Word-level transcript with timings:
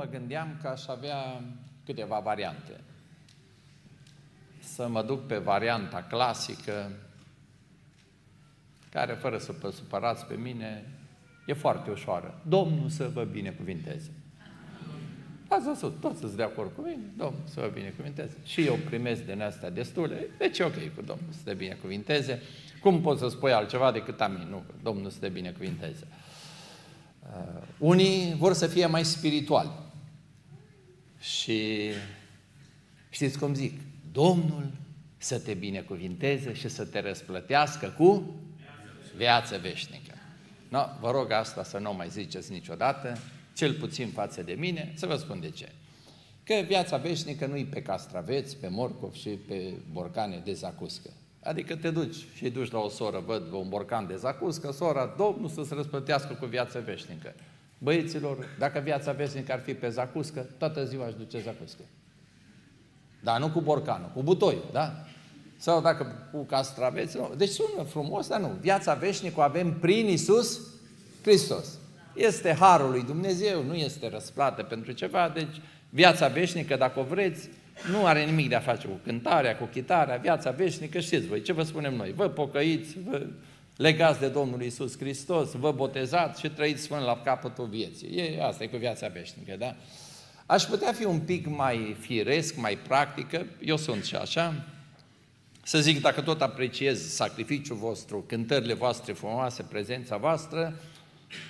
Mă 0.00 0.06
gândeam 0.10 0.58
că 0.62 0.68
aș 0.68 0.86
avea 0.86 1.42
câteva 1.84 2.18
variante. 2.18 2.80
Să 4.60 4.88
mă 4.88 5.02
duc 5.02 5.26
pe 5.26 5.36
varianta 5.36 6.02
clasică, 6.02 6.92
care, 8.90 9.12
fără 9.12 9.38
să 9.38 9.54
vă 9.60 9.70
supărați 9.70 10.26
pe 10.26 10.34
mine, 10.34 10.84
e 11.46 11.52
foarte 11.52 11.90
ușoară. 11.90 12.40
Domnul 12.48 12.88
să 12.88 13.08
vă 13.08 13.24
binecuvinteze. 13.24 14.10
Ați 15.48 15.64
văzut, 15.64 16.00
toți 16.00 16.18
sunt 16.18 16.32
de 16.32 16.42
acord 16.42 16.70
cu 16.74 16.80
mine, 16.80 17.02
Domnul 17.16 17.42
să 17.44 17.60
vă 17.60 17.66
binecuvinteze. 17.66 18.36
Și 18.44 18.66
eu 18.66 18.74
primesc 18.74 19.24
din 19.24 19.42
astea 19.42 19.70
destule, 19.70 20.26
deci 20.38 20.58
e 20.58 20.64
ok 20.64 20.94
cu 20.94 21.02
Domnul 21.02 21.30
să 21.30 21.40
te 21.44 21.54
binecuvinteze. 21.54 22.42
Cum 22.80 23.00
poți 23.00 23.20
să 23.20 23.28
spui 23.28 23.52
altceva 23.52 23.92
decât 23.92 24.20
amin? 24.20 24.46
Nu, 24.50 24.62
Domnul 24.82 25.10
să 25.10 25.18
te 25.18 25.28
binecuvinteze. 25.28 26.06
Uh, 27.22 27.62
unii 27.78 28.34
vor 28.38 28.52
să 28.52 28.66
fie 28.66 28.86
mai 28.86 29.04
spirituali. 29.04 29.79
Și 31.20 31.90
știți 33.10 33.38
cum 33.38 33.54
zic? 33.54 33.80
Domnul 34.12 34.70
să 35.16 35.38
te 35.38 35.54
binecuvinteze 35.54 36.54
și 36.54 36.68
să 36.68 36.84
te 36.84 37.00
răsplătească 37.00 37.94
cu 37.98 38.34
viață 39.16 39.58
veșnică. 39.58 40.14
No, 40.68 40.84
vă 41.00 41.10
rog 41.10 41.30
asta 41.30 41.64
să 41.64 41.78
nu 41.78 41.94
mai 41.94 42.08
ziceți 42.08 42.52
niciodată, 42.52 43.18
cel 43.56 43.74
puțin 43.74 44.08
față 44.08 44.42
de 44.42 44.52
mine, 44.52 44.92
să 44.96 45.06
vă 45.06 45.16
spun 45.16 45.40
de 45.40 45.50
ce. 45.50 45.72
Că 46.44 46.54
viața 46.66 46.96
veșnică 46.96 47.46
nu-i 47.46 47.64
pe 47.64 47.82
castraveți, 47.82 48.56
pe 48.56 48.68
morcov 48.68 49.14
și 49.14 49.28
pe 49.28 49.72
borcane 49.92 50.42
de 50.44 50.52
zacuscă. 50.52 51.10
Adică 51.42 51.76
te 51.76 51.90
duci 51.90 52.16
și 52.34 52.50
duci 52.50 52.70
la 52.70 52.78
o 52.78 52.88
soră, 52.88 53.22
văd 53.26 53.52
un 53.52 53.68
borcan 53.68 54.06
de 54.06 54.16
zacuscă, 54.16 54.72
sora, 54.72 55.14
Domnul 55.16 55.48
să-ți 55.48 55.74
răsplătească 55.74 56.34
cu 56.34 56.46
viață 56.46 56.80
veșnică. 56.80 57.34
Băieților, 57.82 58.48
dacă 58.58 58.80
viața 58.80 59.12
veșnică 59.12 59.52
ar 59.52 59.60
fi 59.60 59.74
pe 59.74 59.88
zacuscă, 59.88 60.46
toată 60.58 60.84
ziua 60.84 61.04
aș 61.04 61.14
duce 61.14 61.40
zacuscă. 61.40 61.82
Dar 63.22 63.40
nu 63.40 63.50
cu 63.50 63.60
borcanul, 63.60 64.10
cu 64.14 64.22
butoiul, 64.22 64.68
da? 64.72 65.04
Sau 65.56 65.80
dacă 65.80 66.28
cu 66.32 66.44
castraveți, 66.44 67.16
nu. 67.16 67.32
Deci 67.36 67.48
sună 67.48 67.82
frumos, 67.88 68.28
dar 68.28 68.40
nu. 68.40 68.50
Viața 68.60 68.94
veșnică 68.94 69.34
o 69.40 69.42
avem 69.42 69.78
prin 69.78 70.08
Isus 70.08 70.60
Hristos. 71.22 71.78
Este 72.14 72.52
harul 72.52 72.90
lui 72.90 73.02
Dumnezeu, 73.02 73.62
nu 73.62 73.74
este 73.74 74.08
răsplată 74.08 74.62
pentru 74.62 74.92
ceva, 74.92 75.30
deci 75.34 75.60
viața 75.90 76.28
veșnică, 76.28 76.76
dacă 76.76 77.00
o 77.00 77.02
vreți, 77.02 77.48
nu 77.90 78.06
are 78.06 78.24
nimic 78.24 78.48
de 78.48 78.54
a 78.54 78.60
face 78.60 78.86
cu 78.86 79.00
cântarea, 79.04 79.56
cu 79.56 79.64
chitarea, 79.64 80.16
viața 80.16 80.50
veșnică, 80.50 81.00
știți 81.00 81.26
voi, 81.26 81.42
ce 81.42 81.52
vă 81.52 81.62
spunem 81.62 81.94
noi? 81.94 82.12
Vă 82.12 82.28
pocăiți, 82.28 82.96
vă 83.04 83.26
legați 83.80 84.20
de 84.20 84.28
Domnul 84.28 84.62
Isus 84.62 84.98
Hristos, 84.98 85.52
vă 85.52 85.72
botezați 85.72 86.40
și 86.40 86.48
trăiți 86.48 86.88
până 86.88 87.00
la 87.00 87.20
capătul 87.24 87.66
vieții. 87.66 88.16
E, 88.16 88.42
asta 88.42 88.64
e 88.64 88.66
cu 88.66 88.76
viața 88.76 89.08
veșnică, 89.08 89.56
da? 89.58 89.76
Aș 90.46 90.62
putea 90.62 90.92
fi 90.92 91.04
un 91.04 91.20
pic 91.20 91.46
mai 91.46 91.96
firesc, 92.00 92.56
mai 92.56 92.78
practică, 92.88 93.46
eu 93.64 93.76
sunt 93.76 94.04
și 94.04 94.14
așa, 94.14 94.64
să 95.62 95.80
zic, 95.80 96.00
dacă 96.00 96.20
tot 96.20 96.42
apreciez 96.42 97.14
sacrificiul 97.14 97.76
vostru, 97.76 98.24
cântările 98.28 98.74
voastre 98.74 99.12
frumoase, 99.12 99.62
prezența 99.62 100.16
voastră, 100.16 100.80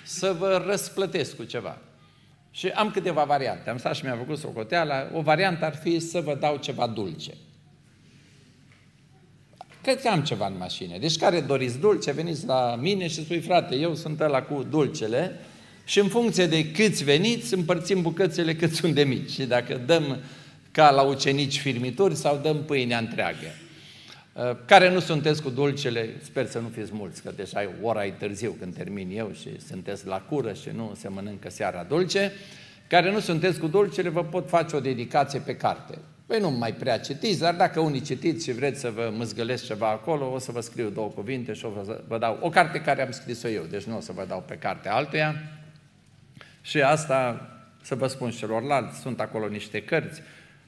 să 0.03 0.35
vă 0.39 0.63
răsplătesc 0.67 1.35
cu 1.35 1.43
ceva. 1.43 1.77
Și 2.51 2.67
am 2.67 2.91
câteva 2.91 3.23
variante. 3.23 3.69
Am 3.69 3.77
stat 3.77 3.95
și 3.95 4.03
mi-am 4.03 4.17
făcut 4.17 4.37
socoteala. 4.37 5.09
O 5.13 5.21
variantă 5.21 5.65
ar 5.65 5.75
fi 5.75 5.99
să 5.99 6.21
vă 6.21 6.35
dau 6.35 6.57
ceva 6.57 6.87
dulce. 6.87 7.33
Cred 9.81 10.01
că 10.01 10.07
am 10.07 10.23
ceva 10.23 10.47
în 10.47 10.57
mașină. 10.57 10.97
Deci 10.97 11.17
care 11.17 11.39
doriți 11.39 11.79
dulce, 11.79 12.11
veniți 12.11 12.45
la 12.45 12.75
mine 12.81 13.07
și 13.07 13.23
spui, 13.23 13.39
frate, 13.39 13.75
eu 13.75 13.95
sunt 13.95 14.21
ăla 14.21 14.41
cu 14.41 14.65
dulcele 14.69 15.39
și 15.85 15.99
în 15.99 16.07
funcție 16.07 16.45
de 16.45 16.71
câți 16.71 17.03
veniți, 17.03 17.53
împărțim 17.53 18.01
bucățele 18.01 18.55
cât 18.55 18.73
sunt 18.73 18.93
de 18.93 19.03
mici. 19.03 19.29
Și 19.29 19.43
dacă 19.43 19.81
dăm 19.85 20.17
ca 20.71 20.91
la 20.91 21.01
ucenici 21.01 21.59
firmituri 21.59 22.15
sau 22.15 22.39
dăm 22.43 22.63
pâinea 22.63 22.97
întreagă. 22.97 23.47
Uh, 24.33 24.57
care 24.65 24.91
nu 24.91 24.99
sunteți 24.99 25.41
cu 25.41 25.49
dulcele, 25.49 26.09
sper 26.23 26.47
să 26.47 26.59
nu 26.59 26.67
fiți 26.67 26.91
mulți, 26.93 27.21
că 27.21 27.31
deja 27.35 27.69
ora 27.81 28.05
e 28.05 28.09
târziu 28.09 28.55
când 28.59 28.75
termin 28.75 29.17
eu 29.17 29.31
și 29.41 29.49
sunteți 29.67 30.07
la 30.07 30.17
cură 30.17 30.53
și 30.53 30.69
nu 30.75 30.93
se 30.97 31.07
mănâncă 31.07 31.49
seara 31.49 31.83
dulce, 31.83 32.31
care 32.87 33.11
nu 33.11 33.19
sunteți 33.19 33.59
cu 33.59 33.67
dulcele, 33.67 34.09
vă 34.09 34.23
pot 34.23 34.49
face 34.49 34.75
o 34.75 34.79
dedicație 34.79 35.39
pe 35.39 35.55
carte. 35.55 35.97
Păi 36.31 36.39
nu 36.39 36.49
mai 36.49 36.73
prea 36.73 36.99
citiți, 36.99 37.39
dar 37.39 37.55
dacă 37.55 37.79
unii 37.79 38.01
citiți 38.01 38.45
și 38.45 38.51
vreți 38.51 38.79
să 38.79 38.89
vă 38.89 39.11
mâzgălesc 39.13 39.65
ceva 39.65 39.89
acolo, 39.89 40.31
o 40.31 40.39
să 40.39 40.51
vă 40.51 40.59
scriu 40.59 40.89
două 40.89 41.07
cuvinte 41.07 41.53
și 41.53 41.65
o 41.65 41.69
vă, 41.69 42.01
vă 42.07 42.17
dau 42.17 42.37
o 42.41 42.49
carte 42.49 42.81
care 42.81 43.01
am 43.01 43.11
scris-o 43.11 43.47
eu, 43.47 43.63
deci 43.63 43.83
nu 43.83 43.97
o 43.97 43.99
să 43.99 44.11
vă 44.11 44.25
dau 44.27 44.43
pe 44.47 44.55
carte 44.55 44.89
altuia. 44.89 45.35
Și 46.61 46.81
asta, 46.81 47.49
să 47.81 47.95
vă 47.95 48.07
spun 48.07 48.31
celorlalți, 48.31 48.99
sunt 48.99 49.19
acolo 49.19 49.47
niște 49.47 49.83
cărți, 49.83 50.21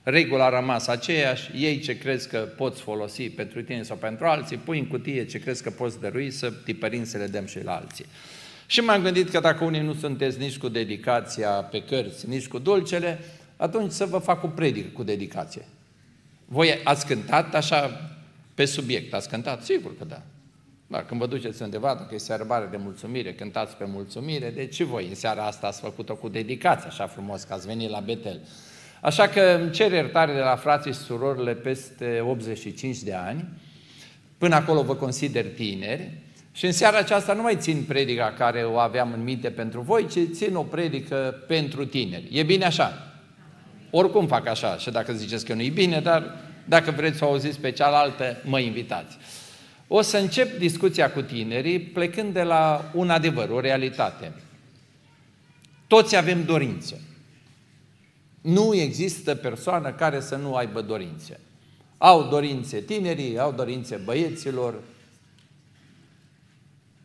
Regula 0.04 0.46
a 0.46 0.60
rămas 0.60 0.88
aceeași, 0.88 1.52
ei 1.56 1.80
ce 1.80 1.98
crezi 1.98 2.30
că 2.30 2.38
poți 2.38 2.82
folosi 2.82 3.30
pentru 3.30 3.62
tine 3.62 3.84
sau 3.84 3.98
pentru 3.98 4.26
alții, 4.26 4.58
pui 4.58 4.80
în 4.80 4.88
cutie 4.88 5.26
ce 5.26 5.40
crezi 5.40 5.64
că 5.64 5.70
poți 5.70 6.00
dărui, 6.00 6.32
să 6.32 6.52
tipărim 6.64 7.06
să 7.06 7.18
le 7.18 7.28
dăm 7.28 7.46
și 7.46 7.64
la 7.64 7.76
alții. 7.76 8.06
Și 8.66 8.80
m-am 8.80 9.02
gândit 9.02 9.30
că 9.30 9.40
dacă 9.40 9.64
unii 9.64 9.82
nu 9.82 9.94
sunteți 9.94 10.40
nici 10.40 10.58
cu 10.58 10.68
dedicația 10.68 11.50
pe 11.50 11.84
cărți, 11.84 12.30
nici 12.30 12.48
cu 12.48 12.60
dulcele, 12.60 13.20
atunci 13.64 13.92
să 13.92 14.06
vă 14.06 14.18
fac 14.18 14.44
o 14.44 14.48
predică 14.48 14.88
cu 14.94 15.04
dedicație. 15.04 15.66
Voi 16.46 16.82
ați 16.84 17.06
cântat 17.06 17.56
așa 17.56 18.10
pe 18.54 18.66
subiect, 18.66 19.14
ați 19.14 19.30
cântat? 19.30 19.64
Sigur 19.64 19.98
că 19.98 20.06
da. 20.06 20.22
Da, 20.88 21.04
când 21.04 21.20
vă 21.20 21.28
duceți 21.28 21.62
undeva, 21.62 21.88
dacă 21.88 22.16
e 22.16 22.18
sărbare 22.18 22.68
de 22.72 22.78
mulțumire, 22.78 23.34
cântați 23.34 23.76
pe 23.76 23.86
mulțumire, 23.88 24.50
deci 24.50 24.74
și 24.74 24.84
voi 24.84 25.08
în 25.08 25.16
seara 25.16 25.46
asta 25.46 25.68
ați 25.68 25.80
făcut-o 25.80 26.16
cu 26.16 26.30
dedicație, 26.30 26.88
așa 26.88 27.08
frumos, 27.08 27.44
că 27.44 27.54
ați 27.54 27.68
venit 27.68 27.90
la 27.90 28.00
Betel. 28.00 28.40
Așa 29.02 29.28
că 29.28 29.42
îmi 29.62 29.72
cer 29.72 29.92
iertare 29.92 30.34
de 30.34 30.40
la 30.40 30.56
frații 30.56 30.94
și 30.94 31.00
surorile 31.00 31.54
peste 31.54 32.20
85 32.28 32.98
de 32.98 33.14
ani, 33.14 33.48
până 34.38 34.56
acolo 34.56 34.84
vă 34.84 34.96
consider 34.96 35.46
tineri, 35.46 36.12
și 36.52 36.66
în 36.66 36.72
seara 36.72 36.98
aceasta 36.98 37.34
nu 37.34 37.42
mai 37.42 37.56
țin 37.58 37.84
predica 37.88 38.34
care 38.38 38.64
o 38.64 38.78
aveam 38.78 39.14
în 39.14 39.24
minte 39.24 39.50
pentru 39.50 39.82
voi, 39.82 40.08
ci 40.08 40.36
țin 40.36 40.56
o 40.56 40.64
predică 40.64 41.44
pentru 41.48 41.86
tineri. 41.86 42.28
E 42.32 42.44
bine 42.44 42.66
așa? 42.66 43.13
Oricum 43.96 44.28
fac 44.28 44.48
așa, 44.48 44.78
și 44.78 44.92
dacă 44.92 45.14
ziceți 45.14 45.46
că 45.46 45.54
nu 45.54 45.62
e 45.62 45.70
bine, 45.70 46.00
dar 46.00 46.40
dacă 46.66 46.92
vreți 46.92 47.18
să 47.18 47.26
o 47.26 47.28
auziți 47.28 47.60
pe 47.60 47.72
cealaltă, 47.72 48.38
mă 48.44 48.60
invitați. 48.60 49.18
O 49.88 50.02
să 50.02 50.18
încep 50.18 50.58
discuția 50.58 51.12
cu 51.12 51.22
tinerii 51.22 51.80
plecând 51.80 52.34
de 52.34 52.44
la 52.44 52.92
un 52.94 53.10
adevăr, 53.10 53.50
o 53.50 53.60
realitate. 53.60 54.34
Toți 55.88 56.16
avem 56.16 56.44
dorințe. 56.44 57.02
Nu 58.42 58.76
există 58.76 59.36
persoană 59.36 59.92
care 59.92 60.20
să 60.20 60.36
nu 60.36 60.56
aibă 60.56 60.82
dorințe. 60.82 61.40
Au 61.98 62.28
dorințe 62.28 62.80
tinerii, 62.80 63.40
au 63.40 63.52
dorințe 63.52 63.96
băieților. 63.96 64.80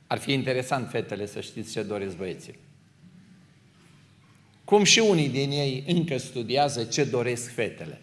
Ar 0.06 0.19
fi 0.19 0.32
interesant, 0.32 0.91
fetele, 0.91 1.26
să 1.26 1.41
știți 1.41 1.72
ce 1.72 1.82
doresc 1.82 2.16
băieții. 2.16 2.59
Cum 4.69 4.84
și 4.84 4.99
unii 4.99 5.29
din 5.29 5.51
ei 5.51 5.84
încă 5.87 6.17
studiază 6.17 6.84
ce 6.84 7.05
doresc 7.05 7.55
fetele. 7.55 8.01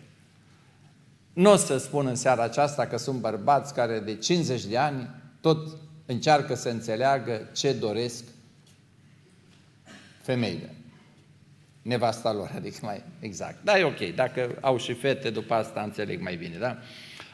Nu 1.33 1.51
o 1.51 1.55
să 1.55 1.77
spun 1.77 2.07
în 2.07 2.15
seara 2.15 2.43
aceasta 2.43 2.87
că 2.87 2.97
sunt 2.97 3.19
bărbați 3.19 3.73
care 3.73 3.99
de 3.99 4.15
50 4.15 4.65
de 4.65 4.77
ani 4.77 5.09
tot 5.41 5.77
încearcă 6.05 6.55
să 6.55 6.69
înțeleagă 6.69 7.49
ce 7.53 7.73
doresc 7.73 8.23
femeile 10.21 10.73
nevasta 11.81 12.33
lor, 12.33 12.51
adică 12.55 12.77
mai 12.81 13.03
exact. 13.19 13.63
Da, 13.63 13.79
e 13.79 13.83
ok, 13.83 14.15
dacă 14.15 14.57
au 14.61 14.77
și 14.77 14.93
fete, 14.93 15.29
după 15.29 15.53
asta 15.53 15.81
înțeleg 15.81 16.21
mai 16.21 16.35
bine, 16.35 16.57
da? 16.57 16.77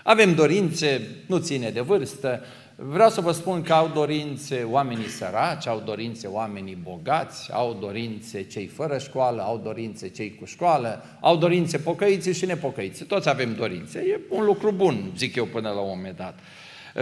Avem 0.04 0.36
dorințe, 0.36 1.08
nu 1.26 1.38
ține 1.38 1.70
de 1.70 1.82
vârstă, 1.82 2.44
vreau 2.84 3.10
să 3.10 3.22
vă 3.22 3.32
spun 3.32 3.62
că 3.62 3.74
au 3.74 3.92
dorințe 3.94 4.68
oamenii 4.70 5.08
săraci, 5.08 5.68
au 5.68 5.82
dorințe 5.86 6.28
oamenii 6.28 6.78
bogați, 6.84 7.52
au 7.54 7.78
dorințe 7.80 8.44
cei 8.44 8.66
fără 8.66 8.98
școală, 8.98 9.42
au 9.42 9.62
dorințe 9.64 10.10
cei 10.10 10.36
cu 10.36 10.46
școală, 10.46 11.04
au 11.20 11.38
dorințe 11.38 11.78
pocăiți 11.78 12.30
și 12.30 12.46
nepocăiți. 12.46 13.04
Toți 13.04 13.30
avem 13.30 13.56
dorințe. 13.56 14.00
E 14.00 14.20
un 14.30 14.46
lucru 14.46 14.72
bun, 14.72 15.12
zic 15.18 15.36
eu, 15.36 15.46
până 15.46 15.70
la 15.70 15.80
un 15.80 15.92
moment 15.96 16.18
dat. 16.18 16.40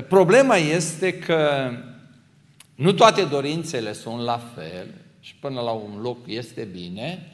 Problema 0.08 0.56
este 0.56 1.14
că 1.14 1.72
nu 2.76 2.92
toate 2.92 3.24
dorințele 3.24 3.94
sunt 3.94 4.22
la 4.22 4.42
fel 4.56 4.88
și 5.20 5.36
până 5.36 5.62
la 5.62 5.72
un 5.72 6.00
loc 6.02 6.18
este 6.26 6.68
bine, 6.72 7.34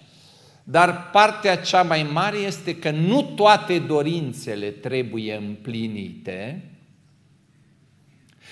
dar 0.63 1.09
partea 1.11 1.57
cea 1.57 1.81
mai 1.81 2.09
mare 2.13 2.37
este 2.37 2.75
că 2.75 2.91
nu 2.91 3.21
toate 3.21 3.79
dorințele 3.79 4.67
trebuie 4.67 5.35
împlinite 5.35 6.69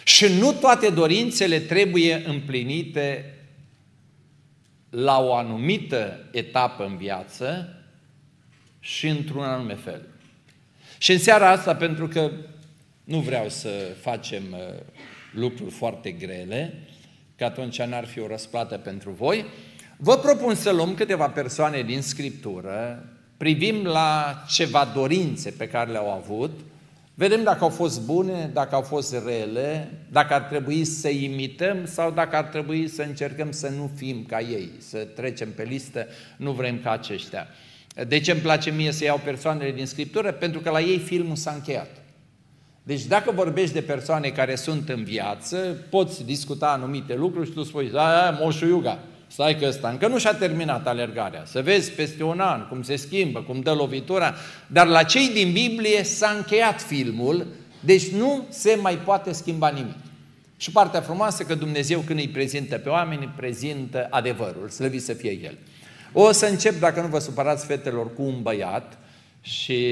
și 0.03 0.25
nu 0.39 0.53
toate 0.53 0.89
dorințele 0.89 1.59
trebuie 1.59 2.23
împlinite 2.25 3.33
la 4.89 5.19
o 5.19 5.33
anumită 5.33 6.29
etapă 6.31 6.85
în 6.85 6.97
viață 6.97 7.75
și 8.79 9.07
într-un 9.07 9.43
anume 9.43 9.75
fel. 9.75 10.07
Și 10.97 11.11
în 11.11 11.19
seara 11.19 11.49
asta, 11.49 11.75
pentru 11.75 12.07
că 12.07 12.31
nu 13.03 13.19
vreau 13.19 13.49
să 13.49 13.69
facem 14.01 14.43
uh, 14.51 14.79
lucruri 15.31 15.71
foarte 15.71 16.11
grele, 16.11 16.87
că 17.35 17.43
atunci 17.43 17.81
n-ar 17.81 18.05
fi 18.05 18.19
o 18.19 18.27
răsplată 18.27 18.77
pentru 18.77 19.11
voi, 19.11 19.45
Vă 20.05 20.17
propun 20.17 20.55
să 20.55 20.71
luăm 20.71 20.93
câteva 20.93 21.29
persoane 21.29 21.81
din 21.81 22.01
Scriptură, 22.01 23.05
privim 23.37 23.83
la 23.83 24.43
ceva 24.47 24.91
dorințe 24.93 25.49
pe 25.49 25.67
care 25.67 25.91
le-au 25.91 26.11
avut, 26.11 26.59
vedem 27.13 27.43
dacă 27.43 27.63
au 27.63 27.69
fost 27.69 28.05
bune, 28.05 28.49
dacă 28.53 28.75
au 28.75 28.81
fost 28.81 29.15
rele, 29.25 29.91
dacă 30.11 30.33
ar 30.33 30.41
trebui 30.41 30.85
să 30.85 31.09
imităm 31.09 31.85
sau 31.85 32.11
dacă 32.11 32.35
ar 32.35 32.43
trebui 32.43 32.87
să 32.87 33.01
încercăm 33.01 33.51
să 33.51 33.69
nu 33.69 33.91
fim 33.95 34.25
ca 34.27 34.39
ei, 34.39 34.71
să 34.77 34.97
trecem 34.97 35.51
pe 35.51 35.63
listă, 35.63 36.07
nu 36.37 36.51
vrem 36.51 36.79
ca 36.83 36.91
aceștia. 36.91 37.47
De 38.07 38.19
ce 38.19 38.31
îmi 38.31 38.41
place 38.41 38.71
mie 38.71 38.91
să 38.91 39.03
iau 39.03 39.21
persoanele 39.23 39.71
din 39.71 39.85
Scriptură? 39.85 40.31
Pentru 40.31 40.59
că 40.59 40.69
la 40.69 40.81
ei 40.81 40.97
filmul 40.97 41.35
s-a 41.35 41.51
încheiat. 41.51 41.89
Deci 42.83 43.05
dacă 43.05 43.31
vorbești 43.31 43.73
de 43.73 43.81
persoane 43.81 44.29
care 44.29 44.55
sunt 44.55 44.89
în 44.89 45.03
viață, 45.03 45.57
poți 45.89 46.25
discuta 46.25 46.67
anumite 46.67 47.15
lucruri 47.15 47.47
și 47.47 47.53
tu 47.53 47.63
spui, 47.63 47.91
a, 47.95 48.29
moșul 48.29 48.67
Iuga, 48.67 48.99
stai 49.33 49.57
că 49.57 49.65
ăsta 49.67 49.89
încă 49.89 50.07
nu 50.07 50.17
și-a 50.17 50.33
terminat 50.33 50.87
alergarea. 50.87 51.43
Să 51.45 51.61
vezi 51.61 51.91
peste 51.91 52.23
un 52.23 52.39
an 52.39 52.67
cum 52.67 52.83
se 52.83 52.95
schimbă, 52.95 53.41
cum 53.41 53.61
dă 53.61 53.73
lovitura, 53.73 54.35
dar 54.67 54.87
la 54.87 55.03
cei 55.03 55.29
din 55.29 55.51
Biblie 55.51 56.03
s-a 56.03 56.33
încheiat 56.35 56.81
filmul, 56.81 57.47
deci 57.79 58.07
nu 58.07 58.45
se 58.49 58.77
mai 58.81 58.97
poate 58.97 59.31
schimba 59.31 59.69
nimic. 59.69 59.95
Și 60.57 60.71
partea 60.71 61.01
frumoasă 61.01 61.43
că 61.43 61.55
Dumnezeu 61.55 61.99
când 61.99 62.19
îi 62.19 62.27
prezintă 62.27 62.77
pe 62.77 62.89
oameni, 62.89 63.21
îi 63.21 63.33
prezintă 63.35 64.07
adevărul, 64.09 64.69
slăvit 64.69 65.03
să 65.03 65.13
fie 65.13 65.31
El. 65.31 65.57
O 66.11 66.31
să 66.31 66.45
încep, 66.45 66.79
dacă 66.79 67.01
nu 67.01 67.07
vă 67.07 67.19
supărați 67.19 67.65
fetelor, 67.65 68.13
cu 68.13 68.21
un 68.21 68.41
băiat 68.41 68.97
și 69.41 69.87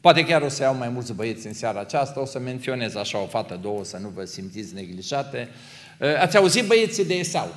poate 0.00 0.24
chiar 0.24 0.42
o 0.42 0.48
să 0.48 0.62
iau 0.62 0.74
mai 0.74 0.88
mulți 0.88 1.12
băieți 1.12 1.46
în 1.46 1.52
seara 1.52 1.80
aceasta, 1.80 2.20
o 2.20 2.24
să 2.24 2.38
menționez 2.38 2.94
așa 2.94 3.18
o 3.18 3.26
fată, 3.26 3.58
două, 3.62 3.84
să 3.84 3.98
nu 3.98 4.08
vă 4.08 4.24
simțiți 4.24 4.74
neglijate. 4.74 5.48
Uh, 5.50 5.83
ați 6.20 6.36
auzit 6.36 6.66
băieții 6.66 7.04
de 7.04 7.14
Esau? 7.14 7.54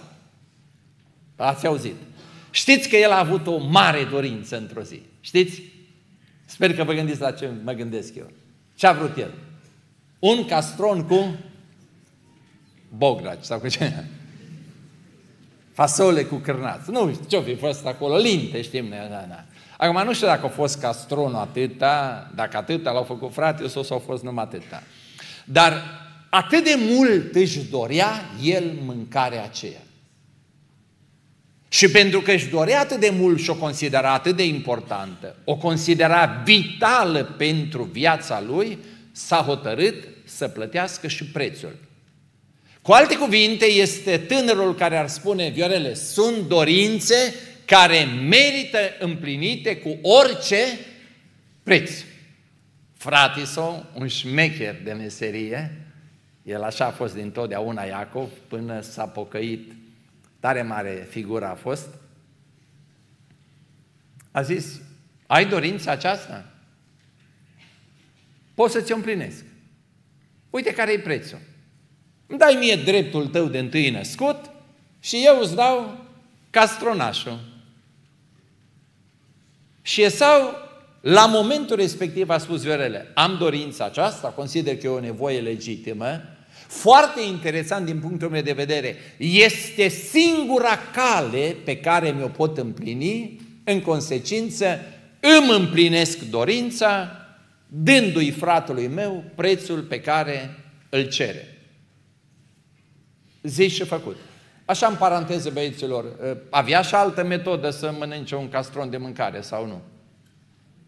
Ați 1.35 1.67
auzit. 1.67 1.95
Știți 2.51 2.89
că 2.89 2.95
el 2.95 3.11
a 3.11 3.19
avut 3.19 3.47
o 3.47 3.57
mare 3.57 4.03
dorință 4.03 4.57
într-o 4.57 4.81
zi. 4.81 5.01
Știți? 5.19 5.61
Sper 6.45 6.75
că 6.75 6.83
vă 6.83 6.93
gândiți 6.93 7.21
la 7.21 7.31
ce 7.31 7.49
mă 7.63 7.71
gândesc 7.71 8.15
eu. 8.15 8.31
Ce 8.75 8.87
a 8.87 8.93
vrut 8.93 9.17
el? 9.17 9.33
Un 10.19 10.45
castron 10.45 11.03
cu 11.03 11.35
bograci 12.89 13.43
sau 13.43 13.59
cu 13.59 13.67
ce? 13.67 14.03
Fasole 15.73 16.23
cu 16.23 16.35
cârnați. 16.35 16.91
Nu 16.91 17.11
știu 17.13 17.25
ce-o 17.27 17.41
fi 17.41 17.55
fost 17.55 17.85
acolo, 17.85 18.17
linte, 18.17 18.61
știm. 18.61 18.89
Da, 18.89 19.25
da. 19.29 19.43
Acum 19.77 20.03
nu 20.03 20.13
știu 20.13 20.27
dacă 20.27 20.45
a 20.45 20.49
fost 20.49 20.79
castronul 20.79 21.35
atâta, 21.35 22.31
dacă 22.35 22.57
atâta 22.57 22.91
l-au 22.91 23.03
făcut 23.03 23.33
frate 23.33 23.67
sau 23.67 23.83
s-au 23.83 23.99
fost 23.99 24.23
numai 24.23 24.43
atâta. 24.43 24.83
Dar 25.45 25.81
atât 26.29 26.63
de 26.63 26.75
mult 26.77 27.35
își 27.35 27.59
dorea 27.59 28.29
el 28.43 28.77
mâncarea 28.85 29.43
aceea. 29.43 29.81
Și 31.69 31.87
pentru 31.91 32.21
că 32.21 32.31
își 32.31 32.47
dorea 32.47 32.79
atât 32.79 32.99
de 32.99 33.09
mult 33.09 33.39
și 33.39 33.49
o 33.49 33.55
considera 33.55 34.13
atât 34.13 34.35
de 34.35 34.45
importantă, 34.45 35.35
o 35.43 35.55
considera 35.55 36.41
vitală 36.45 37.23
pentru 37.23 37.83
viața 37.83 38.41
lui, 38.41 38.77
s-a 39.11 39.37
hotărât 39.37 40.07
să 40.23 40.47
plătească 40.47 41.07
și 41.07 41.25
prețul. 41.25 41.75
Cu 42.81 42.91
alte 42.91 43.17
cuvinte, 43.17 43.65
este 43.65 44.17
tânărul 44.17 44.75
care 44.75 44.97
ar 44.97 45.07
spune, 45.07 45.49
Viorele, 45.49 45.93
sunt 45.93 46.47
dorințe 46.47 47.33
care 47.65 48.03
merită 48.27 48.79
împlinite 48.99 49.77
cu 49.77 49.97
orice 50.01 50.79
preț. 51.63 51.91
Fratiso, 52.97 53.85
un 53.93 54.07
șmecher 54.07 54.75
de 54.83 54.91
meserie, 54.91 55.86
el 56.47 56.63
așa 56.63 56.85
a 56.85 56.91
fost 56.91 57.13
din 57.13 57.31
totdeauna 57.31 57.83
Iacov, 57.83 58.29
până 58.47 58.81
s-a 58.81 59.07
pocăit, 59.07 59.71
tare 60.39 60.61
mare 60.61 61.07
figură 61.09 61.45
a 61.45 61.53
fost, 61.53 61.87
a 64.31 64.41
zis, 64.41 64.81
ai 65.25 65.45
dorința 65.45 65.91
aceasta? 65.91 66.45
Pot 68.53 68.71
să 68.71 68.81
ți-o 68.81 68.95
împlinesc. 68.95 69.45
Uite 70.49 70.73
care 70.73 70.91
e 70.91 70.99
prețul. 70.99 71.39
Îmi 72.27 72.39
dai 72.39 72.55
mie 72.59 72.75
dreptul 72.75 73.27
tău 73.27 73.47
de 73.47 73.59
întâi 73.59 73.89
născut 73.89 74.49
și 74.99 75.21
eu 75.25 75.39
îți 75.39 75.55
dau 75.55 76.05
castronașul. 76.49 77.39
Și 79.81 80.01
Esau, 80.01 80.55
la 81.01 81.25
momentul 81.25 81.75
respectiv, 81.75 82.29
a 82.29 82.37
spus 82.37 82.61
Viorele, 82.61 83.11
am 83.13 83.37
dorința 83.37 83.85
aceasta, 83.85 84.27
consider 84.27 84.77
că 84.77 84.85
e 84.85 84.89
o 84.89 84.99
nevoie 84.99 85.41
legitimă, 85.41 86.21
foarte 86.67 87.21
interesant 87.21 87.85
din 87.85 87.99
punctul 87.99 88.29
meu 88.29 88.41
de 88.41 88.51
vedere, 88.51 88.95
este 89.17 89.87
singura 89.87 90.77
cale 90.93 91.55
pe 91.63 91.77
care 91.77 92.11
mi-o 92.11 92.27
pot 92.27 92.57
împlini, 92.57 93.39
în 93.63 93.81
consecință 93.81 94.79
îmi 95.19 95.59
împlinesc 95.59 96.19
dorința, 96.19 97.11
dându-i 97.67 98.31
fratului 98.31 98.87
meu 98.87 99.23
prețul 99.35 99.81
pe 99.81 100.01
care 100.01 100.57
îl 100.89 101.03
cere 101.03 101.57
zis 103.47 103.73
și 103.73 103.83
făcut. 103.83 104.17
Așa 104.65 104.87
în 104.87 104.95
paranteză, 104.95 105.49
băieților, 105.49 106.05
ă, 106.05 106.37
avea 106.49 106.81
și 106.81 106.95
altă 106.95 107.23
metodă 107.23 107.69
să 107.69 107.91
mănânce 107.91 108.35
un 108.35 108.49
castron 108.49 108.89
de 108.89 108.97
mâncare 108.97 109.41
sau 109.41 109.65
nu? 109.65 109.81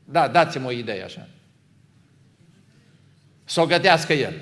Da, 0.05 0.27
dați-mi 0.27 0.65
o 0.65 0.71
idee 0.71 1.03
așa. 1.03 1.27
Să 3.43 3.61
o 3.61 3.65
gătească 3.65 4.13
el. 4.13 4.33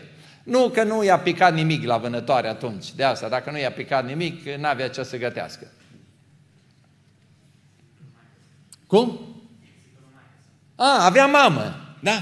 Nu 0.48 0.70
că 0.70 0.84
nu 0.84 1.04
i-a 1.04 1.20
picat 1.20 1.54
nimic 1.54 1.86
la 1.86 1.98
vânătoare 1.98 2.48
atunci, 2.48 2.94
de 2.94 3.04
asta, 3.04 3.30
dacă 3.30 3.52
nu 3.52 3.60
i-a 3.60 3.72
picat 3.72 4.06
nimic, 4.06 4.48
n-avea 4.58 4.90
ce 4.90 5.04
să 5.04 5.18
gătească. 5.18 5.68
Cum? 8.88 9.20
A, 10.76 11.06
avea 11.06 11.26
mamă, 11.26 11.76
da. 12.00 12.22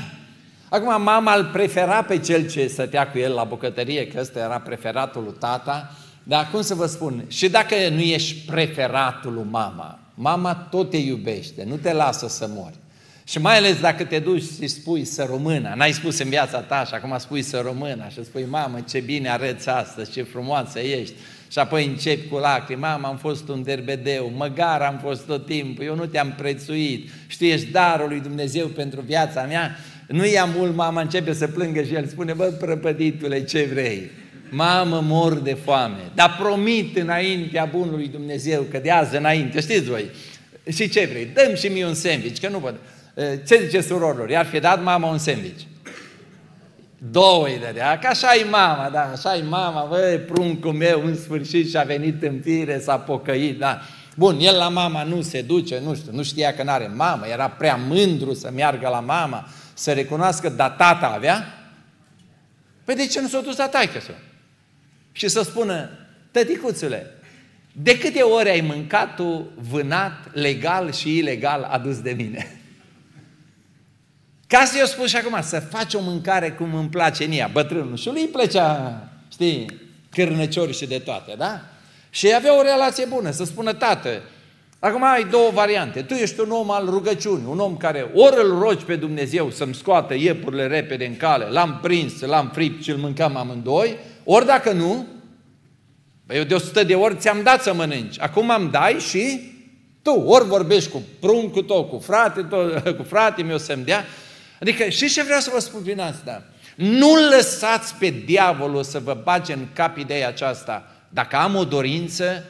Acum 0.70 1.02
mama 1.02 1.36
îl 1.36 1.46
prefera 1.46 2.04
pe 2.04 2.20
cel 2.20 2.50
ce 2.50 2.68
stătea 2.68 3.12
cu 3.12 3.18
el 3.18 3.34
la 3.34 3.44
bucătărie, 3.44 4.08
că 4.08 4.20
ăsta 4.20 4.40
era 4.40 4.60
preferatul 4.60 5.24
lui 5.24 5.36
tata, 5.40 5.92
dar 6.24 6.50
cum 6.52 6.62
să 6.62 6.76
vă 6.76 6.86
spun, 6.86 7.26
și 7.28 7.50
dacă 7.50 7.76
nu 7.90 8.00
ești 8.00 8.46
preferatul 8.46 9.34
lui 9.34 9.48
mama, 9.50 10.00
mama 10.14 10.56
tot 10.56 10.90
te 10.90 10.98
iubește, 10.98 11.64
nu 11.64 11.76
te 11.76 11.94
lasă 11.94 12.28
să 12.28 12.48
mori. 12.50 12.78
Și 13.28 13.40
mai 13.40 13.58
ales 13.58 13.80
dacă 13.80 14.04
te 14.04 14.20
duci 14.20 14.44
și 14.62 14.68
spui 14.68 15.06
să 15.06 15.26
română, 15.30 15.74
n-ai 15.78 15.92
spus 15.92 16.20
în 16.20 16.30
viața 16.30 16.60
ta 16.60 16.84
și 16.88 16.94
acum 16.94 17.16
spui 17.18 17.42
să 17.42 17.62
română 17.66 18.08
și 18.12 18.24
spui, 18.24 18.46
mamă, 18.50 18.84
ce 18.90 19.00
bine 19.00 19.30
arăți 19.30 19.70
astăzi, 19.70 20.12
ce 20.12 20.24
frumoasă 20.24 20.80
ești. 20.80 21.14
Și 21.52 21.60
apoi 21.60 21.86
începi 21.86 22.28
cu 22.28 22.38
lacrimi, 22.38 22.80
mamă, 22.80 23.08
am 23.08 23.18
fost 23.18 23.48
un 23.48 23.64
derbedeu, 23.64 24.34
măgar 24.36 24.82
am 24.82 25.00
fost 25.04 25.26
tot 25.26 25.46
timpul, 25.46 25.84
eu 25.84 25.96
nu 25.96 26.06
te-am 26.06 26.34
prețuit, 26.38 27.10
știi, 27.28 27.52
ești 27.52 27.72
darul 27.72 28.08
lui 28.08 28.20
Dumnezeu 28.20 28.68
pentru 28.68 29.02
viața 29.02 29.44
mea 29.44 29.78
nu 30.08 30.26
ia 30.26 30.46
mult, 30.46 30.76
mama 30.76 31.02
începe 31.02 31.34
să 31.34 31.48
plângă 31.48 31.82
și 31.82 31.94
el 31.94 32.08
spune, 32.08 32.34
bă, 32.34 32.44
prăpăditule, 32.46 33.44
ce 33.44 33.68
vrei? 33.72 34.12
Mamă, 34.50 35.02
mor 35.04 35.34
de 35.34 35.54
foame. 35.54 36.12
Dar 36.16 36.38
promit 36.40 36.98
înaintea 36.98 37.66
bunului 37.66 38.08
Dumnezeu 38.08 38.62
că 38.62 38.78
de 38.78 38.92
azi 38.92 39.16
înainte, 39.16 39.62
știți 39.62 39.90
voi, 39.90 40.06
și 40.74 40.90
ce 40.90 41.08
vrei? 41.12 41.28
Dăm 41.34 41.56
și 41.56 41.68
mie 41.68 41.86
un 41.86 41.94
sandwich, 41.94 42.40
că 42.40 42.50
nu 42.50 42.58
văd. 42.58 42.76
Ce 43.16 43.62
zice 43.64 43.82
surorilor? 43.82 44.30
I-ar 44.30 44.46
fi 44.46 44.60
dat 44.60 44.84
mama 44.84 45.08
un 45.08 45.18
sandwich. 45.18 45.62
Două 46.98 47.46
îi 47.46 47.60
dădea, 47.60 48.00
că 48.00 48.08
așa 48.08 48.36
e 48.36 48.44
mama, 48.44 48.90
da, 48.90 49.12
așa 49.12 49.36
e 49.36 49.42
mama, 49.42 49.86
băi, 49.90 50.18
pruncul 50.18 50.74
meu 50.74 51.06
în 51.06 51.16
sfârșit 51.16 51.70
și-a 51.70 51.84
venit 51.84 52.24
în 52.24 52.40
fire, 52.44 52.80
s-a 52.80 52.98
pocăit, 52.98 53.60
da. 53.60 53.82
Bun, 54.16 54.38
el 54.40 54.56
la 54.56 54.70
mama 54.70 55.04
nu 55.04 55.22
se 55.22 55.42
duce, 55.42 55.80
nu 55.84 55.96
știu, 55.96 56.12
nu 56.12 56.24
știa 56.24 56.54
că 56.54 56.64
n-are 56.64 56.88
mamă, 56.88 57.26
era 57.28 57.50
prea 57.50 57.76
mândru 57.76 58.34
să 58.34 58.52
meargă 58.54 58.88
la 58.88 59.00
mama, 59.00 59.48
să 59.74 59.92
recunoască, 59.92 60.50
da 60.50 60.70
tata 60.70 61.08
avea, 61.08 61.46
păi 62.84 62.96
de 62.96 63.08
ce 63.08 63.22
nu 63.22 63.28
s-a 63.28 63.42
dus 63.42 63.58
la 63.58 63.68
taică 63.68 64.00
-s-o? 64.00 64.14
Și 65.12 65.28
să 65.28 65.42
spună, 65.42 65.90
tăticuțule, 66.32 67.12
de 67.72 67.98
câte 67.98 68.22
ori 68.22 68.50
ai 68.50 68.62
mâncat 68.62 69.16
tu 69.16 69.48
vânat 69.70 70.34
legal 70.34 70.92
și 70.92 71.18
ilegal 71.18 71.68
adus 71.72 72.02
de 72.02 72.12
mine? 72.12 72.60
Ca 74.58 74.66
să 74.66 74.78
eu 74.78 74.86
spun 74.86 75.08
și 75.08 75.16
acum, 75.16 75.42
să 75.42 75.60
faci 75.60 75.94
o 75.94 76.02
mâncare 76.02 76.52
cum 76.52 76.76
îmi 76.76 76.90
place 76.90 77.24
în 77.24 77.32
ea, 77.32 77.50
bătrânul. 77.52 77.98
Și 77.98 78.08
lui 78.08 78.22
îi 78.22 78.28
plăcea, 78.28 79.00
știi, 79.32 79.82
cârnăciori 80.10 80.74
și 80.74 80.86
de 80.86 80.98
toate, 80.98 81.34
da? 81.38 81.62
Și 82.10 82.34
avea 82.36 82.58
o 82.58 82.62
relație 82.62 83.06
bună, 83.06 83.32
să 83.32 83.44
spună, 83.44 83.74
tată, 83.74 84.22
Acum 84.80 85.04
ai 85.04 85.24
două 85.24 85.50
variante. 85.54 86.02
Tu 86.02 86.14
ești 86.14 86.40
un 86.40 86.52
om 86.52 86.72
al 86.72 86.86
rugăciunii, 86.90 87.46
un 87.50 87.60
om 87.60 87.78
care 87.78 88.12
ori 88.14 88.36
îl 88.44 88.60
rogi 88.60 88.84
pe 88.86 88.96
Dumnezeu 88.96 89.50
să-mi 89.50 89.76
scoată 89.76 90.14
iepurile 90.14 90.68
repede 90.68 91.06
în 91.06 91.18
cale, 91.18 91.46
l-am 91.50 91.80
prins, 91.82 92.20
l-am 92.20 92.50
fript 92.54 92.84
și 92.84 92.90
îl 92.90 92.98
mâncăm 92.98 93.36
amândoi, 93.36 93.98
ori 94.24 94.46
dacă 94.46 94.72
nu, 94.72 95.06
eu 96.30 96.44
de 96.44 96.54
100 96.54 96.84
de 96.84 96.96
ori 96.96 97.16
ți-am 97.16 97.42
dat 97.44 97.62
să 97.62 97.74
mănânci. 97.74 98.22
Acum 98.22 98.50
am 98.50 98.70
dai 98.72 98.94
și 98.94 99.54
tu 100.02 100.12
ori 100.12 100.46
vorbești 100.46 100.90
cu 100.90 101.02
pruncul 101.20 101.64
tău, 101.64 101.84
cu 101.84 102.00
frate, 102.00 102.42
tot, 102.42 102.80
cu 102.98 103.04
frate 103.04 103.44
meu 103.44 103.58
să-mi 103.58 103.84
dea. 103.84 104.06
Adică 104.60 104.90
și 104.90 105.10
ce 105.10 105.24
vreau 105.24 105.40
să 105.40 105.50
vă 105.54 105.60
spun 105.60 105.82
prin 105.82 106.00
asta? 106.00 106.50
Nu 106.76 107.16
lăsați 107.30 107.96
pe 107.96 108.10
diavolul 108.10 108.84
să 108.84 109.00
vă 109.00 109.22
bage 109.24 109.54
în 109.54 109.68
cap 109.74 109.98
ideea 109.98 110.28
aceasta. 110.28 111.08
Dacă 111.10 111.36
am 111.36 111.56
o 111.56 111.66
dorință, 111.66 112.44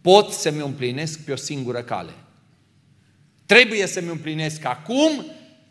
pot 0.00 0.30
să-mi 0.30 0.60
împlinesc 0.60 1.18
pe 1.18 1.32
o 1.32 1.36
singură 1.36 1.82
cale. 1.82 2.12
Trebuie 3.46 3.86
să-mi 3.86 4.08
împlinesc 4.08 4.64
acum 4.64 5.26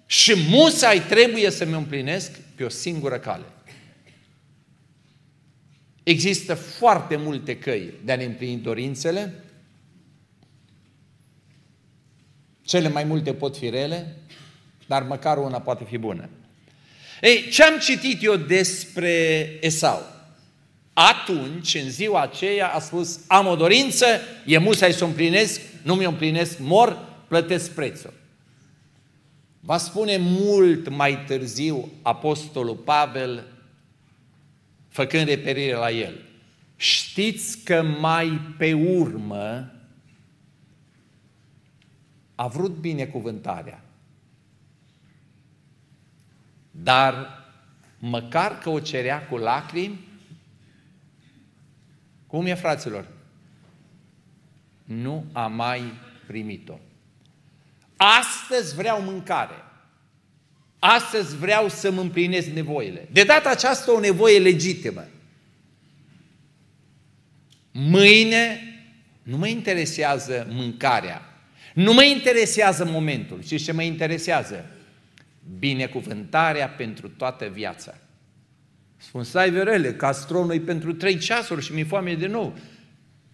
și 0.06 0.34
musai 0.50 1.02
trebuie 1.02 1.50
să-mi 1.50 1.74
împlinesc 1.74 2.32
pe 2.56 2.64
o 2.64 2.70
singură 2.70 3.20
cale. 3.20 3.46
Există 6.04 6.54
foarte 6.54 7.16
multe 7.16 7.58
căi 7.58 7.94
de 8.06 8.12
a 8.12 8.16
ne 8.16 8.24
împlini 8.24 8.62
dorințele. 8.62 9.44
Cele 12.62 12.90
mai 12.90 13.04
multe 13.04 13.34
pot 13.34 13.58
fi 13.58 13.70
rele, 13.70 14.16
dar 14.88 15.04
măcar 15.04 15.38
una 15.38 15.62
poate 15.62 15.84
fi 15.84 15.98
bună. 15.98 16.30
Ei, 17.22 17.50
ce 17.50 17.64
am 17.64 17.80
citit 17.80 18.24
eu 18.24 18.36
despre 18.36 19.48
Esau? 19.62 20.02
Atunci, 20.94 21.76
în 21.76 21.90
ziua 21.90 22.22
aceea, 22.22 22.68
a 22.68 22.80
spus, 22.80 23.20
am 23.28 23.48
o 23.48 23.56
dorință, 23.56 24.06
e 24.46 24.58
musai 24.58 24.94
să 24.94 25.04
o 25.04 25.08
împlinesc, 25.08 25.62
nu 25.84 25.96
mi-o 25.96 26.10
împlinesc, 26.10 26.60
mor, 26.60 26.98
plătesc 27.28 27.72
prețul. 27.72 28.14
Va 29.60 29.78
spune 29.78 30.18
mult 30.18 30.90
mai 30.90 31.24
târziu 31.26 31.92
Apostolul 32.02 32.76
Pavel, 32.76 33.44
făcând 34.90 35.28
referire 35.28 35.76
la 35.76 35.92
el. 35.92 36.22
Știți 36.76 37.58
că 37.64 37.84
mai 37.84 38.42
pe 38.58 38.74
urmă 38.74 39.72
a 42.36 42.48
vrut 42.48 42.76
binecuvântarea, 42.76 43.84
dar 46.84 47.44
măcar 48.00 48.58
că 48.58 48.70
o 48.70 48.80
cerea 48.80 49.28
cu 49.28 49.38
lacrimi, 49.38 50.08
cum 52.28 52.46
e, 52.46 52.54
fraților? 52.54 53.08
Nu 54.84 55.26
a 55.32 55.48
mai 55.48 55.94
primit-o. 56.28 56.80
Astăzi 57.96 58.76
vreau 58.76 59.02
mâncare. 59.02 59.64
Astăzi 60.80 61.36
vreau 61.36 61.70
să-mi 61.70 62.00
împlinesc 62.00 62.48
nevoile. 62.48 63.08
De 63.12 63.24
data 63.24 63.50
aceasta 63.50 63.94
o 63.94 64.00
nevoie 64.00 64.40
legitimă. 64.40 65.06
Mâine 67.72 68.62
nu 69.24 69.38
mă 69.38 69.48
interesează 69.48 70.48
mâncarea. 70.50 71.22
Nu 71.74 71.94
mă 71.94 72.04
interesează 72.04 72.86
momentul. 72.86 73.44
Și 73.44 73.58
ce 73.58 73.72
mă 73.72 73.84
interesează? 73.84 74.66
Binecuvântarea 75.60 76.70
pentru 76.70 77.10
toată 77.10 77.46
viața. 77.46 77.98
Spun, 78.98 79.24
stai 79.24 79.50
verele, 79.50 79.94
castronul 79.94 80.60
pentru 80.60 80.94
trei 80.94 81.18
ceasuri 81.18 81.66
și 81.66 81.74
mi-e 81.74 81.84
foame 81.84 82.16
de 82.16 82.28
nou. 82.28 82.58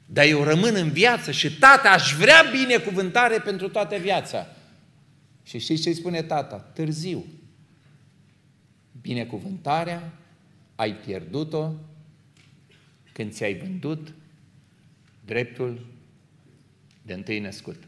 Dar 0.06 0.26
eu 0.26 0.44
rămân 0.44 0.76
în 0.76 0.90
viață 0.92 1.32
și 1.32 1.58
tata 1.58 1.90
aș 1.90 2.14
vrea 2.14 2.42
binecuvântare 2.52 3.40
pentru 3.40 3.70
toată 3.70 3.96
viața. 3.96 4.48
Și 5.44 5.60
știți 5.60 5.82
ce 5.82 5.90
îi 5.90 5.96
spune 5.96 6.22
tata? 6.22 6.56
Târziu. 6.56 7.26
Binecuvântarea 9.02 10.12
ai 10.76 10.96
pierdut-o 10.96 11.72
când 13.12 13.32
ți-ai 13.32 13.58
vândut 13.58 14.14
dreptul 15.26 15.86
de 17.02 17.14
întâi 17.14 17.40
născut. 17.40 17.84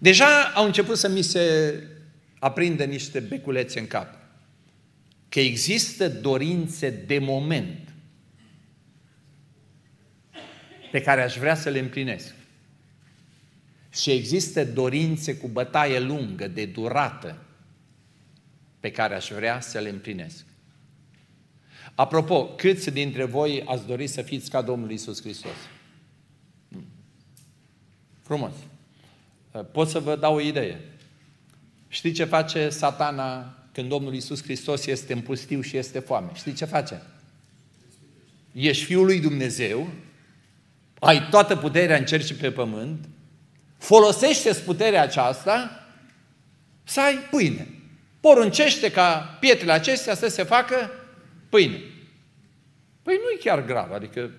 Deja 0.00 0.42
au 0.54 0.64
început 0.64 0.96
să 0.96 1.08
mi 1.08 1.22
se 1.22 1.74
aprindă 2.38 2.84
niște 2.84 3.20
beculețe 3.20 3.78
în 3.78 3.86
cap. 3.86 4.14
Că 5.28 5.40
există 5.40 6.08
dorințe 6.08 6.90
de 6.90 7.18
moment 7.18 7.88
pe 10.90 11.00
care 11.00 11.22
aș 11.22 11.36
vrea 11.36 11.54
să 11.54 11.68
le 11.68 11.78
împlinesc. 11.78 12.34
Și 13.92 14.10
există 14.10 14.64
dorințe 14.64 15.36
cu 15.36 15.48
bătaie 15.48 16.00
lungă, 16.00 16.48
de 16.48 16.66
durată, 16.66 17.42
pe 18.80 18.90
care 18.90 19.14
aș 19.14 19.30
vrea 19.30 19.60
să 19.60 19.78
le 19.78 19.88
împlinesc. 19.88 20.44
Apropo, 21.94 22.44
câți 22.44 22.90
dintre 22.90 23.24
voi 23.24 23.62
ați 23.64 23.86
dori 23.86 24.06
să 24.06 24.22
fiți 24.22 24.50
ca 24.50 24.62
Domnul 24.62 24.90
Isus 24.90 25.20
Hristos? 25.20 25.56
Frumos. 28.22 28.52
Pot 29.72 29.88
să 29.88 29.98
vă 29.98 30.16
dau 30.16 30.34
o 30.34 30.40
idee. 30.40 30.80
Știți 31.88 32.14
ce 32.14 32.24
face 32.24 32.68
satana 32.68 33.54
când 33.72 33.88
Domnul 33.88 34.14
Isus 34.14 34.42
Hristos 34.42 34.86
este 34.86 35.12
în 35.12 35.20
pustiu 35.20 35.60
și 35.60 35.76
este 35.76 35.98
foame? 35.98 36.30
Știți 36.34 36.56
ce 36.56 36.64
face? 36.64 37.02
Ești 38.52 38.84
Fiul 38.84 39.04
lui 39.04 39.20
Dumnezeu, 39.20 39.88
ai 40.98 41.28
toată 41.30 41.56
puterea 41.56 41.96
în 41.96 42.04
cer 42.04 42.22
și 42.22 42.34
pe 42.34 42.50
pământ, 42.50 43.08
folosește 43.78 44.52
puterea 44.52 45.02
aceasta 45.02 45.86
să 46.84 47.00
ai 47.00 47.14
pâine. 47.30 47.68
Poruncește 48.20 48.90
ca 48.90 49.36
pietrele 49.40 49.72
acestea 49.72 50.14
să 50.14 50.28
se 50.28 50.42
facă 50.42 50.90
pâine. 51.48 51.80
Păi 53.02 53.14
nu 53.22 53.30
e 53.34 53.40
chiar 53.40 53.64
grav, 53.64 53.92
adică 53.92 54.30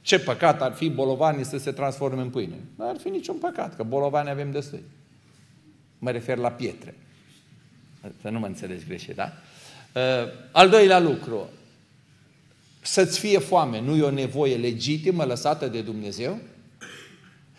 ce 0.00 0.18
păcat 0.18 0.62
ar 0.62 0.72
fi 0.72 0.88
bolovanii 0.88 1.44
să 1.44 1.58
se 1.58 1.72
transforme 1.72 2.20
în 2.20 2.30
pâine? 2.30 2.56
Nu 2.76 2.88
ar 2.88 2.96
fi 2.98 3.08
niciun 3.08 3.36
păcat, 3.36 3.76
că 3.76 3.82
bolovani 3.82 4.30
avem 4.30 4.50
destui. 4.50 4.82
Mă 6.02 6.10
refer 6.10 6.36
la 6.36 6.50
pietre. 6.50 6.94
Să 8.20 8.28
nu 8.28 8.38
mă 8.38 8.46
înțelegi 8.46 8.84
greșit, 8.86 9.14
da? 9.14 9.32
Uh, 9.92 10.02
al 10.50 10.68
doilea 10.68 10.98
lucru, 10.98 11.48
să-ți 12.80 13.18
fie 13.18 13.38
foame 13.38 13.80
nu 13.80 13.96
e 13.96 14.02
o 14.02 14.10
nevoie 14.10 14.56
legitimă 14.56 15.24
lăsată 15.24 15.66
de 15.66 15.80
Dumnezeu? 15.80 16.38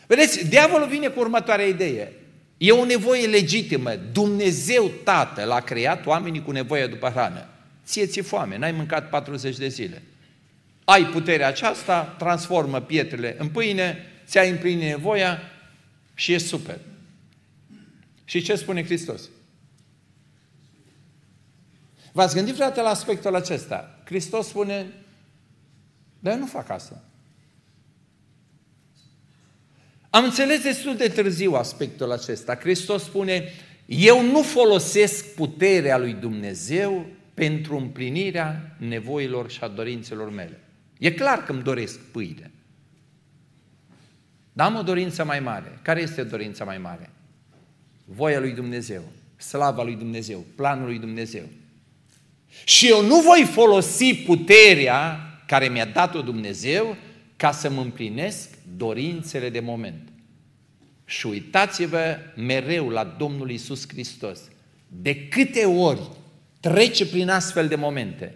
Vedeți, 0.08 0.48
diavolul 0.48 0.88
vine 0.88 1.08
cu 1.08 1.20
următoarea 1.20 1.66
idee. 1.66 2.12
E 2.58 2.72
o 2.72 2.86
nevoie 2.86 3.28
legitimă. 3.28 3.92
Dumnezeu 4.12 4.92
Tatăl 5.04 5.52
a 5.52 5.60
creat 5.60 6.06
oamenii 6.06 6.44
cu 6.44 6.52
nevoie 6.52 6.88
după 6.88 7.10
hrană. 7.10 7.48
Ție 7.86 8.06
ți 8.06 8.20
foame, 8.20 8.58
n-ai 8.58 8.72
mâncat 8.72 9.10
40 9.10 9.58
de 9.58 9.68
zile. 9.68 10.02
Ai 10.84 11.06
puterea 11.06 11.48
aceasta, 11.48 12.16
transformă 12.18 12.80
pietrele 12.80 13.36
în 13.40 13.48
pâine, 13.48 14.06
ți-ai 14.28 14.50
împlinit 14.50 14.82
nevoia 14.82 15.40
și 16.14 16.34
e 16.34 16.38
super. 16.38 16.78
Și 18.32 18.42
ce 18.42 18.56
spune 18.56 18.84
Hristos? 18.84 19.30
V-ați 22.12 22.36
gândit 22.36 22.54
vreodată 22.54 22.82
la 22.82 22.90
aspectul 22.90 23.36
acesta? 23.36 24.02
Hristos 24.06 24.48
spune, 24.48 24.94
dar 26.20 26.34
eu 26.34 26.40
nu 26.40 26.46
fac 26.46 26.70
asta. 26.70 27.04
Am 30.10 30.24
înțeles 30.24 30.62
destul 30.62 30.96
de 30.96 31.08
târziu 31.08 31.54
aspectul 31.54 32.12
acesta. 32.12 32.56
Hristos 32.56 33.04
spune, 33.04 33.44
eu 33.86 34.26
nu 34.26 34.42
folosesc 34.42 35.34
puterea 35.34 35.98
lui 35.98 36.14
Dumnezeu 36.14 37.06
pentru 37.34 37.78
împlinirea 37.78 38.76
nevoilor 38.78 39.50
și 39.50 39.64
a 39.64 39.68
dorințelor 39.68 40.30
mele. 40.30 40.60
E 41.00 41.14
clar 41.14 41.44
că 41.44 41.52
îmi 41.52 41.64
doresc 41.64 42.00
pâine. 42.00 42.52
Dar 44.54 44.68
am 44.68 44.76
o 44.76 44.82
dorință 44.82 45.24
mai 45.24 45.40
mare. 45.40 45.80
Care 45.82 46.02
este 46.02 46.24
dorința 46.24 46.64
mai 46.64 46.78
mare? 46.78 47.11
Voia 48.16 48.40
lui 48.40 48.52
Dumnezeu, 48.52 49.02
slava 49.38 49.84
lui 49.84 49.96
Dumnezeu, 49.96 50.46
planul 50.56 50.86
lui 50.86 51.00
Dumnezeu. 51.00 51.44
Și 52.64 52.88
eu 52.88 53.06
nu 53.06 53.22
voi 53.22 53.48
folosi 53.52 54.16
puterea 54.16 55.20
care 55.48 55.68
mi-a 55.68 55.86
dat-o 55.86 56.22
Dumnezeu 56.22 56.96
ca 57.36 57.52
să 57.52 57.70
mă 57.70 57.82
împlinesc 57.82 58.50
dorințele 58.78 59.50
de 59.50 59.60
moment. 59.60 60.10
Și 61.06 61.28
uitați-vă 61.28 62.18
mereu 62.36 62.90
la 62.90 63.04
Domnul 63.04 63.52
Isus 63.52 63.88
Hristos. 63.88 64.40
De 64.88 65.28
câte 65.28 65.66
ori 65.66 66.02
trece 66.60 67.06
prin 67.06 67.30
astfel 67.30 67.68
de 67.68 67.76
momente, 67.76 68.36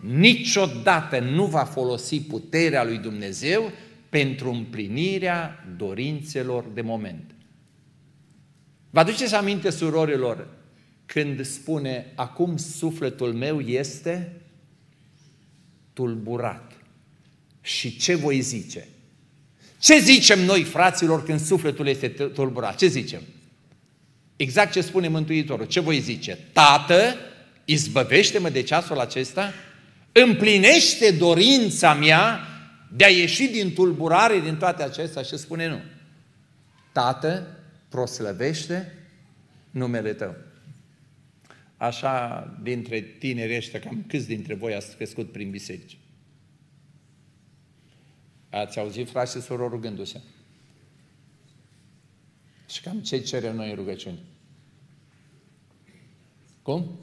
niciodată 0.00 1.18
nu 1.18 1.44
va 1.44 1.64
folosi 1.64 2.20
puterea 2.20 2.84
lui 2.84 2.98
Dumnezeu 2.98 3.72
pentru 4.08 4.50
împlinirea 4.50 5.64
dorințelor 5.76 6.64
de 6.74 6.80
moment. 6.80 7.33
Vă 8.94 9.00
aduceți 9.00 9.34
aminte, 9.34 9.70
surorilor, 9.70 10.46
când 11.06 11.46
spune, 11.46 12.12
acum 12.14 12.56
sufletul 12.56 13.32
meu 13.32 13.60
este 13.60 14.32
tulburat. 15.92 16.72
Și 17.60 17.96
ce 17.96 18.14
voi 18.14 18.40
zice? 18.40 18.88
Ce 19.78 19.98
zicem 19.98 20.44
noi, 20.44 20.62
fraților, 20.62 21.24
când 21.24 21.40
sufletul 21.40 21.86
este 21.86 22.08
tulburat? 22.08 22.76
Ce 22.76 22.86
zicem? 22.86 23.22
Exact 24.36 24.72
ce 24.72 24.80
spune 24.80 25.08
Mântuitorul. 25.08 25.66
Ce 25.66 25.80
voi 25.80 26.00
zice? 26.00 26.38
Tată, 26.52 27.16
izbăvește-mă 27.64 28.48
de 28.48 28.62
ceasul 28.62 28.98
acesta, 28.98 29.52
împlinește 30.12 31.10
dorința 31.10 31.94
mea 31.94 32.40
de 32.96 33.04
a 33.04 33.08
ieși 33.08 33.46
din 33.46 33.72
tulburare 33.72 34.40
din 34.40 34.56
toate 34.56 34.82
acestea 34.82 35.22
și 35.22 35.38
spune 35.38 35.68
nu. 35.68 35.80
Tată, 36.92 37.58
proslăvește 37.94 38.92
numele 39.70 40.14
Tău. 40.14 40.34
Așa, 41.76 42.44
dintre 42.62 43.00
tineri 43.00 43.56
ăștia, 43.56 43.80
cam 43.80 44.04
câți 44.08 44.26
dintre 44.26 44.54
voi 44.54 44.74
ați 44.74 44.96
crescut 44.96 45.32
prin 45.32 45.50
biserici? 45.50 45.98
Ați 48.50 48.78
auzit 48.78 49.08
frați 49.08 49.32
și 49.32 49.42
surori 49.42 49.70
rugându-se? 49.70 50.20
Și 52.68 52.80
cam 52.80 53.00
ce 53.00 53.20
cerem 53.20 53.56
noi 53.56 53.70
în 53.70 53.76
rugăciune? 53.76 54.18
Cum? 56.62 56.98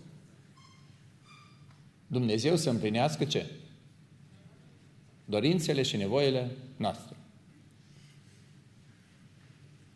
Dumnezeu 2.07 2.55
să 2.55 2.69
împlinească 2.69 3.25
ce? 3.25 3.49
Dorințele 5.25 5.81
și 5.81 5.97
nevoile 5.97 6.51
noastre. 6.77 7.15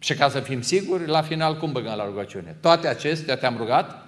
Și 0.06 0.14
ca 0.14 0.30
să 0.30 0.40
fim 0.40 0.62
siguri, 0.62 1.08
la 1.08 1.22
final 1.22 1.58
cum 1.58 1.72
băgăm 1.72 1.94
la 1.96 2.06
rugăciune? 2.06 2.56
Toate 2.62 2.88
acestea 2.88 3.36
te-am 3.36 3.58
rugat 3.58 4.06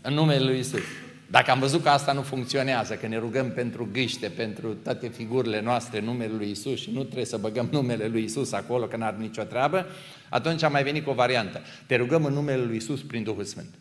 în 0.00 0.14
numele 0.14 0.44
Lui 0.44 0.58
Isus. 0.58 0.80
Dacă 1.26 1.50
am 1.50 1.58
văzut 1.58 1.82
că 1.82 1.88
asta 1.88 2.12
nu 2.12 2.22
funcționează, 2.22 2.94
că 2.94 3.06
ne 3.06 3.18
rugăm 3.18 3.50
pentru 3.50 3.88
gâște, 3.92 4.28
pentru 4.28 4.74
toate 4.74 5.08
figurile 5.08 5.60
noastre 5.60 5.98
în 5.98 6.04
numele 6.04 6.32
Lui 6.36 6.50
Isus 6.50 6.80
și 6.80 6.90
nu 6.92 7.02
trebuie 7.02 7.24
să 7.24 7.36
băgăm 7.36 7.68
numele 7.72 8.06
Lui 8.06 8.22
Isus 8.22 8.52
acolo, 8.52 8.86
că 8.86 8.96
n-ar 8.96 9.14
nicio 9.14 9.42
treabă, 9.42 9.86
atunci 10.28 10.62
am 10.62 10.72
mai 10.72 10.82
venit 10.82 11.04
cu 11.04 11.10
o 11.10 11.14
variantă. 11.14 11.60
Te 11.86 11.96
rugăm 11.96 12.24
în 12.24 12.32
numele 12.32 12.62
Lui 12.62 12.76
Isus 12.76 13.00
prin 13.02 13.22
Duhul 13.22 13.44
Sfânt. 13.44 13.74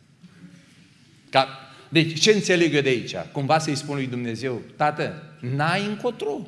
Ca, 1.29 1.47
deci, 1.89 2.19
ce 2.19 2.31
înțeleg 2.31 2.73
eu 2.73 2.81
de 2.81 2.89
aici? 2.89 3.15
Cumva 3.31 3.57
să-i 3.57 3.75
spun 3.75 3.95
lui 3.95 4.07
Dumnezeu, 4.07 4.61
Tată, 4.75 5.23
n-ai 5.39 5.85
încotro. 5.85 6.47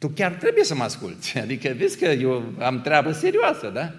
Tu 0.00 0.08
chiar 0.08 0.32
trebuie 0.32 0.64
să 0.64 0.74
mă 0.74 0.82
asculți. 0.82 1.38
Adică 1.44 1.74
vezi 1.76 1.98
că 1.98 2.04
eu 2.04 2.52
am 2.58 2.80
treabă 2.80 3.12
serioasă, 3.12 3.68
da? 3.68 3.92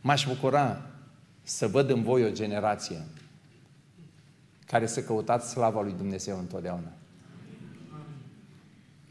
M-aș 0.00 0.26
bucura 0.26 0.90
să 1.42 1.66
văd 1.66 1.90
în 1.90 2.02
voi 2.02 2.24
o 2.24 2.30
generație 2.30 3.04
care 4.66 4.86
să 4.86 5.02
căutați 5.02 5.50
slava 5.50 5.82
lui 5.82 5.94
Dumnezeu 5.96 6.38
întotdeauna. 6.38 6.92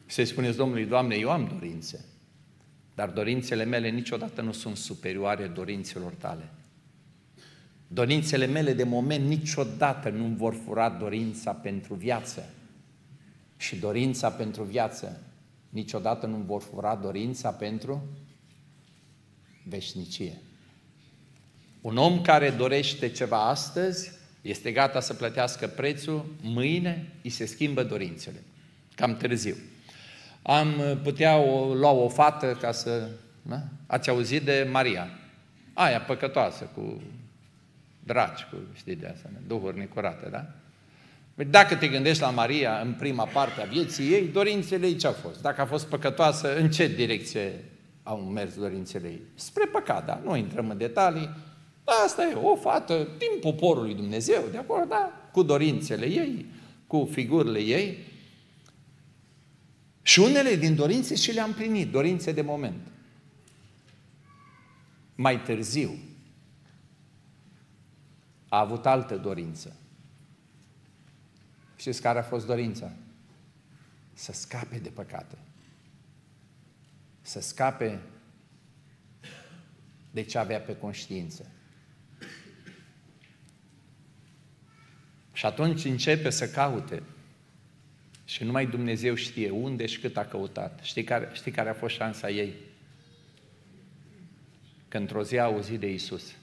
Și 0.06 0.16
să-i 0.16 0.26
spuneți 0.26 0.58
Domnului, 0.58 0.86
Doamne, 0.86 1.16
eu 1.16 1.30
am 1.30 1.52
dorințe, 1.54 2.06
dar 2.96 3.10
dorințele 3.10 3.64
mele 3.64 3.90
niciodată 3.90 4.42
nu 4.42 4.52
sunt 4.52 4.78
superioare 4.78 5.48
dorințelor 5.48 6.14
tale. 6.14 6.50
Dorințele 7.88 8.46
mele 8.46 8.74
de 8.74 8.84
moment 8.84 9.28
niciodată 9.28 10.10
nu 10.10 10.26
vor 10.26 10.56
fura 10.66 10.90
dorința 10.90 11.54
pentru 11.54 11.94
viață. 11.94 12.50
Și 13.58 13.76
dorința 13.76 14.30
pentru 14.30 14.64
viață 14.64 15.20
niciodată 15.70 16.26
nu 16.26 16.38
vor 16.38 16.62
fura 16.62 16.96
dorința 16.96 17.52
pentru 17.52 18.04
veșnicie. 19.64 20.38
Un 21.82 21.98
om 21.98 22.22
care 22.22 22.50
dorește 22.50 23.10
ceva 23.10 23.50
astăzi 23.50 24.12
este 24.42 24.72
gata 24.72 25.00
să 25.00 25.14
plătească 25.14 25.68
prețul, 25.68 26.26
mâine 26.42 27.14
îi 27.24 27.30
se 27.30 27.46
schimbă 27.46 27.84
dorințele. 27.84 28.44
Cam 28.96 29.18
târziu. 29.18 29.56
Am 30.42 31.00
putea 31.04 31.38
o, 31.38 31.74
lua 31.74 31.92
o 31.92 32.08
fată 32.08 32.58
ca 32.62 32.72
să... 32.72 33.10
Da? 33.42 33.64
Ați 33.86 34.10
auzit 34.10 34.42
de 34.42 34.68
Maria. 34.72 35.10
Aia 35.74 36.02
păcătoasă, 36.02 36.70
cu 36.76 37.02
dragi, 38.04 38.44
cu, 38.44 38.58
știi 38.74 38.96
de 38.96 39.08
asta, 39.08 39.30
duhuri 39.48 39.78
necurate, 39.78 40.30
da? 40.30 40.54
Păi 41.40 41.48
dacă 41.48 41.76
te 41.76 41.88
gândești 41.88 42.22
la 42.22 42.30
Maria 42.30 42.80
în 42.80 42.94
prima 42.94 43.26
parte 43.26 43.62
a 43.62 43.66
vieții 43.66 44.12
ei, 44.12 44.28
dorințele 44.28 44.88
ei 44.88 44.96
ce 44.96 45.08
au 45.08 45.14
fost? 45.14 45.42
Dacă 45.42 45.62
a 45.62 45.66
fost 45.66 45.86
păcătoasă, 45.86 46.58
în 46.58 46.72
ce 46.72 46.88
direcție 46.88 47.64
au 48.04 48.18
mers 48.18 48.56
dorințele 48.56 49.08
ei? 49.08 49.22
Spre 49.36 49.66
păcat, 49.66 50.06
da? 50.06 50.22
Nu 50.24 50.36
intrăm 50.36 50.70
în 50.70 50.78
detalii. 50.78 51.30
Da, 51.84 51.92
asta 52.06 52.24
e 52.24 52.34
o 52.34 52.56
fată 52.56 53.08
din 53.18 53.40
poporul 53.42 53.84
lui 53.84 53.94
Dumnezeu, 53.94 54.44
de 54.52 54.58
acolo, 54.58 54.86
da? 54.88 55.30
Cu 55.32 55.44
dorințele 55.44 56.06
ei, 56.06 56.46
cu 56.88 57.10
figurile 57.12 57.60
ei. 57.60 57.98
Și 60.02 60.20
unele 60.20 60.56
din 60.56 60.76
dorințe 60.76 61.16
și 61.16 61.32
le-a 61.32 61.44
împlinit, 61.44 61.92
dorințe 61.92 62.32
de 62.32 62.42
moment. 62.42 62.88
Mai 65.16 65.42
târziu, 65.42 66.00
a 68.50 68.60
avut 68.60 68.86
altă 68.86 69.16
dorință. 69.16 69.76
Știți 71.80 72.02
care 72.02 72.20
a 72.20 72.24
fost 72.24 72.46
dorința? 72.46 72.92
Să 74.14 74.32
scape 74.32 74.78
de 74.80 74.90
păcate. 74.90 75.38
Să 77.22 77.42
scape 77.42 78.00
de 80.12 80.24
ce 80.24 80.38
avea 80.38 80.60
pe 80.60 80.78
conștiință. 80.78 81.52
Și 85.34 85.46
atunci 85.46 85.86
începe 85.86 86.30
să 86.30 86.50
caute. 86.50 87.04
Și 88.26 88.44
numai 88.44 88.68
Dumnezeu 88.68 89.16
știe 89.16 89.50
unde 89.50 89.86
și 89.86 90.00
cât 90.00 90.18
a 90.18 90.26
căutat. 90.26 90.80
Știi 90.84 91.04
care, 91.04 91.30
știi 91.34 91.52
care 91.52 91.70
a 91.70 91.74
fost 91.74 91.96
șansa 91.96 92.30
ei? 92.30 92.54
Că 94.88 94.98
într-o 94.98 95.24
zi 95.24 95.38
a 95.38 95.44
auzit 95.44 95.80
de 95.80 95.92
Isus 95.92 96.39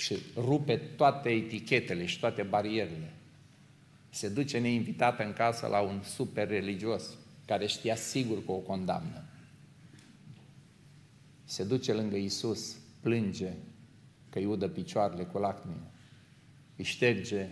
și 0.00 0.16
rupe 0.36 0.76
toate 0.76 1.28
etichetele 1.28 2.06
și 2.06 2.18
toate 2.18 2.42
barierele. 2.42 3.12
Se 4.10 4.28
duce 4.28 4.58
neinvitată 4.58 5.24
în 5.24 5.32
casă 5.32 5.66
la 5.66 5.80
un 5.80 6.02
super 6.02 6.48
religios 6.48 7.04
care 7.46 7.66
știa 7.66 7.94
sigur 7.94 8.44
că 8.44 8.52
o 8.52 8.56
condamnă. 8.56 9.24
Se 11.44 11.64
duce 11.64 11.92
lângă 11.92 12.16
Isus, 12.16 12.76
plânge 13.00 13.52
că 14.30 14.38
îi 14.38 14.44
udă 14.44 14.68
picioarele 14.68 15.22
cu 15.22 15.38
lacrimi. 15.38 15.90
Îi 16.76 16.84
șterge. 16.84 17.46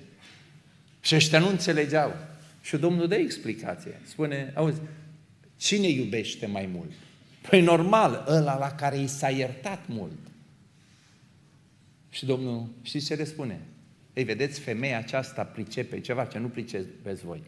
Și 1.01 1.15
ăștia 1.15 1.39
nu 1.39 1.49
înțelegeau. 1.49 2.13
Și 2.61 2.77
Domnul 2.77 3.09
dă 3.09 3.15
explicație. 3.15 4.01
Spune, 4.05 4.53
auzi, 4.55 4.81
cine 5.57 5.89
iubește 5.89 6.47
mai 6.47 6.67
mult? 6.67 6.91
Păi 7.49 7.61
normal, 7.61 8.25
ăla 8.29 8.59
la 8.59 8.71
care 8.71 8.99
i 8.99 9.07
s-a 9.07 9.31
iertat 9.31 9.87
mult. 9.87 10.19
Și 12.19 12.27
Domnul, 12.27 12.69
știți 12.83 13.07
ce 13.07 13.17
răspune? 13.17 13.67
Ei, 14.13 14.25
vedeți, 14.25 14.61
femeia 14.61 14.99
aceasta 14.99 15.45
pricepe 15.45 16.01
ceva 16.01 16.25
ce 16.25 16.39
nu 16.39 16.49
pricepeți 16.49 17.25
voi. 17.25 17.43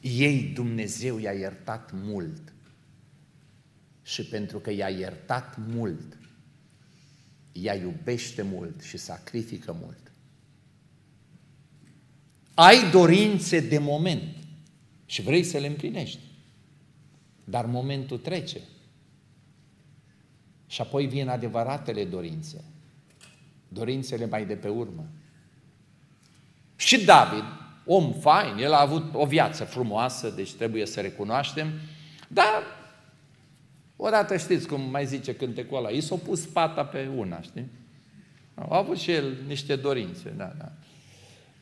Ei, 0.00 0.42
Dumnezeu 0.54 1.18
i-a 1.18 1.32
iertat 1.32 1.90
mult. 1.92 2.52
Și 4.02 4.24
pentru 4.24 4.58
că 4.58 4.70
i-a 4.70 4.88
iertat 4.88 5.56
mult, 5.58 6.18
ea 7.52 7.74
iubește 7.74 8.42
mult 8.42 8.82
și 8.82 8.96
sacrifică 8.96 9.76
mult. 9.80 10.12
Ai 12.54 12.90
dorințe 12.90 13.60
de 13.60 13.78
moment 13.78 14.36
și 15.06 15.22
vrei 15.22 15.42
să 15.42 15.58
le 15.58 15.66
împlinești. 15.66 16.20
Dar 17.44 17.66
momentul 17.66 18.18
trece. 18.18 18.60
Și 20.66 20.80
apoi 20.80 21.06
vin 21.06 21.28
adevăratele 21.28 22.04
dorințe 22.04 22.64
dorințele 23.72 24.26
mai 24.26 24.46
de 24.46 24.54
pe 24.54 24.68
urmă. 24.68 25.06
Și 26.76 27.04
David, 27.04 27.44
om 27.86 28.12
fain, 28.12 28.56
el 28.56 28.72
a 28.72 28.80
avut 28.80 29.04
o 29.12 29.26
viață 29.26 29.64
frumoasă, 29.64 30.30
deci 30.30 30.52
trebuie 30.52 30.86
să 30.86 31.00
recunoaștem, 31.00 31.72
dar 32.28 32.62
odată 33.96 34.36
știți 34.36 34.66
cum 34.66 34.80
mai 34.80 35.06
zice 35.06 35.34
cântecul 35.34 35.76
ăla, 35.76 35.88
i 35.88 36.00
s-a 36.00 36.16
pus 36.16 36.46
pata 36.46 36.84
pe 36.84 37.10
una, 37.16 37.40
știi? 37.40 37.66
A 38.54 38.76
avut 38.76 38.98
și 38.98 39.10
el 39.10 39.36
niște 39.46 39.76
dorințe, 39.76 40.34
da, 40.36 40.52
da. 40.58 40.72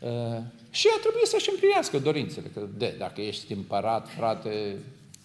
Uh, 0.08 0.42
și 0.70 0.88
a 0.96 1.00
trebuit 1.00 1.26
să-și 1.26 1.50
împlinească 1.50 1.98
dorințele, 1.98 2.46
că 2.46 2.66
de, 2.76 2.94
dacă 2.98 3.20
ești 3.20 3.52
împărat, 3.52 4.08
frate, 4.08 4.76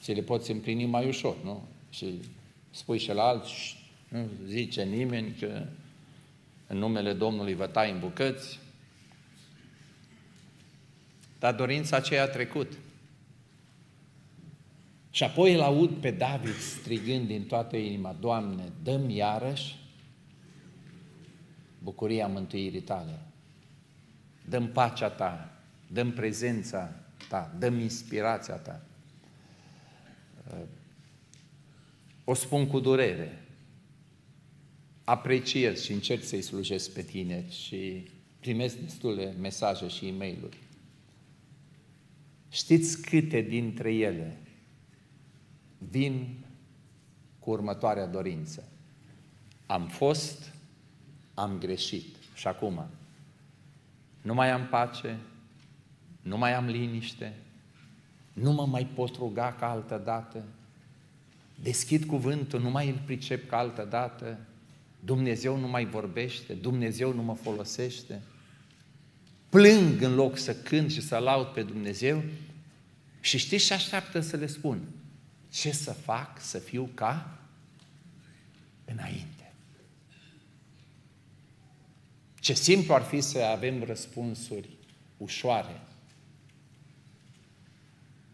ți 0.02 0.12
le 0.12 0.22
poți 0.22 0.52
împlini 0.52 0.86
mai 0.86 1.08
ușor, 1.08 1.36
nu? 1.44 1.68
Și 1.90 2.22
spui 2.72 2.98
și 2.98 3.14
la 3.14 3.24
alți, 3.24 3.78
nu 4.08 4.28
zice 4.48 4.84
nimeni 4.84 5.36
că 5.40 5.66
în 6.68 6.78
numele 6.78 7.14
Domnului 7.14 7.54
vă 7.54 7.68
tai 7.68 7.92
în 7.92 8.00
bucăți, 8.00 8.60
dar 11.40 11.54
dorința 11.54 11.96
aceea 11.96 12.24
a 12.24 12.28
trecut. 12.28 12.78
Și 15.10 15.24
apoi 15.24 15.54
îl 15.54 15.62
aud 15.62 15.90
pe 15.90 16.12
David 16.12 16.56
strigând 16.56 17.28
din 17.28 17.46
toată 17.46 17.78
inima, 17.78 18.16
Doamne, 18.20 18.64
dăm 18.84 19.10
iarăși 19.10 19.76
bucuria 21.80 22.28
mântuirii 22.28 22.82
tale. 22.82 23.20
Dăm 24.50 24.68
pacea 24.68 25.10
ta, 25.10 25.62
dăm 25.88 26.12
prezența 26.12 26.94
ta, 27.30 27.56
dăm 27.60 27.80
inspirația 27.80 28.56
ta. 28.56 28.82
O 32.24 32.34
spun 32.34 32.68
cu 32.68 32.80
durere, 32.80 33.43
apreciez 35.04 35.82
și 35.82 35.92
încerc 35.92 36.24
să-i 36.24 36.42
slujesc 36.42 36.94
pe 36.94 37.02
tine 37.02 37.50
și 37.50 38.08
primesc 38.40 38.78
destule 38.78 39.36
mesaje 39.40 39.88
și 39.88 40.08
e 40.08 40.12
mail 40.12 40.50
Știți 42.50 43.02
câte 43.02 43.42
dintre 43.42 43.94
ele 43.94 44.38
vin 45.78 46.46
cu 47.40 47.50
următoarea 47.50 48.06
dorință. 48.06 48.64
Am 49.66 49.88
fost, 49.88 50.52
am 51.34 51.58
greșit 51.58 52.16
și 52.34 52.48
acum 52.48 52.86
nu 54.22 54.34
mai 54.34 54.52
am 54.52 54.68
pace, 54.68 55.18
nu 56.22 56.38
mai 56.38 56.54
am 56.54 56.66
liniște, 56.66 57.34
Nu 58.34 58.52
mă 58.52 58.66
mai 58.66 58.86
pot 58.86 59.16
ruga 59.16 59.56
ca 59.60 59.70
altă 59.70 60.02
dată. 60.06 60.44
Deschid 61.62 62.04
cuvântul, 62.04 62.62
nu 62.62 62.70
mai 62.70 62.90
îl 62.90 63.02
pricep 63.06 63.50
ca 63.50 63.58
altă 63.58 63.88
dată. 63.90 64.40
Dumnezeu 65.06 65.58
nu 65.58 65.68
mai 65.68 65.86
vorbește, 65.86 66.54
Dumnezeu 66.54 67.14
nu 67.14 67.24
mă 67.24 67.36
folosește. 67.36 68.22
Plâng 69.50 70.02
în 70.02 70.16
loc 70.16 70.38
să 70.38 70.56
cânt 70.56 70.92
și 70.92 71.02
să 71.02 71.18
laud 71.18 71.48
pe 71.48 71.64
Dumnezeu. 71.64 72.24
Și 73.20 73.38
știți 73.38 73.66
ce 73.66 73.74
așteaptă 73.74 74.20
să 74.20 74.38
le 74.38 74.48
spun? 74.48 74.82
Ce 75.50 75.72
să 75.72 75.92
fac 75.92 76.42
să 76.42 76.60
fiu 76.60 76.90
ca 76.94 77.40
înainte? 78.86 79.54
Ce 82.40 82.54
simplu 82.54 82.94
ar 82.94 83.02
fi 83.02 83.22
să 83.22 83.40
avem 83.40 83.84
răspunsuri 83.84 84.70
ușoare, 85.18 85.82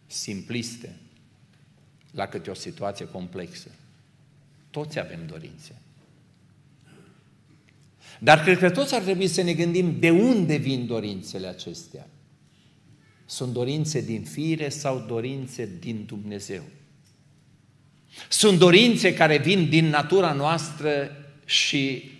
simpliste, 0.07 0.95
la 2.11 2.27
câte 2.27 2.49
o 2.49 2.53
situație 2.53 3.07
complexă. 3.07 3.69
Toți 4.69 4.99
avem 4.99 5.25
dorințe. 5.27 5.81
Dar 8.19 8.43
cred 8.43 8.57
că 8.57 8.69
toți 8.69 8.95
ar 8.95 9.01
trebui 9.01 9.27
să 9.27 9.41
ne 9.41 9.53
gândim 9.53 9.99
de 9.99 10.09
unde 10.09 10.55
vin 10.55 10.87
dorințele 10.87 11.47
acestea. 11.47 12.07
Sunt 13.25 13.53
dorințe 13.53 14.01
din 14.01 14.23
fire 14.23 14.69
sau 14.69 15.05
dorințe 15.07 15.69
din 15.79 16.03
Dumnezeu? 16.07 16.63
Sunt 18.29 18.59
dorințe 18.59 19.13
care 19.13 19.37
vin 19.37 19.69
din 19.69 19.85
natura 19.85 20.33
noastră 20.33 21.11
și 21.45 22.11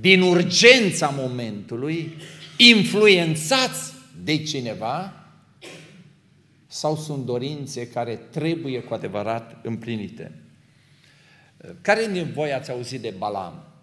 din 0.00 0.20
urgența 0.20 1.08
momentului, 1.16 2.16
influențați 2.56 3.92
de 4.24 4.42
cineva, 4.42 5.12
sau 6.66 6.96
sunt 6.96 7.24
dorințe 7.24 7.88
care 7.88 8.14
trebuie 8.14 8.80
cu 8.80 8.94
adevărat 8.94 9.60
împlinite? 9.62 10.32
Care 11.80 12.06
nevoie 12.06 12.52
ați 12.52 12.70
auzit 12.70 13.00
de 13.00 13.14
Balam? 13.18 13.75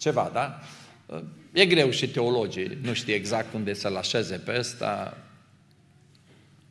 Ceva, 0.00 0.30
da? 0.32 0.60
E 1.52 1.66
greu 1.66 1.90
și 1.90 2.10
teologii 2.10 2.78
nu 2.82 2.92
știe 2.92 3.14
exact 3.14 3.54
unde 3.54 3.74
să-l 3.74 3.96
așeze 3.96 4.36
pe 4.36 4.58
ăsta, 4.58 5.18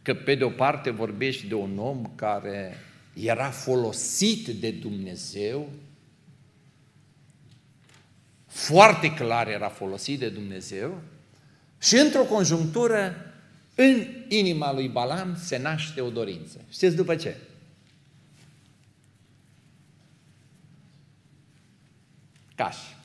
că 0.02 0.14
pe 0.14 0.36
de 0.36 0.44
o 0.44 0.50
parte 0.50 0.90
vorbești 0.90 1.48
de 1.48 1.54
un 1.54 1.78
om 1.78 2.12
care 2.16 2.78
era 3.14 3.50
folosit 3.50 4.48
de 4.48 4.72
Dumnezeu, 4.72 5.70
foarte 8.46 9.14
clar 9.14 9.48
era 9.48 9.70
folosit 9.70 10.20
de 10.20 10.30
Dumnezeu, 10.30 11.02
și 11.80 11.96
într-o 11.96 12.24
conjunctură, 12.24 13.16
în 13.76 14.06
inima 14.28 14.74
lui 14.74 14.88
Balam 14.88 15.36
se 15.36 15.58
naște 15.58 16.02
o 16.02 16.10
dorință. 16.10 16.62
Știți 16.70 16.96
după 16.96 17.16
ce? 17.16 17.36
Cași. 22.56 22.98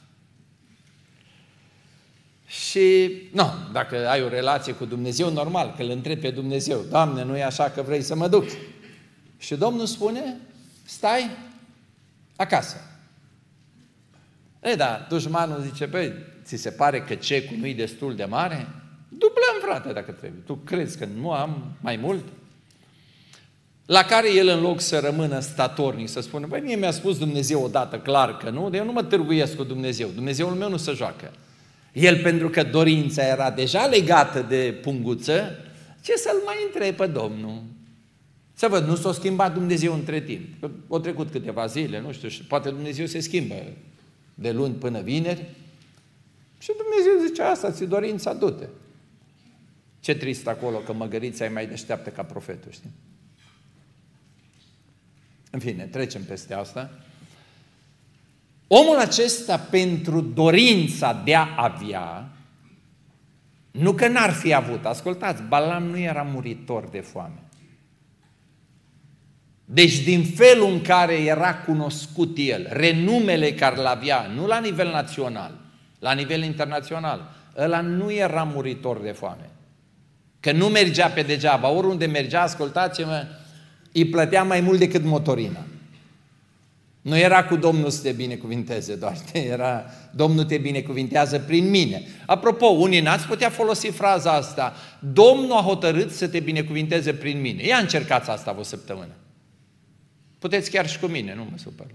Și, 2.75 3.13
nu, 3.33 3.51
dacă 3.73 4.09
ai 4.09 4.23
o 4.23 4.29
relație 4.29 4.73
cu 4.73 4.85
Dumnezeu, 4.85 5.33
normal, 5.33 5.75
că 5.77 5.83
îl 5.83 5.91
întrebi 5.91 6.21
pe 6.21 6.31
Dumnezeu, 6.31 6.85
Doamne, 6.91 7.25
nu 7.25 7.37
e 7.37 7.45
așa 7.45 7.71
că 7.71 7.83
vrei 7.83 8.03
să 8.03 8.15
mă 8.15 8.29
duc. 8.29 8.45
Și 9.39 9.55
Domnul 9.55 9.87
spune, 9.87 10.37
stai 10.85 11.31
acasă. 12.37 12.77
E, 14.63 14.75
da, 14.75 15.07
dușmanul 15.09 15.61
zice, 15.63 15.87
băi, 15.87 16.13
ți 16.45 16.57
se 16.57 16.71
pare 16.71 17.03
că 17.03 17.15
cecul 17.15 17.57
nu 17.57 17.67
e 17.67 17.75
destul 17.75 18.15
de 18.15 18.25
mare? 18.25 18.69
Dublăm, 19.09 19.57
frate, 19.63 19.93
dacă 19.93 20.13
trebuie. 20.13 20.43
Tu 20.47 20.55
crezi 20.55 20.99
că 20.99 21.09
nu 21.21 21.33
am 21.33 21.73
mai 21.81 21.97
mult? 21.97 22.25
La 23.87 24.03
care 24.03 24.33
el, 24.33 24.49
în 24.49 24.61
loc 24.61 24.81
să 24.81 24.99
rămână 24.99 25.41
statornic, 25.41 26.09
să 26.09 26.21
spună, 26.21 26.47
băi, 26.47 26.61
mie 26.61 26.77
mi-a 26.77 26.91
spus 26.91 27.19
Dumnezeu 27.19 27.63
odată 27.63 27.99
clar 27.99 28.37
că 28.37 28.51
nu, 28.51 28.71
de 28.71 28.77
eu 28.77 28.85
nu 28.85 28.93
mă 28.93 29.03
târguiesc 29.03 29.57
cu 29.57 29.65
Dumnezeu. 29.65 30.09
Dumnezeul 30.09 30.53
meu 30.53 30.69
nu 30.69 30.77
se 30.77 30.93
joacă. 30.93 31.31
El, 31.95 32.23
pentru 32.23 32.49
că 32.49 32.63
dorința 32.63 33.23
era 33.23 33.51
deja 33.51 33.87
legată 33.87 34.41
de 34.49 34.79
punguță, 34.83 35.59
ce 36.03 36.17
să-l 36.17 36.43
mai 36.45 36.57
întrebe 36.67 36.97
pe 36.97 37.07
Domnul? 37.07 37.63
Să 38.55 38.69
văd, 38.69 38.87
nu 38.87 38.97
s-a 38.97 39.13
schimbat 39.13 39.53
Dumnezeu 39.53 39.95
între 39.95 40.21
timp. 40.21 40.61
Că 40.61 40.71
au 40.89 40.99
trecut 40.99 41.31
câteva 41.31 41.67
zile, 41.67 42.01
nu 42.01 42.13
știu, 42.13 42.29
și 42.29 42.43
poate 42.43 42.69
Dumnezeu 42.69 43.07
se 43.07 43.21
schimbă 43.21 43.55
de 44.35 44.51
luni 44.51 44.75
până 44.75 45.01
vineri. 45.01 45.45
Și 46.59 46.71
Dumnezeu 46.77 47.27
zice, 47.29 47.43
asta 47.43 47.71
ți 47.71 47.85
dorința, 47.85 48.33
du-te. 48.33 48.67
Ce 50.01 50.15
trist 50.15 50.47
acolo 50.47 50.79
că 50.79 50.93
măgărița 50.93 51.45
e 51.45 51.49
mai 51.49 51.67
deșteaptă 51.67 52.11
ca 52.11 52.23
profetul, 52.23 52.73
știi? 52.73 52.91
În 55.51 55.59
fine, 55.59 55.85
trecem 55.85 56.23
peste 56.23 56.55
asta. 56.55 56.91
Omul 58.67 58.99
acesta, 58.99 59.59
pentru 59.59 60.21
dorința 60.21 61.23
de 61.25 61.35
a 61.35 61.49
avea, 61.57 62.29
nu 63.71 63.93
că 63.93 64.09
n-ar 64.09 64.31
fi 64.31 64.53
avut, 64.53 64.85
ascultați, 64.85 65.43
Balam 65.43 65.83
nu 65.83 65.99
era 65.99 66.23
muritor 66.23 66.89
de 66.91 67.01
foame. 67.01 67.43
Deci 69.65 69.99
din 69.99 70.25
felul 70.25 70.73
în 70.73 70.81
care 70.81 71.15
era 71.15 71.55
cunoscut 71.55 72.37
el, 72.41 72.67
renumele 72.71 73.53
care 73.53 73.81
l 73.81 73.87
avea, 73.87 74.27
nu 74.35 74.47
la 74.47 74.59
nivel 74.59 74.91
național, 74.91 75.59
la 75.99 76.13
nivel 76.13 76.43
internațional, 76.43 77.31
ăla 77.57 77.81
nu 77.81 78.13
era 78.13 78.43
muritor 78.43 78.99
de 78.99 79.11
foame. 79.11 79.51
Că 80.41 80.53
nu 80.53 80.67
mergea 80.67 81.09
pe 81.09 81.23
degeaba, 81.23 81.69
oriunde 81.69 82.07
mergea, 82.07 82.43
ascultați-mă, 82.43 83.27
îi 83.93 84.05
plătea 84.05 84.43
mai 84.43 84.61
mult 84.61 84.79
decât 84.79 85.05
motorina. 85.05 85.61
Nu 87.05 87.19
era 87.19 87.45
cu 87.45 87.57
Domnul 87.57 87.91
să 87.91 88.03
te 88.03 88.13
binecuvinteze 88.13 88.95
doar, 88.95 89.17
era 89.33 89.85
Domnul 90.15 90.45
te 90.45 90.59
binecuvintează 90.59 91.39
prin 91.39 91.71
mine. 91.71 92.03
Apropo, 92.27 92.67
unii 92.67 93.01
n-ați 93.01 93.27
putea 93.27 93.51
folosi 93.51 93.87
fraza 93.87 94.33
asta, 94.33 94.75
Domnul 95.13 95.57
a 95.57 95.61
hotărât 95.61 96.11
să 96.11 96.29
te 96.29 96.41
binecuvinteze 96.41 97.13
prin 97.15 97.41
mine. 97.41 97.67
Ia 97.67 97.77
încercați 97.77 98.31
asta 98.31 98.57
o 98.59 98.63
săptămână. 98.63 99.13
Puteți 100.39 100.71
chiar 100.71 100.89
și 100.89 100.99
cu 100.99 101.07
mine, 101.07 101.35
nu 101.35 101.47
mă 101.51 101.57
supăr. 101.57 101.87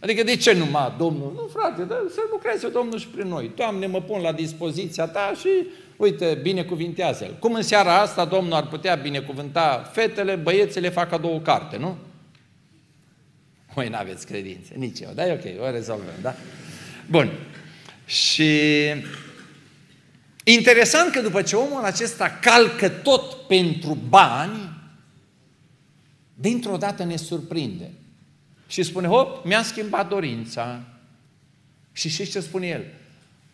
Adică 0.00 0.22
de 0.22 0.36
ce 0.36 0.52
numai 0.52 0.94
Domnul? 0.98 1.32
Nu, 1.34 1.46
frate, 1.52 1.82
dar 1.82 1.98
să 2.08 2.20
lucreze 2.30 2.68
Domnul 2.68 2.98
și 2.98 3.08
prin 3.08 3.28
noi. 3.28 3.50
Doamne, 3.56 3.86
mă 3.86 4.00
pun 4.00 4.20
la 4.20 4.32
dispoziția 4.32 5.06
ta 5.06 5.32
și, 5.40 5.48
uite, 5.96 6.38
binecuvintează-l. 6.42 7.36
Cum 7.38 7.54
în 7.54 7.62
seara 7.62 8.00
asta 8.00 8.24
Domnul 8.24 8.52
ar 8.52 8.66
putea 8.66 8.94
binecuvânta 8.94 9.90
fetele, 9.92 10.34
băiețele 10.34 10.88
fac 10.88 11.12
a 11.12 11.18
două 11.18 11.38
carte, 11.38 11.76
nu? 11.76 11.96
Voi 13.74 13.88
nu 13.88 13.96
aveți 13.96 14.26
credință, 14.26 14.72
nici 14.76 15.00
eu, 15.00 15.10
dar 15.14 15.28
e 15.28 15.32
ok, 15.32 15.62
o 15.62 15.70
rezolvăm, 15.70 16.14
da? 16.22 16.34
Bun. 17.10 17.30
Și 18.06 18.50
interesant 20.44 21.12
că 21.12 21.20
după 21.20 21.42
ce 21.42 21.56
omul 21.56 21.84
acesta 21.84 22.38
calcă 22.40 22.88
tot 22.88 23.32
pentru 23.32 23.98
bani, 24.08 24.70
dintr-o 26.34 26.76
dată 26.76 27.04
ne 27.04 27.16
surprinde. 27.16 27.90
Și 28.66 28.82
spune, 28.82 29.06
hop, 29.06 29.44
mi-a 29.44 29.62
schimbat 29.62 30.08
dorința. 30.08 30.80
Și 31.92 32.08
știți 32.08 32.30
ce 32.30 32.40
spune 32.40 32.66
el? 32.66 32.84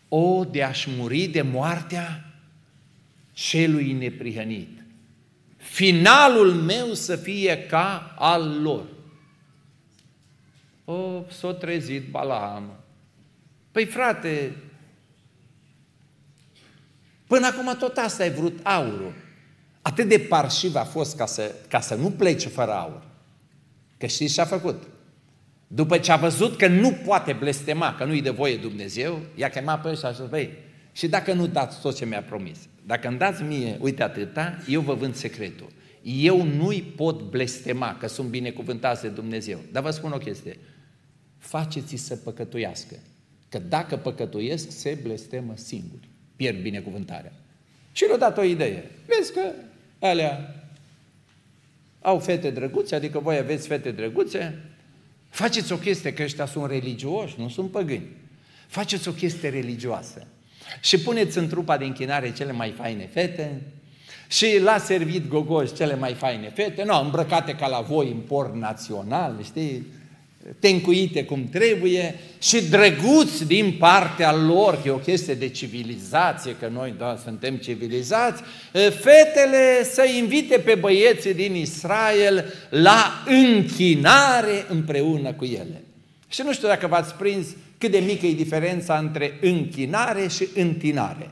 O, 0.09 0.43
de 0.43 0.63
a-și 0.63 0.89
muri 0.97 1.25
de 1.25 1.41
moartea 1.41 2.33
celui 3.33 3.91
neprihănit. 3.91 4.83
Finalul 5.57 6.53
meu 6.53 6.93
să 6.93 7.15
fie 7.15 7.65
ca 7.65 8.15
al 8.17 8.61
lor. 8.61 8.85
O, 10.91 11.25
s-a 11.27 11.53
trezit 11.53 12.09
Balaam. 12.09 12.79
Păi 13.71 13.85
frate, 13.85 14.55
până 17.27 17.47
acum 17.47 17.75
tot 17.77 17.97
asta 17.97 18.23
ai 18.23 18.31
vrut 18.31 18.59
aurul. 18.63 19.13
Atât 19.81 20.07
de 20.07 20.19
parșiv 20.19 20.75
a 20.75 20.83
fost 20.83 21.17
ca 21.17 21.25
să, 21.25 21.55
ca 21.67 21.79
să 21.79 21.95
nu 21.95 22.11
plece 22.11 22.47
fără 22.47 22.71
aur. 22.71 23.01
Că 23.97 24.05
știți 24.05 24.33
ce 24.33 24.41
a 24.41 24.45
făcut? 24.45 24.83
După 25.67 25.97
ce 25.97 26.11
a 26.11 26.15
văzut 26.15 26.57
că 26.57 26.67
nu 26.67 26.91
poate 26.91 27.33
blestema, 27.33 27.95
că 27.95 28.05
nu-i 28.05 28.21
de 28.21 28.29
voie 28.29 28.57
Dumnezeu, 28.57 29.19
i-a 29.35 29.49
chemat 29.49 29.81
pe 29.81 29.89
ăștia 29.89 30.09
și 30.09 30.15
a 30.15 30.21
zis, 30.21 30.29
băi, 30.29 30.57
și 30.91 31.07
dacă 31.07 31.33
nu 31.33 31.47
dați 31.47 31.81
tot 31.81 31.95
ce 31.95 32.05
mi-a 32.05 32.23
promis, 32.23 32.57
dacă 32.85 33.07
îmi 33.07 33.17
dați 33.17 33.43
mie, 33.43 33.77
uite 33.79 34.03
atâta, 34.03 34.57
eu 34.67 34.81
vă 34.81 34.93
vând 34.93 35.15
secretul. 35.15 35.71
Eu 36.01 36.43
nu-i 36.43 36.81
pot 36.81 37.21
blestema, 37.21 37.97
că 37.99 38.07
sunt 38.07 38.29
binecuvântați 38.29 39.01
de 39.01 39.07
Dumnezeu. 39.07 39.59
Dar 39.71 39.83
vă 39.83 39.91
spun 39.91 40.11
o 40.11 40.17
chestie, 40.17 40.57
faceți 41.39 41.95
să 41.95 42.15
păcătuiască. 42.15 42.95
Că 43.49 43.59
dacă 43.59 43.97
păcătuiesc, 43.97 44.71
se 44.71 44.97
blestemă 45.03 45.53
singuri. 45.55 46.07
Pierd 46.35 46.61
binecuvântarea. 46.61 47.31
Și 47.91 48.05
le-a 48.05 48.17
dat 48.17 48.37
o 48.37 48.43
idee. 48.43 48.91
Vezi 49.05 49.33
că 49.33 49.51
alea 49.99 50.55
au 52.01 52.19
fete 52.19 52.49
drăguțe, 52.49 52.95
adică 52.95 53.19
voi 53.19 53.37
aveți 53.37 53.67
fete 53.67 53.91
drăguțe, 53.91 54.59
faceți 55.29 55.71
o 55.71 55.77
chestie, 55.77 56.13
că 56.13 56.23
ăștia 56.23 56.45
sunt 56.45 56.69
religioși, 56.69 57.35
nu 57.37 57.49
sunt 57.49 57.71
păgâni. 57.71 58.07
Faceți 58.67 59.07
o 59.07 59.11
chestie 59.11 59.49
religioasă. 59.49 60.27
Și 60.81 60.99
puneți 60.99 61.37
în 61.37 61.47
trupa 61.47 61.77
de 61.77 61.85
închinare 61.85 62.33
cele 62.33 62.51
mai 62.51 62.71
faine 62.71 63.05
fete 63.05 63.61
Și 64.27 64.59
l-a 64.59 64.77
servit 64.77 65.27
Gogoș 65.27 65.69
cele 65.71 65.95
mai 65.95 66.13
faine 66.13 66.49
fete, 66.49 66.83
nu, 66.83 67.03
îmbrăcate 67.03 67.55
ca 67.55 67.67
la 67.67 67.81
voi 67.81 68.11
în 68.11 68.19
port 68.19 68.55
național, 68.55 69.43
știi? 69.43 69.85
Tencuite 70.59 71.23
cum 71.23 71.47
trebuie 71.51 72.19
și 72.41 72.63
drăguți 72.69 73.45
din 73.45 73.75
partea 73.79 74.35
lor, 74.35 74.81
că 74.81 74.87
e 74.87 74.91
o 74.91 74.97
chestie 74.97 75.33
de 75.33 75.49
civilizație, 75.49 76.55
că 76.59 76.69
noi 76.73 76.93
da, 76.97 77.19
suntem 77.23 77.55
civilizați, 77.55 78.41
fetele 78.71 79.83
să 79.83 80.05
invite 80.17 80.57
pe 80.57 80.75
băieții 80.75 81.33
din 81.33 81.55
Israel 81.55 82.53
la 82.69 83.23
închinare 83.25 84.65
împreună 84.69 85.33
cu 85.33 85.45
ele. 85.45 85.83
Și 86.27 86.41
nu 86.45 86.53
știu 86.53 86.67
dacă 86.67 86.87
v-ați 86.87 87.13
prins 87.13 87.47
cât 87.77 87.91
de 87.91 87.99
mică 87.99 88.25
e 88.25 88.33
diferența 88.33 88.97
între 88.97 89.37
închinare 89.41 90.27
și 90.27 90.47
întinare. 90.55 91.29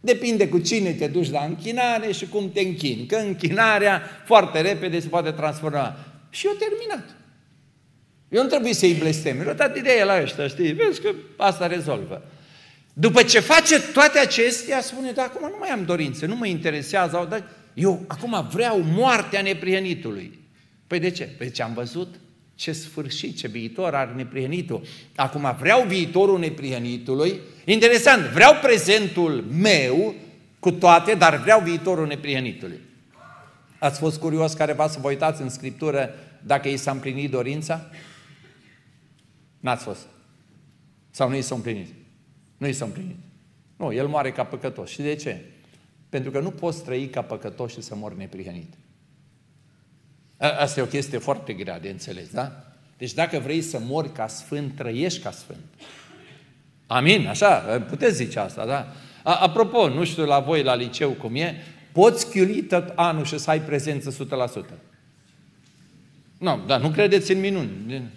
Depinde 0.00 0.48
cu 0.48 0.58
cine 0.58 0.90
te 0.90 1.06
duci 1.06 1.30
la 1.30 1.44
închinare 1.44 2.12
și 2.12 2.26
cum 2.26 2.50
te 2.52 2.60
închini. 2.60 3.06
Că 3.06 3.16
închinarea 3.16 4.02
foarte 4.24 4.60
repede 4.60 5.00
se 5.00 5.08
poate 5.08 5.30
transforma. 5.30 5.96
Și 6.30 6.46
eu 6.46 6.52
terminat. 6.52 7.17
Eu 8.28 8.42
nu 8.42 8.48
trebuie 8.48 8.72
să-i 8.72 8.94
blestem. 8.94 9.40
Eu 9.40 9.52
dat 9.52 9.76
ideea 9.76 10.04
la 10.04 10.22
ăștia, 10.22 10.46
știi? 10.46 10.72
Vezi 10.72 11.00
că 11.00 11.10
asta 11.36 11.66
rezolvă. 11.66 12.22
După 12.92 13.22
ce 13.22 13.40
face 13.40 13.80
toate 13.80 14.18
acestea, 14.18 14.80
spune, 14.80 15.10
da, 15.10 15.22
acum 15.22 15.48
nu 15.48 15.56
mai 15.58 15.68
am 15.68 15.84
dorințe, 15.84 16.26
nu 16.26 16.36
mă 16.36 16.46
interesează, 16.46 17.26
dar 17.30 17.44
eu 17.74 18.04
acum 18.06 18.48
vreau 18.52 18.80
moartea 18.80 19.42
neprienitului. 19.42 20.38
Păi 20.86 20.98
de 20.98 21.10
ce? 21.10 21.24
Păi 21.38 21.50
ce 21.50 21.62
am 21.62 21.72
văzut? 21.74 22.14
Ce 22.54 22.72
sfârșit, 22.72 23.36
ce 23.36 23.48
viitor 23.48 23.94
are 23.94 24.12
neprienitul. 24.16 24.82
Acum 25.14 25.56
vreau 25.58 25.82
viitorul 25.86 26.38
neprienitului. 26.38 27.40
Interesant, 27.64 28.22
vreau 28.22 28.54
prezentul 28.62 29.44
meu 29.60 30.14
cu 30.58 30.70
toate, 30.70 31.14
dar 31.14 31.36
vreau 31.36 31.60
viitorul 31.60 32.06
neprienitului. 32.06 32.80
Ați 33.78 33.98
fost 33.98 34.18
curios 34.18 34.52
care 34.52 34.72
va 34.72 34.88
să 34.88 34.98
vă 35.00 35.08
uitați 35.08 35.42
în 35.42 35.48
Scriptură 35.48 36.14
dacă 36.42 36.68
i 36.68 36.76
s-a 36.76 36.90
împlinit 36.90 37.30
dorința? 37.30 37.90
N-ați 39.60 39.84
fost. 39.84 40.06
Sau 41.10 41.28
nu 41.28 41.36
i 41.36 41.42
s-a 41.42 41.54
împlinit? 41.54 41.94
Nu 42.56 42.66
i 42.66 42.72
s-a 42.72 42.84
împlinit. 42.84 43.16
Nu, 43.76 43.92
el 43.92 44.06
moare 44.06 44.32
ca 44.32 44.44
păcătos. 44.44 44.90
Și 44.90 45.02
de 45.02 45.14
ce? 45.14 45.44
Pentru 46.08 46.30
că 46.30 46.40
nu 46.40 46.50
poți 46.50 46.84
trăi 46.84 47.08
ca 47.08 47.22
păcătos 47.22 47.72
și 47.72 47.80
să 47.80 47.94
mori 47.94 48.16
neprihănit. 48.16 48.74
Asta 50.36 50.80
e 50.80 50.82
o 50.82 50.86
chestie 50.86 51.18
foarte 51.18 51.52
grea 51.52 51.80
de 51.80 51.88
înțeles, 51.88 52.30
da? 52.30 52.64
Deci 52.98 53.12
dacă 53.12 53.38
vrei 53.38 53.60
să 53.60 53.78
mori 53.78 54.12
ca 54.12 54.26
sfânt, 54.26 54.76
trăiești 54.76 55.20
ca 55.20 55.30
sfânt. 55.30 55.64
Amin, 56.86 57.26
așa, 57.26 57.58
puteți 57.88 58.16
zice 58.16 58.38
asta, 58.38 58.66
da? 58.66 58.92
Apropo, 59.22 59.88
nu 59.88 60.04
știu 60.04 60.24
la 60.24 60.40
voi 60.40 60.62
la 60.62 60.74
liceu 60.74 61.10
cum 61.10 61.34
e, 61.34 61.62
poți 61.92 62.30
chiuli 62.30 62.62
tot 62.62 62.92
anul 62.94 63.24
și 63.24 63.38
să 63.38 63.50
ai 63.50 63.60
prezență 63.60 64.26
100%. 64.62 64.64
Nu, 66.38 66.60
dar 66.66 66.80
nu 66.80 66.90
credeți 66.90 67.32
în 67.32 67.40
minuni. 67.40 68.10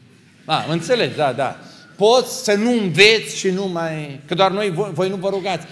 A, 0.52 0.66
înțelegi, 0.70 1.16
da, 1.16 1.34
da. 1.34 1.60
Poți 1.96 2.44
să 2.44 2.54
nu 2.54 2.72
înveți 2.72 3.38
și 3.38 3.50
nu 3.50 3.68
mai... 3.68 4.20
Că 4.26 4.34
doar 4.34 4.52
noi, 4.52 4.70
voi, 4.70 4.90
voi 4.94 5.10
nu 5.10 5.16
vă 5.16 5.30
rugați. 5.30 5.66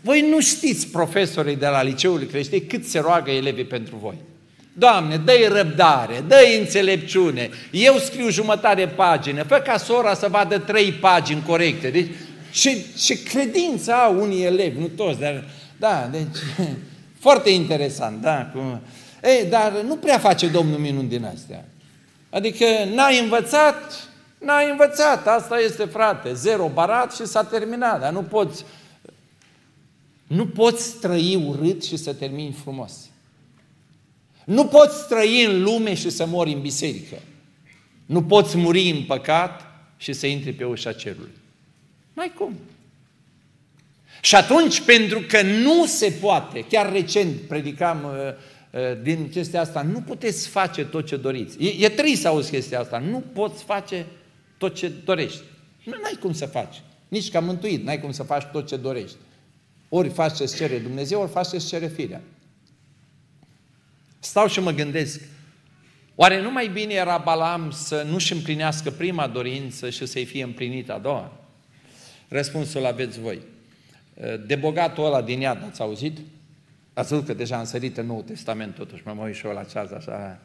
Voi 0.00 0.20
nu 0.30 0.40
știți, 0.40 0.86
profesorii 0.86 1.56
de 1.56 1.66
la 1.66 1.82
liceul 1.82 2.20
creștin, 2.20 2.66
cât 2.66 2.84
se 2.84 2.98
roagă 2.98 3.30
elevii 3.30 3.64
pentru 3.64 3.96
voi. 3.96 4.14
Doamne, 4.72 5.16
dă-i 5.16 5.48
răbdare, 5.48 6.24
dă-i 6.28 6.58
înțelepciune. 6.58 7.50
Eu 7.70 7.98
scriu 7.98 8.28
jumătate 8.28 8.84
de 8.84 8.86
pagină, 8.86 9.42
fă 9.42 9.56
ca 9.56 9.76
sora 9.76 10.14
să 10.14 10.28
vadă 10.30 10.58
trei 10.58 10.92
pagini 10.92 11.42
corecte. 11.46 11.90
Deci, 11.90 12.08
și, 12.52 12.84
și 12.96 13.16
credința 13.16 14.02
au 14.02 14.20
unii 14.20 14.44
elevi, 14.44 14.78
nu 14.78 14.86
toți, 14.86 15.18
dar 15.18 15.44
da, 15.76 16.08
deci 16.12 16.66
foarte 17.24 17.50
interesant, 17.50 18.22
da. 18.22 18.50
Cum, 18.54 18.80
ei, 19.22 19.46
dar 19.48 19.72
nu 19.86 19.96
prea 19.96 20.18
face 20.18 20.46
Domnul 20.46 20.78
minuni 20.78 21.08
din 21.08 21.24
astea. 21.34 21.64
Adică 22.30 22.64
n-ai 22.94 23.18
învățat, 23.18 24.09
N-ai 24.40 24.70
învățat, 24.70 25.26
asta 25.26 25.58
este 25.58 25.84
frate, 25.84 26.32
zero 26.32 26.68
barat 26.68 27.14
și 27.14 27.26
s-a 27.26 27.44
terminat, 27.44 28.00
dar 28.00 28.12
nu 28.12 28.22
poți, 28.22 28.64
nu 30.26 30.46
poți 30.46 30.98
trăi 30.98 31.44
urât 31.46 31.84
și 31.84 31.96
să 31.96 32.14
termini 32.14 32.52
frumos. 32.52 32.92
Nu 34.44 34.64
poți 34.64 35.08
trăi 35.08 35.44
în 35.44 35.62
lume 35.62 35.94
și 35.94 36.10
să 36.10 36.26
mori 36.26 36.52
în 36.52 36.60
biserică. 36.60 37.16
Nu 38.06 38.22
poți 38.22 38.56
muri 38.56 38.90
în 38.90 39.02
păcat 39.02 39.60
și 39.96 40.12
să 40.12 40.26
intri 40.26 40.52
pe 40.52 40.64
ușa 40.64 40.92
cerului. 40.92 41.36
N-ai 42.12 42.32
cum. 42.38 42.54
Și 44.20 44.34
atunci, 44.34 44.80
pentru 44.80 45.20
că 45.28 45.42
nu 45.42 45.86
se 45.86 46.10
poate, 46.20 46.64
chiar 46.68 46.92
recent 46.92 47.40
predicam 47.40 48.04
uh, 48.04 48.80
uh, 48.80 49.02
din 49.02 49.28
chestia 49.28 49.60
asta, 49.60 49.82
nu 49.82 50.00
puteți 50.00 50.48
face 50.48 50.84
tot 50.84 51.06
ce 51.06 51.16
doriți. 51.16 51.64
E, 51.64 51.84
e 51.84 51.88
trist 51.88 52.20
să 52.20 52.28
auzi 52.28 52.50
chestia 52.50 52.80
asta. 52.80 52.98
Nu 52.98 53.22
poți 53.32 53.62
face 53.62 54.06
tot 54.60 54.74
ce 54.74 54.88
dorești. 54.88 55.40
Nu 55.84 55.92
ai 56.04 56.16
cum 56.20 56.32
să 56.32 56.46
faci. 56.46 56.82
Nici 57.08 57.30
ca 57.30 57.40
mântuit, 57.40 57.84
n-ai 57.84 58.00
cum 58.00 58.12
să 58.12 58.22
faci 58.22 58.44
tot 58.44 58.66
ce 58.66 58.76
dorești. 58.76 59.16
Ori 59.88 60.08
faci 60.08 60.36
ce 60.36 60.44
cere 60.44 60.78
Dumnezeu, 60.78 61.20
ori 61.20 61.30
faci 61.30 61.48
ce 61.48 61.58
cere 61.58 61.86
firea. 61.86 62.20
Stau 64.18 64.46
și 64.46 64.60
mă 64.60 64.70
gândesc, 64.70 65.20
oare 66.14 66.40
nu 66.40 66.50
mai 66.50 66.68
bine 66.68 66.92
era 66.92 67.18
Balam 67.18 67.70
să 67.70 68.02
nu-și 68.02 68.32
împlinească 68.32 68.90
prima 68.90 69.26
dorință 69.26 69.90
și 69.90 70.06
să-i 70.06 70.24
fie 70.24 70.42
împlinită 70.42 70.92
a 70.92 70.98
doua? 70.98 71.32
Răspunsul 72.28 72.86
aveți 72.86 73.20
voi. 73.20 73.40
De 74.46 74.54
bogatul 74.54 75.04
ăla 75.04 75.22
din 75.22 75.40
iad, 75.40 75.62
ați 75.64 75.80
auzit? 75.80 76.18
Ați 76.92 77.08
văzut 77.08 77.26
că 77.26 77.34
deja 77.34 77.56
am 77.56 77.64
sărit 77.64 77.96
în 77.96 78.06
Noul 78.06 78.22
Testament, 78.22 78.74
totuși 78.74 79.02
mă 79.04 79.24
uit 79.24 79.34
și 79.34 79.46
eu 79.46 79.52
la 79.52 79.64
ceas 79.64 79.90
așa. 79.90 80.40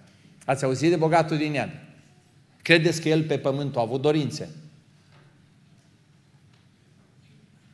Ați 0.45 0.63
auzit 0.63 0.89
de 0.89 0.95
bogatul 0.95 1.37
din 1.37 1.53
iad? 1.53 1.69
Credeți 2.65 3.01
că 3.01 3.09
el 3.09 3.23
pe 3.23 3.37
pământ 3.37 3.75
a 3.75 3.81
avut 3.81 4.01
dorințe? 4.01 4.49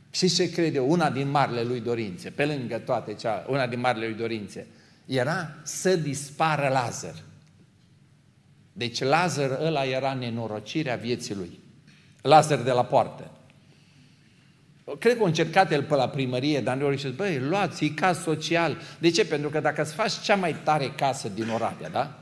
Și 0.09 0.29
ce 0.29 0.51
crede 0.51 0.79
Una 0.79 1.09
din 1.09 1.29
marile 1.29 1.63
lui 1.63 1.79
dorințe, 1.79 2.29
pe 2.29 2.45
lângă 2.45 2.77
toate 2.77 3.13
cea, 3.13 3.45
una 3.49 3.67
din 3.67 3.79
marile 3.79 4.05
lui 4.05 4.15
dorințe, 4.15 4.67
era 5.05 5.53
să 5.63 5.95
dispară 5.95 6.67
Lazar. 6.67 7.15
Deci 8.73 8.99
Lazar 8.99 9.49
ăla 9.61 9.85
era 9.85 10.13
nenorocirea 10.13 10.95
vieții 10.95 11.35
lui. 11.35 11.59
Lazar 12.21 12.59
de 12.59 12.71
la 12.71 12.85
poartă. 12.85 13.31
Cred 14.99 15.17
că 15.17 15.23
a 15.23 15.25
încercat 15.25 15.71
el 15.71 15.83
pe 15.83 15.95
la 15.95 16.09
primărie, 16.09 16.61
dar 16.61 16.77
nu 16.77 16.87
a 16.87 16.95
zis, 16.95 17.11
băi, 17.11 17.39
luați-i 17.39 17.89
caz 17.89 18.21
social. 18.21 18.77
De 18.99 19.09
ce? 19.09 19.25
Pentru 19.25 19.49
că 19.49 19.59
dacă 19.59 19.81
îți 19.81 19.93
faci 19.93 20.19
cea 20.23 20.35
mai 20.35 20.55
tare 20.63 20.91
casă 20.91 21.29
din 21.29 21.49
Oradea, 21.49 21.89
da? 21.89 22.20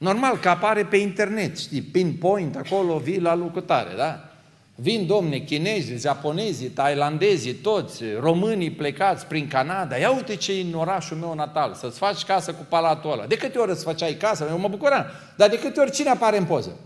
Normal 0.00 0.38
că 0.38 0.48
apare 0.48 0.84
pe 0.84 0.96
internet, 0.96 1.58
știi, 1.58 1.82
pinpoint, 1.82 2.56
acolo 2.56 2.98
vii 2.98 3.20
la 3.20 3.34
lucrare, 3.34 3.94
da? 3.96 4.30
Vin 4.74 5.06
domne 5.06 5.38
chinezi, 5.38 5.96
japonezii, 5.96 6.68
tailandezii, 6.68 7.52
toți, 7.52 8.02
românii 8.20 8.70
plecați 8.70 9.26
prin 9.26 9.48
Canada. 9.48 9.96
Ia 9.96 10.10
uite 10.10 10.36
ce 10.36 10.52
e 10.52 10.62
în 10.62 10.74
orașul 10.74 11.16
meu 11.16 11.34
natal, 11.34 11.74
să-ți 11.74 11.98
faci 11.98 12.22
casă 12.22 12.52
cu 12.52 12.66
palatul 12.68 13.12
ăla. 13.12 13.26
De 13.26 13.36
câte 13.36 13.58
ori 13.58 13.70
îți 13.70 13.84
făceai 13.84 14.14
casă? 14.14 14.46
Eu 14.50 14.58
mă 14.58 14.68
bucuram. 14.68 15.06
Dar 15.36 15.48
de 15.48 15.58
câte 15.58 15.80
ori 15.80 15.90
cine 15.90 16.08
apare 16.08 16.38
în 16.38 16.44
poză? 16.44 16.76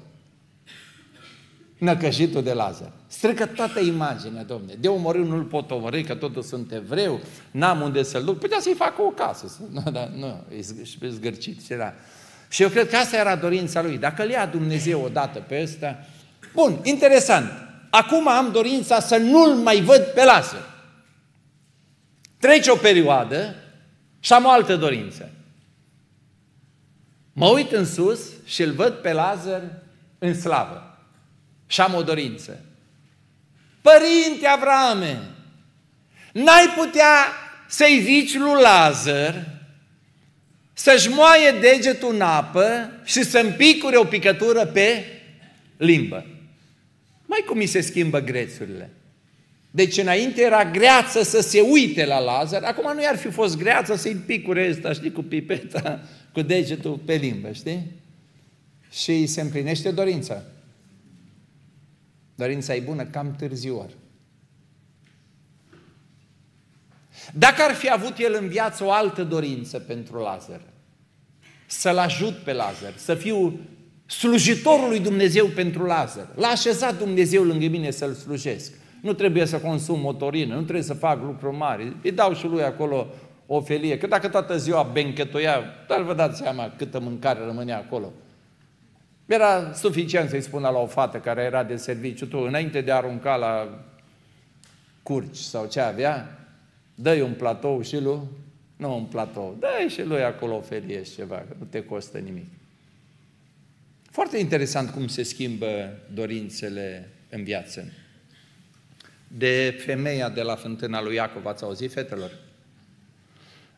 Năcăjitul 1.79 2.43
de 2.43 2.53
Lazar. 2.53 2.93
Strică 3.07 3.47
toată 3.47 3.81
imaginea, 3.81 4.45
domne. 4.45 4.75
De 4.81 4.89
omorât 4.89 5.27
nu-l 5.27 5.43
pot 5.43 5.71
omorâ, 5.71 6.01
că 6.01 6.15
totul 6.15 6.43
sunt 6.43 6.73
evreu, 6.73 7.21
n-am 7.51 7.81
unde 7.81 8.03
să-l 8.03 8.25
duc. 8.25 8.39
Putea 8.39 8.61
să-i 8.61 8.75
facă 8.75 9.03
o 9.03 9.11
casă. 9.11 9.59
Nu, 9.71 9.91
dar 9.97 10.11
nu, 10.17 10.45
e 11.01 11.09
zgârcit. 11.09 11.71
Era 11.71 11.95
și 12.55 12.63
eu 12.63 12.69
cred 12.69 12.89
că 12.89 12.97
asta 12.97 13.17
era 13.17 13.37
dorința 13.37 13.83
lui. 13.83 13.99
Dacă 13.99 14.23
îl 14.23 14.31
ia 14.31 14.47
Dumnezeu 14.47 15.03
odată 15.03 15.39
pe 15.39 15.61
ăsta... 15.63 16.05
Bun, 16.53 16.81
interesant. 16.83 17.53
Acum 17.91 18.29
am 18.29 18.53
dorința 18.53 19.01
să 19.01 19.17
nu-l 19.17 19.55
mai 19.55 19.81
văd 19.81 20.03
pe 20.03 20.25
Lazar. 20.25 20.75
Trece 22.39 22.71
o 22.71 22.77
perioadă 22.77 23.55
și 24.21 24.33
am 24.33 24.45
o 24.45 24.51
altă 24.51 24.77
dorință. 24.77 25.31
Mă 27.33 27.47
uit 27.47 27.73
în 27.73 27.87
sus 27.87 28.21
și 28.45 28.63
îl 28.63 28.73
văd 28.73 28.93
pe 28.93 29.13
Lazar 29.13 29.63
în 30.19 30.41
slavă. 30.41 30.99
Și 31.67 31.81
am 31.81 31.95
o 31.95 32.03
dorință. 32.03 32.65
Părinte 33.81 34.47
Avrame, 34.47 35.21
n-ai 36.33 36.75
putea 36.77 37.27
să-i 37.69 38.01
zici 38.03 38.37
lui 38.37 38.63
Lazar 38.63 39.54
să-și 40.75 41.09
moaie 41.09 41.51
degetul 41.61 42.15
în 42.15 42.21
apă 42.21 42.91
și 43.05 43.23
să 43.23 43.39
împicure 43.39 43.97
o 43.97 44.05
picătură 44.05 44.67
pe 44.67 45.05
limbă. 45.77 46.27
Mai 47.27 47.45
cum 47.47 47.57
mi 47.57 47.67
se 47.67 47.81
schimbă 47.81 48.21
grețurile. 48.21 48.91
Deci 49.71 49.99
înainte 49.99 50.43
era 50.43 50.65
greață 50.71 51.23
să 51.23 51.41
se 51.41 51.61
uite 51.61 52.05
la 52.05 52.19
Lazar, 52.19 52.63
acum 52.63 52.95
nu 52.95 53.03
i-ar 53.03 53.17
fi 53.17 53.31
fost 53.31 53.57
greață 53.59 53.95
să-i 53.95 54.15
picure 54.15 54.69
ăsta, 54.71 54.93
știi, 54.93 55.13
cu 55.13 55.23
pipeta, 55.23 56.03
cu 56.33 56.43
degetul 56.43 56.97
pe 56.97 57.15
limbă, 57.15 57.53
știi? 57.53 58.03
Și 58.91 59.11
îi 59.11 59.27
se 59.27 59.41
împlinește 59.41 59.91
dorința. 59.91 60.43
Dorința 62.35 62.75
e 62.75 62.81
bună 62.81 63.05
cam 63.05 63.35
târziu 63.37 63.79
ori. 63.79 63.95
Dacă 67.33 67.63
ar 67.63 67.75
fi 67.75 67.91
avut 67.91 68.19
el 68.19 68.37
în 68.41 68.49
viață 68.49 68.85
o 68.85 68.93
altă 68.93 69.25
dorință 69.25 69.79
pentru 69.79 70.19
Lazar, 70.19 70.61
să-l 71.67 71.99
ajut 71.99 72.35
pe 72.35 72.53
Lazar, 72.53 72.93
să 72.97 73.15
fiu 73.15 73.59
slujitorul 74.07 74.89
lui 74.89 75.01
Dumnezeu 75.01 75.47
pentru 75.47 75.85
Lazar. 75.85 76.29
L-a 76.35 76.49
așezat 76.49 76.99
Dumnezeu 76.99 77.43
lângă 77.43 77.67
mine 77.67 77.91
să-l 77.91 78.13
slujesc. 78.13 78.73
Nu 79.03 79.13
trebuie 79.13 79.47
să 79.47 79.59
consum 79.59 80.01
motorină, 80.01 80.55
nu 80.55 80.63
trebuie 80.63 80.83
să 80.83 80.95
fac 80.95 81.23
lucruri 81.23 81.57
mari. 81.57 81.97
Îi 82.03 82.13
dau 82.13 82.35
și 82.35 82.47
lui 82.47 82.63
acolo 82.63 83.07
o 83.47 83.61
felie, 83.61 83.99
că 83.99 84.07
dacă 84.07 84.29
toată 84.29 84.57
ziua 84.57 84.83
benchetoia, 84.83 85.63
dar 85.89 86.03
vă 86.03 86.15
dați 86.15 86.39
seama 86.39 86.73
câtă 86.77 87.01
mâncare 87.01 87.45
rămânea 87.45 87.77
acolo. 87.77 88.13
Era 89.27 89.73
suficient 89.73 90.29
să-i 90.29 90.41
spună 90.41 90.69
la 90.69 90.79
o 90.79 90.87
fată 90.87 91.19
care 91.19 91.43
era 91.43 91.65
de 91.65 91.77
serviciu, 91.77 92.27
tu 92.27 92.39
înainte 92.39 92.81
de 92.81 92.91
a 92.91 92.97
arunca 92.97 93.37
la 93.37 93.69
curci 95.03 95.37
sau 95.37 95.67
ce 95.67 95.81
avea, 95.81 96.44
dă 96.95 97.23
un 97.23 97.33
platou 97.35 97.83
și 97.83 97.99
lui, 97.99 98.19
nu 98.77 98.97
un 98.97 99.05
platou, 99.05 99.57
dă 99.61 99.87
și 99.89 100.03
lui 100.03 100.23
acolo 100.23 100.57
o 100.57 100.61
felie 100.61 101.03
și 101.03 101.15
ceva, 101.15 101.37
că 101.37 101.57
nu 101.59 101.65
te 101.65 101.85
costă 101.85 102.19
nimic. 102.19 102.47
Foarte 104.11 104.39
interesant 104.39 104.91
cum 104.91 105.07
se 105.07 105.23
schimbă 105.23 105.99
dorințele 106.13 107.11
în 107.29 107.45
viață. 107.45 107.93
De 109.29 109.83
femeia 109.85 110.29
de 110.29 110.43
la 110.43 110.57
fântâna 110.57 111.03
lui 111.03 111.15
Iacov, 111.15 111.47
ați 111.47 111.63
auzit, 111.63 111.93
fetelor? 111.93 112.31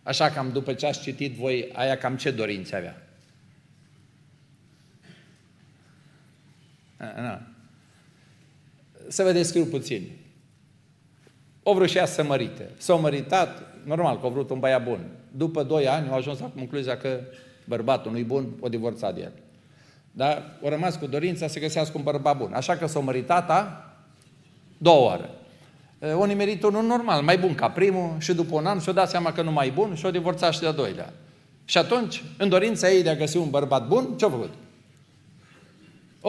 Așa 0.02 0.30
cam 0.30 0.52
după 0.52 0.74
ce 0.74 0.86
ați 0.86 1.00
citit 1.00 1.34
voi, 1.34 1.70
aia 1.72 1.96
cam 1.96 2.16
ce 2.16 2.30
dorințe 2.30 2.76
avea? 2.76 3.06
Na. 6.98 7.46
Să 9.08 9.22
vă 9.22 9.32
descriu 9.32 9.64
puțin. 9.64 10.10
O 11.68 11.74
vrut 11.74 11.88
și 11.88 11.96
ea 11.96 12.06
să 12.06 12.22
mărite. 12.22 12.70
S-a 12.76 12.94
măritat, 12.94 13.62
normal 13.84 14.20
că 14.20 14.26
a 14.26 14.28
vrut 14.28 14.50
un 14.50 14.58
băiat 14.58 14.84
bun. 14.84 14.98
După 15.30 15.62
doi 15.62 15.88
ani 15.88 16.08
au 16.08 16.16
ajuns 16.16 16.38
la 16.38 16.50
concluzia 16.54 16.96
că 16.96 17.20
bărbatul 17.64 18.12
nu-i 18.12 18.24
bun, 18.24 18.46
o 18.60 18.68
divorțat 18.68 19.14
de 19.14 19.20
el. 19.20 19.32
Dar 20.12 20.42
o 20.62 20.68
rămas 20.68 20.96
cu 20.96 21.06
dorința 21.06 21.46
să 21.46 21.58
găsească 21.58 21.96
un 21.96 22.02
bărbat 22.02 22.36
bun. 22.36 22.52
Așa 22.52 22.76
că 22.76 22.86
s-a 22.86 22.98
măritat 22.98 23.50
a 23.50 23.90
două 24.78 25.10
ore. 25.10 25.30
O 26.14 26.24
nimerit 26.24 26.62
unul 26.62 26.82
normal, 26.82 27.22
mai 27.22 27.38
bun 27.38 27.54
ca 27.54 27.70
primul 27.70 28.14
și 28.18 28.34
după 28.34 28.54
un 28.56 28.66
an 28.66 28.78
și-o 28.80 28.92
dat 28.92 29.08
seama 29.08 29.32
că 29.32 29.42
nu 29.42 29.52
mai 29.52 29.70
bun 29.70 29.94
și-o 29.94 30.10
divorțat 30.10 30.52
și 30.52 30.60
de-a 30.60 30.72
doilea. 30.72 31.12
Și 31.64 31.78
atunci, 31.78 32.24
în 32.38 32.48
dorința 32.48 32.90
ei 32.90 33.02
de 33.02 33.10
a 33.10 33.14
găsi 33.14 33.36
un 33.36 33.50
bărbat 33.50 33.88
bun, 33.88 34.14
ce-a 34.16 34.28
făcut? 34.28 34.52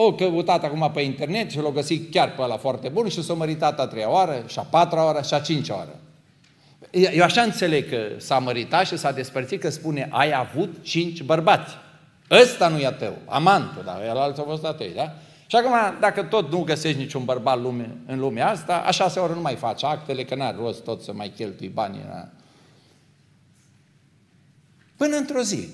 O 0.00 0.14
căutat 0.14 0.64
acum 0.64 0.90
pe 0.94 1.00
internet 1.00 1.50
și 1.50 1.58
l-a 1.58 1.70
găsit 1.70 2.10
chiar 2.10 2.34
pe 2.34 2.42
ăla 2.42 2.56
foarte 2.56 2.88
bun 2.88 3.08
și 3.08 3.22
s-a 3.22 3.32
măritat 3.32 3.80
a 3.80 3.86
treia 3.86 4.10
oară, 4.10 4.44
și 4.46 4.58
a 4.58 4.62
patra 4.62 5.04
oară, 5.04 5.22
și 5.22 5.34
a 5.34 5.38
cincea 5.38 5.74
oară. 5.74 5.98
Eu 6.90 7.22
așa 7.22 7.42
înțeleg 7.42 7.88
că 7.88 8.06
s-a 8.16 8.38
măritat 8.38 8.86
și 8.86 8.96
s-a 8.96 9.12
despărțit 9.12 9.60
că 9.60 9.70
spune, 9.70 10.08
ai 10.10 10.32
avut 10.32 10.76
cinci 10.82 11.22
bărbați. 11.22 11.74
Ăsta 12.30 12.68
nu 12.68 12.78
e 12.78 12.86
a 12.86 12.92
tău, 12.92 13.16
amantul, 13.24 13.82
dar 13.84 14.02
el 14.02 14.16
alții 14.16 14.42
au 14.42 14.48
fost 14.48 14.64
a 14.64 14.72
tăi, 14.72 14.92
da? 14.94 15.14
Și 15.46 15.56
acum, 15.56 15.98
dacă 16.00 16.22
tot 16.22 16.50
nu 16.50 16.62
găsești 16.62 16.98
niciun 16.98 17.24
bărbat 17.24 17.60
lume, 17.60 17.96
în 18.06 18.18
lumea 18.18 18.50
asta, 18.50 18.76
așa 18.76 19.08
se 19.08 19.18
ori 19.18 19.34
nu 19.34 19.40
mai 19.40 19.54
faci 19.54 19.84
actele, 19.84 20.24
că 20.24 20.34
n-are 20.34 20.56
rost 20.60 20.84
tot 20.84 21.02
să 21.02 21.12
mai 21.12 21.28
cheltui 21.28 21.68
banii. 21.68 22.04
Da? 22.06 22.28
Până 24.96 25.16
într-o 25.16 25.40
zi. 25.40 25.68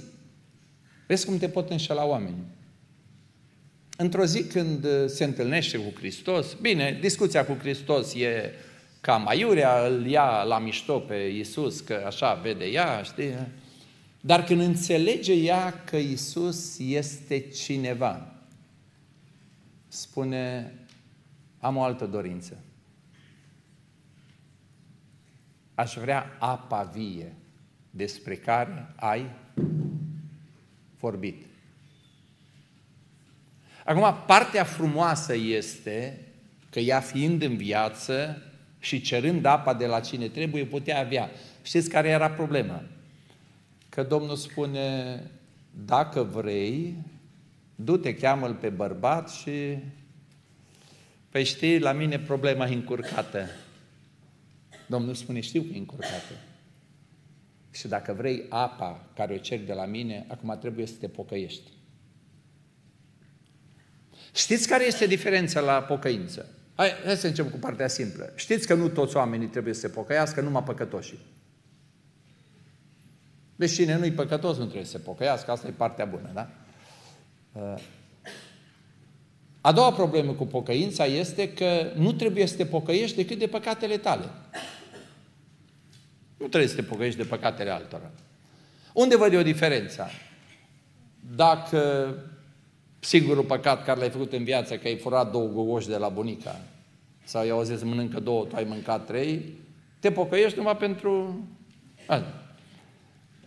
Vezi 1.06 1.26
cum 1.26 1.38
te 1.38 1.48
pot 1.48 1.70
înșela 1.70 2.04
oamenii. 2.04 2.53
Într-o 3.96 4.24
zi 4.24 4.44
când 4.44 4.86
se 5.06 5.24
întâlnește 5.24 5.78
cu 5.78 5.98
Hristos, 5.98 6.54
bine, 6.54 6.98
discuția 7.00 7.44
cu 7.44 7.52
Hristos 7.52 8.14
e 8.14 8.52
cam 9.00 9.28
aiurea, 9.28 9.86
îl 9.86 10.06
ia 10.06 10.42
la 10.42 10.58
mișto 10.58 10.98
pe 10.98 11.14
Iisus, 11.14 11.80
că 11.80 12.02
așa 12.06 12.34
vede 12.34 12.64
ea, 12.64 13.02
știi? 13.02 13.34
Dar 14.20 14.44
când 14.44 14.60
înțelege 14.60 15.32
ea 15.32 15.84
că 15.84 15.96
Isus 15.96 16.78
este 16.78 17.38
cineva, 17.38 18.34
spune, 19.88 20.74
am 21.58 21.76
o 21.76 21.82
altă 21.82 22.06
dorință. 22.06 22.58
Aș 25.74 25.94
vrea 25.94 26.36
apa 26.38 26.82
vie 26.82 27.34
despre 27.90 28.36
care 28.36 28.92
ai 28.96 29.30
vorbit. 30.98 31.46
Acum, 33.84 34.14
partea 34.26 34.64
frumoasă 34.64 35.36
este 35.36 36.20
că 36.70 36.78
ea 36.78 37.00
fiind 37.00 37.42
în 37.42 37.56
viață 37.56 38.42
și 38.78 39.00
cerând 39.00 39.44
apa 39.44 39.74
de 39.74 39.86
la 39.86 40.00
cine 40.00 40.28
trebuie, 40.28 40.64
putea 40.64 41.00
avea. 41.00 41.30
Știți 41.62 41.88
care 41.88 42.08
era 42.08 42.30
problema? 42.30 42.82
că 43.94 44.02
Domnul 44.02 44.36
spune, 44.36 45.20
dacă 45.84 46.22
vrei, 46.22 46.94
du-te, 47.74 48.14
cheamă-l 48.14 48.54
pe 48.54 48.68
bărbat 48.68 49.30
și, 49.30 49.78
păi 51.30 51.44
știi, 51.44 51.78
la 51.78 51.92
mine 51.92 52.18
problema 52.18 52.66
e 52.66 52.74
încurcată. 52.74 53.48
Domnul 54.86 55.14
spune, 55.14 55.40
știu 55.40 55.62
că 55.62 55.68
e 55.72 55.78
încurcată. 55.78 56.34
Și 57.70 57.88
dacă 57.88 58.12
vrei 58.12 58.42
apa 58.48 59.06
care 59.14 59.34
o 59.34 59.38
cer 59.38 59.60
de 59.64 59.72
la 59.72 59.84
mine, 59.84 60.26
acum 60.28 60.58
trebuie 60.60 60.86
să 60.86 60.94
te 61.00 61.08
pocăiești. 61.08 61.70
Știți 64.34 64.68
care 64.68 64.86
este 64.86 65.06
diferența 65.06 65.60
la 65.60 65.82
pocăință? 65.82 66.46
Hai, 66.74 66.90
hai 67.04 67.16
să 67.16 67.26
începem 67.26 67.50
cu 67.50 67.58
partea 67.58 67.88
simplă. 67.88 68.32
Știți 68.34 68.66
că 68.66 68.74
nu 68.74 68.88
toți 68.88 69.16
oamenii 69.16 69.46
trebuie 69.46 69.74
să 69.74 69.80
se 69.80 69.88
pocăiască, 69.88 70.40
numai 70.40 70.62
păcătoșii. 70.62 71.18
Deci 73.56 73.72
cine 73.72 73.96
nu-i 73.96 74.12
păcătos 74.12 74.56
nu 74.56 74.64
trebuie 74.64 74.84
să 74.84 74.90
se 74.90 74.98
pocăiască, 74.98 75.50
asta 75.50 75.66
e 75.66 75.70
partea 75.70 76.04
bună, 76.04 76.30
da? 76.32 76.48
Uh, 77.52 77.82
a 79.60 79.72
doua 79.72 79.92
problemă 79.92 80.32
cu 80.32 80.46
pocăința 80.46 81.04
este 81.04 81.52
că 81.52 81.92
nu 81.96 82.12
trebuie 82.12 82.46
să 82.46 82.56
te 82.56 82.66
pocăiești 82.66 83.16
decât 83.16 83.38
de 83.38 83.46
păcatele 83.46 83.96
tale. 83.96 84.24
Nu 86.36 86.46
trebuie 86.46 86.70
să 86.70 86.74
te 86.74 86.82
pocăiești 86.82 87.18
de 87.18 87.26
păcatele 87.26 87.70
altora. 87.70 88.10
Unde 88.92 89.16
văd 89.16 89.32
eu 89.32 89.42
diferența? 89.42 90.10
Dacă 91.36 92.14
singurul 93.04 93.44
păcat 93.44 93.84
care 93.84 93.98
l-ai 93.98 94.10
făcut 94.10 94.32
în 94.32 94.44
viață, 94.44 94.76
că 94.76 94.86
ai 94.86 94.96
furat 94.96 95.30
două 95.30 95.46
gogoși 95.46 95.88
de 95.88 95.96
la 95.96 96.08
bunica, 96.08 96.60
sau 97.24 97.46
i-au 97.46 97.62
zis 97.62 97.82
mănâncă 97.82 98.20
două, 98.20 98.44
tu 98.44 98.56
ai 98.56 98.66
mâncat 98.68 99.06
trei, 99.06 99.42
te 99.98 100.10
pocăiești 100.10 100.58
numai 100.58 100.76
pentru... 100.76 101.44
Asta. 102.06 102.38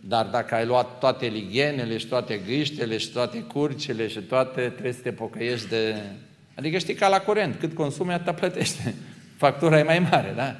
Dar 0.00 0.26
dacă 0.26 0.54
ai 0.54 0.66
luat 0.66 0.98
toate 0.98 1.26
lighenele 1.26 1.96
și 1.96 2.06
toate 2.06 2.40
gâștele 2.46 2.96
și 2.96 3.08
toate 3.08 3.38
curcile 3.38 4.08
și 4.08 4.20
toate, 4.20 4.68
trebuie 4.68 4.92
să 4.92 5.00
te 5.02 5.12
pocăiești 5.12 5.68
de... 5.68 5.94
Adică 6.54 6.78
știi 6.78 6.94
ca 6.94 7.08
la 7.08 7.20
curent, 7.20 7.56
cât 7.58 7.74
consumi, 7.74 8.12
atât 8.12 8.34
plătește. 8.34 8.94
Factura 9.36 9.78
e 9.78 9.82
mai 9.82 9.98
mare, 9.98 10.32
da? 10.36 10.56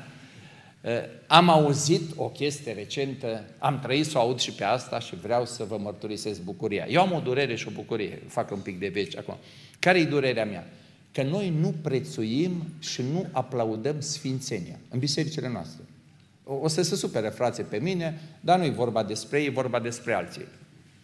Am 1.26 1.48
auzit 1.48 2.10
o 2.16 2.28
chestie 2.28 2.72
recentă, 2.72 3.44
am 3.58 3.80
trăit 3.80 4.06
să 4.06 4.18
o 4.18 4.20
aud 4.20 4.38
și 4.38 4.52
pe 4.52 4.64
asta 4.64 4.98
și 5.00 5.16
vreau 5.16 5.46
să 5.46 5.64
vă 5.64 5.76
mărturisesc 5.76 6.42
bucuria. 6.42 6.86
Eu 6.88 7.00
am 7.00 7.12
o 7.12 7.20
durere 7.20 7.54
și 7.54 7.68
o 7.68 7.70
bucurie, 7.74 8.22
fac 8.26 8.50
un 8.50 8.60
pic 8.60 8.78
de 8.78 8.88
veci 8.88 9.16
acum. 9.16 9.36
Care 9.78 9.98
e 9.98 10.04
durerea 10.04 10.44
mea? 10.44 10.70
Că 11.12 11.22
noi 11.22 11.52
nu 11.60 11.74
prețuim 11.82 12.62
și 12.78 13.02
nu 13.12 13.26
aplaudăm 13.32 14.00
sfințenia 14.00 14.78
în 14.88 14.98
bisericile 14.98 15.48
noastre. 15.48 15.82
O 16.44 16.68
să 16.68 16.82
se 16.82 16.96
supere 16.96 17.28
frații 17.28 17.64
pe 17.64 17.78
mine, 17.78 18.20
dar 18.40 18.58
nu 18.58 18.64
e 18.64 18.70
vorba 18.70 19.02
despre 19.02 19.40
ei, 19.40 19.46
e 19.46 19.50
vorba 19.50 19.80
despre 19.80 20.12
alții. 20.12 20.44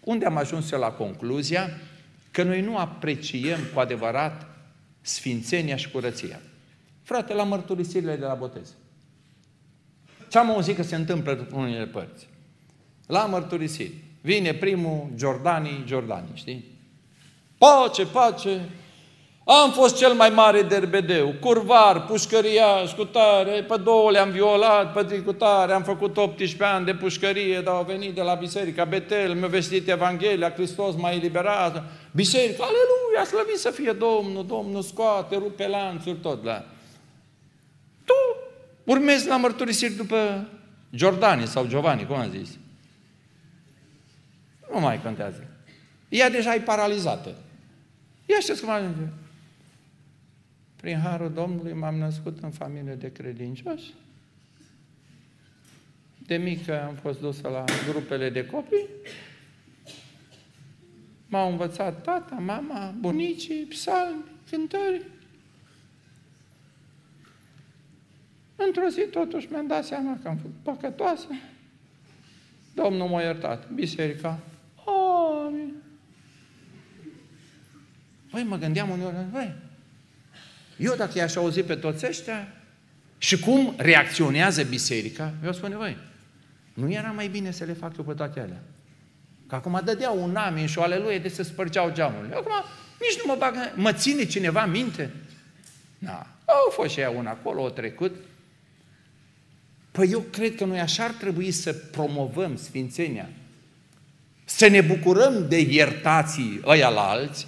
Unde 0.01 0.25
am 0.25 0.37
ajuns 0.37 0.71
eu 0.71 0.79
la 0.79 0.91
concluzia 0.91 1.69
că 2.31 2.43
noi 2.43 2.61
nu 2.61 2.77
apreciem 2.77 3.59
cu 3.75 3.81
adevărat 3.81 4.47
sfințenia 5.01 5.77
și 5.77 5.91
curăția. 5.91 6.41
Frate, 7.03 7.35
la 7.35 7.43
mărturisirile 7.43 8.17
de 8.17 8.25
la 8.25 8.35
botez. 8.35 8.75
Ce 10.35 10.41
am 10.41 10.51
auzit 10.51 10.76
că 10.76 10.82
se 10.82 10.95
întâmplă 10.95 11.47
în 11.51 11.59
unele 11.59 11.87
părți? 11.87 12.28
La 13.07 13.24
mărturisiri. 13.24 13.93
Vine 14.20 14.55
primul 14.55 15.09
Giordani, 15.16 15.82
Giordani, 15.87 16.28
știi? 16.35 16.64
Pace, 17.59 18.07
pace, 18.07 18.68
am 19.45 19.72
fost 19.72 19.97
cel 19.97 20.12
mai 20.12 20.30
mare 20.30 20.62
derbedeu, 20.62 21.35
curvar, 21.41 22.05
pușcăriaș, 22.05 22.93
cu 22.93 23.05
tare, 23.05 23.62
pe 23.62 23.76
două 23.76 24.11
le-am 24.11 24.30
violat, 24.30 24.93
pe 24.93 25.20
cu 25.20 25.32
tare, 25.32 25.72
am 25.72 25.82
făcut 25.82 26.16
18 26.16 26.64
ani 26.64 26.85
de 26.85 26.95
pușcărie, 26.95 27.61
dar 27.61 27.74
au 27.74 27.85
venit 27.85 28.14
de 28.14 28.22
la 28.22 28.35
biserica 28.35 28.85
Betel, 28.85 29.35
mi-a 29.35 29.49
vestit 29.49 29.89
Evanghelia, 29.89 30.53
Hristos 30.53 30.95
m-a 30.95 31.11
eliberat, 31.11 31.82
biserica, 32.12 32.64
aleluia, 32.64 33.24
slăvit 33.24 33.59
să 33.59 33.70
fie 33.70 33.93
Domnul, 33.93 34.47
Domnul 34.47 34.82
scoate, 34.82 35.37
rupe 35.37 35.68
lanțuri, 35.68 36.16
tot 36.16 36.45
la... 36.45 36.64
Tu 38.05 38.14
urmezi 38.85 39.26
la 39.26 39.37
mărturisiri 39.37 39.95
după 39.95 40.49
Giordani 40.95 41.47
sau 41.47 41.66
Giovanni, 41.66 42.07
cum 42.07 42.16
am 42.16 42.30
zis. 42.30 42.59
Nu 44.72 44.80
mai 44.80 45.03
contează. 45.03 45.47
Ea 46.09 46.30
deja 46.30 46.55
e 46.55 46.61
paralizată. 46.61 47.35
Ia 48.26 48.41
știți 48.41 48.61
cum 48.61 48.70
ajunge. 48.70 49.09
Prin 50.76 50.99
Harul 50.99 51.32
Domnului 51.32 51.72
m-am 51.72 51.95
născut 51.95 52.39
în 52.43 52.51
familie 52.51 52.95
de 52.95 53.12
credincioși. 53.12 53.93
De 56.26 56.37
mică 56.37 56.82
am 56.82 56.95
fost 56.95 57.20
dusă 57.20 57.49
la 57.49 57.64
grupele 57.89 58.30
de 58.30 58.47
copii. 58.47 58.87
M-au 61.26 61.51
învățat 61.51 62.03
tata, 62.03 62.35
mama, 62.35 62.95
bunicii, 62.99 63.64
psalmi, 63.64 64.24
cântări. 64.51 65.03
Într-o 68.57 68.88
zi 68.88 69.00
totuși 69.11 69.46
mi-am 69.50 69.66
dat 69.66 69.84
seama 69.84 70.18
că 70.22 70.28
am 70.28 70.36
fost 70.36 70.55
păcătoasă. 70.62 71.26
Domnul 72.74 73.09
m-a 73.09 73.22
iertat. 73.22 73.70
Biserica. 73.70 74.38
Amin. 75.46 75.74
Păi 78.30 78.42
mă 78.42 78.57
gândeam 78.57 78.90
uneori, 78.90 79.16
băi, 79.32 79.55
eu 80.76 80.94
dacă 80.94 81.18
i-aș 81.18 81.36
auzi 81.36 81.62
pe 81.62 81.74
toți 81.74 82.07
ăștia 82.07 82.48
și 83.18 83.38
cum 83.38 83.74
reacționează 83.76 84.62
biserica, 84.62 85.32
eu 85.44 85.52
spune, 85.52 85.74
băi, 85.74 85.96
nu 86.74 86.92
era 86.92 87.11
mai 87.11 87.28
bine 87.28 87.50
să 87.50 87.64
le 87.64 87.72
fac 87.72 87.96
eu 87.96 88.05
pe 88.05 88.12
toate 88.12 88.40
alea? 88.40 88.62
Că 89.46 89.55
acum 89.55 89.80
dădeau 89.84 90.22
un 90.22 90.36
amin 90.36 90.66
și 90.66 90.78
o 90.78 90.82
aleluie 90.82 91.18
de 91.18 91.28
să 91.28 91.42
spărgeau 91.42 91.92
geamurile. 91.92 92.34
Acum 92.34 92.52
nici 93.00 93.22
nu 93.24 93.24
mă 93.26 93.36
bagă, 93.38 93.72
mă 93.74 93.92
ține 93.92 94.24
cineva 94.24 94.66
minte? 94.66 95.11
Da. 95.98 96.26
Au 96.44 96.70
fost 96.70 96.90
și 96.90 97.00
ea 97.00 97.11
una 97.11 97.30
acolo, 97.30 97.62
o 97.62 97.68
trecut. 97.68 98.14
Păi 99.95 100.09
eu 100.11 100.24
cred 100.30 100.55
că 100.55 100.64
noi 100.64 100.78
așa 100.80 101.05
ar 101.05 101.11
trebui 101.11 101.51
să 101.51 101.72
promovăm 101.72 102.57
Sfințenia. 102.57 103.28
Să 104.45 104.66
ne 104.66 104.80
bucurăm 104.80 105.47
de 105.49 105.61
iertații 105.61 106.61
ăia 106.66 106.88
la 106.88 107.01
alți, 107.01 107.47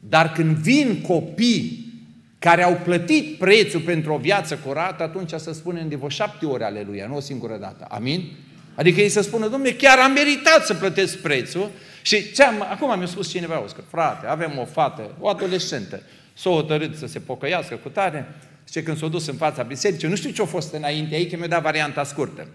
dar 0.00 0.32
când 0.32 0.56
vin 0.56 1.00
copii 1.00 1.92
care 2.38 2.62
au 2.62 2.80
plătit 2.84 3.38
prețul 3.38 3.80
pentru 3.80 4.12
o 4.12 4.16
viață 4.16 4.56
curată, 4.56 5.02
atunci 5.02 5.32
să 5.36 5.52
spunem 5.52 5.88
de 5.88 5.96
vreo 5.96 6.08
șapte 6.08 6.46
ori 6.46 6.62
aleluia, 6.62 7.06
nu 7.06 7.16
o 7.16 7.20
singură 7.20 7.56
dată. 7.56 7.86
Amin? 7.88 8.30
Adică 8.74 9.00
ei 9.00 9.08
să 9.08 9.20
spună, 9.20 9.48
domnule, 9.48 9.74
chiar 9.74 9.98
am 9.98 10.12
meritat 10.12 10.66
să 10.66 10.74
plătesc 10.74 11.18
prețul. 11.18 11.70
Și 12.02 12.32
ce 12.32 12.42
am, 12.42 12.66
acum 12.70 12.98
mi-a 12.98 13.06
spus 13.06 13.30
cineva, 13.30 13.64
că 13.74 13.82
frate, 13.90 14.26
avem 14.26 14.58
o 14.58 14.64
fată, 14.64 15.14
o 15.18 15.28
adolescentă, 15.28 16.02
s-o 16.34 16.50
hotărât 16.50 16.96
să 16.96 17.06
se 17.06 17.18
pocăiască 17.18 17.74
cu 17.74 17.88
tare, 17.88 18.34
zice, 18.66 18.82
când 18.82 18.98
s-a 18.98 19.08
dus 19.08 19.26
în 19.26 19.34
fața 19.34 19.62
bisericii, 19.62 20.08
nu 20.08 20.16
știu 20.16 20.30
ce 20.30 20.42
a 20.42 20.44
fost 20.44 20.72
înainte 20.72 21.14
aici, 21.14 21.30
că 21.30 21.36
mi-a 21.36 21.48
dat 21.48 21.62
varianta 21.62 22.04
scurtă. 22.04 22.48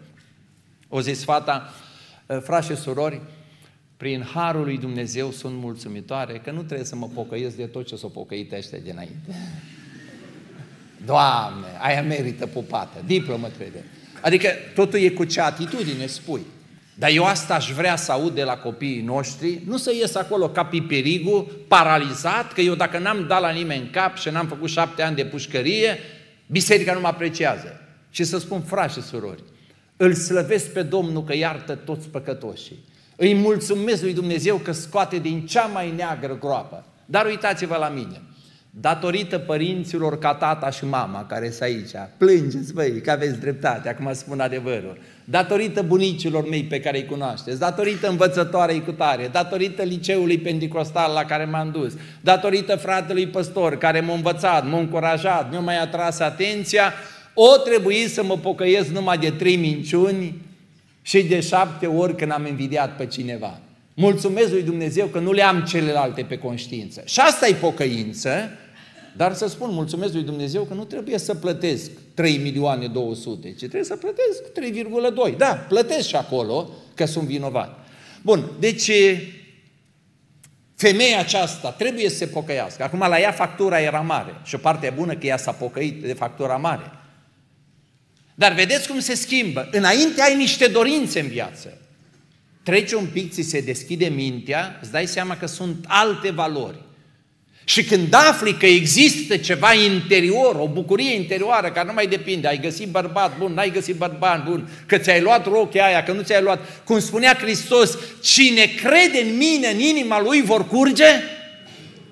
O 0.90 1.02
zis 1.02 1.24
fata, 1.24 1.74
frați 2.42 2.68
și 2.68 2.76
surori, 2.76 3.22
prin 3.98 4.22
harul 4.34 4.64
lui 4.64 4.78
Dumnezeu 4.78 5.32
sunt 5.32 5.56
mulțumitoare 5.56 6.42
că 6.44 6.52
nu 6.52 6.64
trebuie 6.64 6.86
să 6.86 6.96
mă 6.96 7.08
pocăiesc 7.14 7.56
de 7.56 7.66
tot 7.66 7.88
ce 7.88 7.96
s-o 7.96 8.08
pocăit 8.08 8.52
ăștia 8.52 8.78
dinainte. 8.78 9.16
Doamne, 11.06 11.68
aia 11.82 12.02
merită 12.02 12.48
pupată, 12.48 13.04
diplomă 13.06 13.48
trebuie. 13.48 13.84
Adică 14.22 14.50
totul 14.76 15.00
e 15.00 15.10
cu 15.10 15.24
ce 15.24 15.42
atitudine 15.42 16.06
spui. 16.06 16.42
Dar 16.98 17.10
eu 17.10 17.26
asta 17.26 17.56
aș 17.56 17.72
vrea 17.72 17.96
să 17.96 18.12
aud 18.12 18.36
de 18.36 18.44
la 18.44 18.58
copiii 18.58 19.02
noștri, 19.02 19.62
nu 19.66 19.78
să 19.78 19.92
ies 19.94 20.16
acolo 20.16 20.50
ca 20.50 20.66
piperigu, 20.66 21.52
paralizat, 21.68 22.54
că 22.54 22.62
eu 22.62 22.76
dacă 22.76 22.98
n-am 22.98 23.26
dat 23.28 23.42
la 23.42 23.50
nimeni 23.50 23.82
în 23.82 23.90
cap 23.90 24.18
și 24.18 24.30
n-am 24.30 24.48
făcut 24.48 24.70
șapte 24.70 25.02
ani 25.02 25.16
de 25.16 25.26
pușcărie, 25.26 25.98
biserica 26.48 26.94
nu 26.94 27.00
mă 27.00 27.08
apreciază. 27.08 27.80
Și 28.10 28.24
să 28.24 28.38
spun, 28.38 28.62
frați 28.62 28.94
și 28.94 29.02
surori, 29.02 29.44
îl 29.98 30.14
slăvesc 30.14 30.72
pe 30.72 30.82
Domnul 30.82 31.24
că 31.24 31.36
iartă 31.36 31.76
toți 31.76 32.08
păcătoșii. 32.08 32.84
Îi 33.16 33.34
mulțumesc 33.34 34.02
lui 34.02 34.14
Dumnezeu 34.14 34.58
că 34.58 34.72
scoate 34.72 35.18
din 35.18 35.46
cea 35.46 35.66
mai 35.66 35.92
neagră 35.96 36.38
groapă. 36.38 36.86
Dar 37.06 37.26
uitați-vă 37.26 37.76
la 37.78 37.90
mine 37.90 38.22
datorită 38.80 39.38
părinților 39.38 40.18
ca 40.18 40.34
tata 40.34 40.70
și 40.70 40.86
mama 40.86 41.26
care 41.26 41.50
sunt 41.50 41.62
aici, 41.62 41.92
plângeți 42.18 42.74
băi 42.74 43.02
că 43.02 43.12
aveți 43.12 43.40
dreptate, 43.40 43.90
acum 43.90 44.14
spun 44.14 44.40
adevărul, 44.40 44.98
datorită 45.24 45.82
bunicilor 45.82 46.50
mei 46.50 46.64
pe 46.64 46.80
care 46.80 46.98
îi 46.98 47.06
cunoașteți, 47.06 47.60
datorită 47.60 48.10
învățătoarei 48.10 48.84
cu 48.84 48.92
tare, 48.92 49.30
datorită 49.32 49.84
liceului 49.84 50.38
pentecostal 50.38 51.14
la 51.14 51.24
care 51.24 51.46
m-am 51.46 51.72
dus, 51.72 51.94
datorită 52.22 52.76
fratelui 52.76 53.28
păstor 53.28 53.78
care 53.78 54.00
m-a 54.00 54.14
învățat, 54.14 54.70
m-a 54.70 54.80
încurajat, 54.80 55.52
mi-a 55.52 55.60
mai 55.60 55.82
atras 55.82 56.20
atenția, 56.20 56.94
o 57.34 57.58
trebuie 57.58 58.08
să 58.08 58.24
mă 58.24 58.38
pocăiesc 58.38 58.90
numai 58.90 59.18
de 59.18 59.30
trei 59.30 59.56
minciuni 59.56 60.42
și 61.02 61.24
de 61.24 61.40
șapte 61.40 61.86
ori 61.86 62.16
când 62.16 62.32
am 62.32 62.46
invidiat 62.46 62.96
pe 62.96 63.06
cineva. 63.06 63.60
Mulțumesc 63.94 64.52
lui 64.52 64.64
Dumnezeu 64.64 65.08
că 65.08 65.20
nu 65.20 65.32
le 65.32 65.44
am 65.44 65.62
celelalte 65.62 66.22
pe 66.22 66.38
conștiință. 66.38 67.02
Și 67.06 67.20
asta 67.20 67.48
e 67.48 67.54
pocăință, 67.54 68.30
dar 69.18 69.34
să 69.34 69.48
spun, 69.48 69.74
mulțumesc 69.74 70.14
lui 70.14 70.24
Dumnezeu 70.24 70.64
că 70.64 70.74
nu 70.74 70.84
trebuie 70.84 71.18
să 71.18 71.36
plătesc 71.36 71.92
3 72.14 72.38
milioane 72.38 72.88
200, 72.88 73.52
ci 73.52 73.58
trebuie 73.58 73.84
să 73.84 73.96
plătesc 73.96 74.42
3,2. 75.32 75.38
Da, 75.38 75.66
plătesc 75.68 76.08
și 76.08 76.16
acolo 76.16 76.70
că 76.94 77.06
sunt 77.06 77.26
vinovat. 77.26 77.88
Bun, 78.22 78.52
deci 78.60 78.92
femeia 80.76 81.20
aceasta 81.20 81.72
trebuie 81.72 82.10
să 82.10 82.16
se 82.16 82.28
pocăiască. 82.28 82.84
Acum 82.84 83.00
la 83.00 83.20
ea 83.20 83.32
factura 83.32 83.80
era 83.80 84.02
mare 84.02 84.42
și 84.44 84.56
o 84.56 84.58
parte 84.58 84.94
bună 84.96 85.16
că 85.16 85.26
ea 85.26 85.38
s-a 85.38 85.52
pocăit 85.52 86.04
de 86.04 86.14
factura 86.14 86.56
mare. 86.56 86.92
Dar 88.36 88.54
vedeți 88.54 88.88
cum 88.88 89.00
se 89.00 89.16
schimbă. 89.16 89.70
Înainte 89.72 90.22
ai 90.22 90.36
niște 90.36 90.68
dorințe 90.68 91.20
în 91.20 91.28
viață. 91.28 91.78
Trece 92.64 92.96
un 92.96 93.06
pic, 93.06 93.32
ți 93.32 93.42
se 93.42 93.62
deschide 93.62 94.08
mintea, 94.08 94.80
îți 94.82 94.92
dai 94.92 95.08
seama 95.08 95.38
că 95.38 95.46
sunt 95.46 95.86
alte 95.88 96.32
valori. 96.32 96.85
Și 97.68 97.84
când 97.84 98.14
afli 98.14 98.54
că 98.54 98.66
există 98.66 99.38
ceva 99.38 99.74
interior, 99.74 100.56
o 100.56 100.68
bucurie 100.68 101.16
interioară 101.16 101.72
care 101.72 101.88
nu 101.88 101.94
mai 101.94 102.08
depinde, 102.08 102.48
ai 102.48 102.60
găsit 102.60 102.88
bărbat 102.88 103.38
bun, 103.38 103.54
n-ai 103.54 103.72
găsit 103.72 103.96
bărbat 103.96 104.44
bun, 104.44 104.70
că 104.86 104.98
ți-ai 104.98 105.22
luat 105.22 105.46
rochia 105.46 105.86
aia, 105.86 106.04
că 106.04 106.12
nu 106.12 106.22
ți-ai 106.22 106.42
luat, 106.42 106.84
cum 106.84 107.00
spunea 107.00 107.34
Hristos, 107.34 107.98
cine 108.22 108.66
crede 108.66 109.30
în 109.30 109.38
mine, 109.38 109.68
în 109.68 109.80
inima 109.80 110.22
lui 110.22 110.42
vor 110.42 110.68
curge 110.68 111.06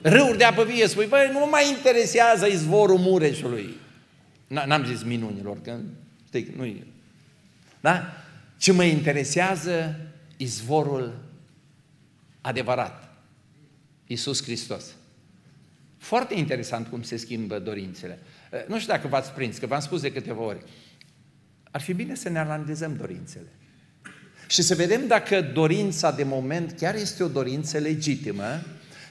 râuri 0.02 0.38
de 0.38 0.44
apă 0.44 0.64
vie. 0.64 0.88
Spui, 0.88 1.06
băi, 1.06 1.30
nu 1.32 1.40
mă 1.40 1.48
mai 1.52 1.70
interesează 1.70 2.46
izvorul 2.46 2.98
Mureșului. 2.98 3.74
N-am 4.48 4.86
zis 4.86 5.04
minunilor, 5.04 5.62
că 5.62 5.80
știi, 6.28 6.54
nu 6.58 6.66
e. 6.66 6.88
Da? 7.82 8.14
Ce 8.58 8.72
mă 8.72 8.84
interesează 8.84 9.96
izvorul 10.38 11.14
adevărat. 12.42 13.14
Iisus 14.08 14.44
Hristos. 14.44 14.84
Foarte 16.04 16.34
interesant 16.34 16.88
cum 16.88 17.02
se 17.02 17.18
schimbă 17.18 17.60
dorințele. 17.60 18.20
Eh, 18.52 18.60
nu 18.68 18.80
știu 18.80 18.94
dacă 18.94 19.08
v-ați 19.08 19.32
prins, 19.32 19.58
că 19.58 19.66
v-am 19.66 19.80
spus 19.80 20.02
de 20.02 20.12
câteva 20.12 20.42
ori. 20.42 20.64
Ar 21.72 21.82
fi 21.82 21.94
bine 21.94 22.16
să 22.16 22.30
ne 22.30 22.40
analizăm 22.40 22.96
dorințele. 22.96 23.48
Și 24.48 24.62
să 24.62 24.76
vedem 24.76 25.08
dacă 25.08 25.42
dorința 25.42 26.12
de 26.12 26.24
moment 26.24 26.72
chiar 26.72 26.96
este 26.96 27.24
o 27.24 27.28
dorință 27.28 27.78
legitimă 27.78 28.62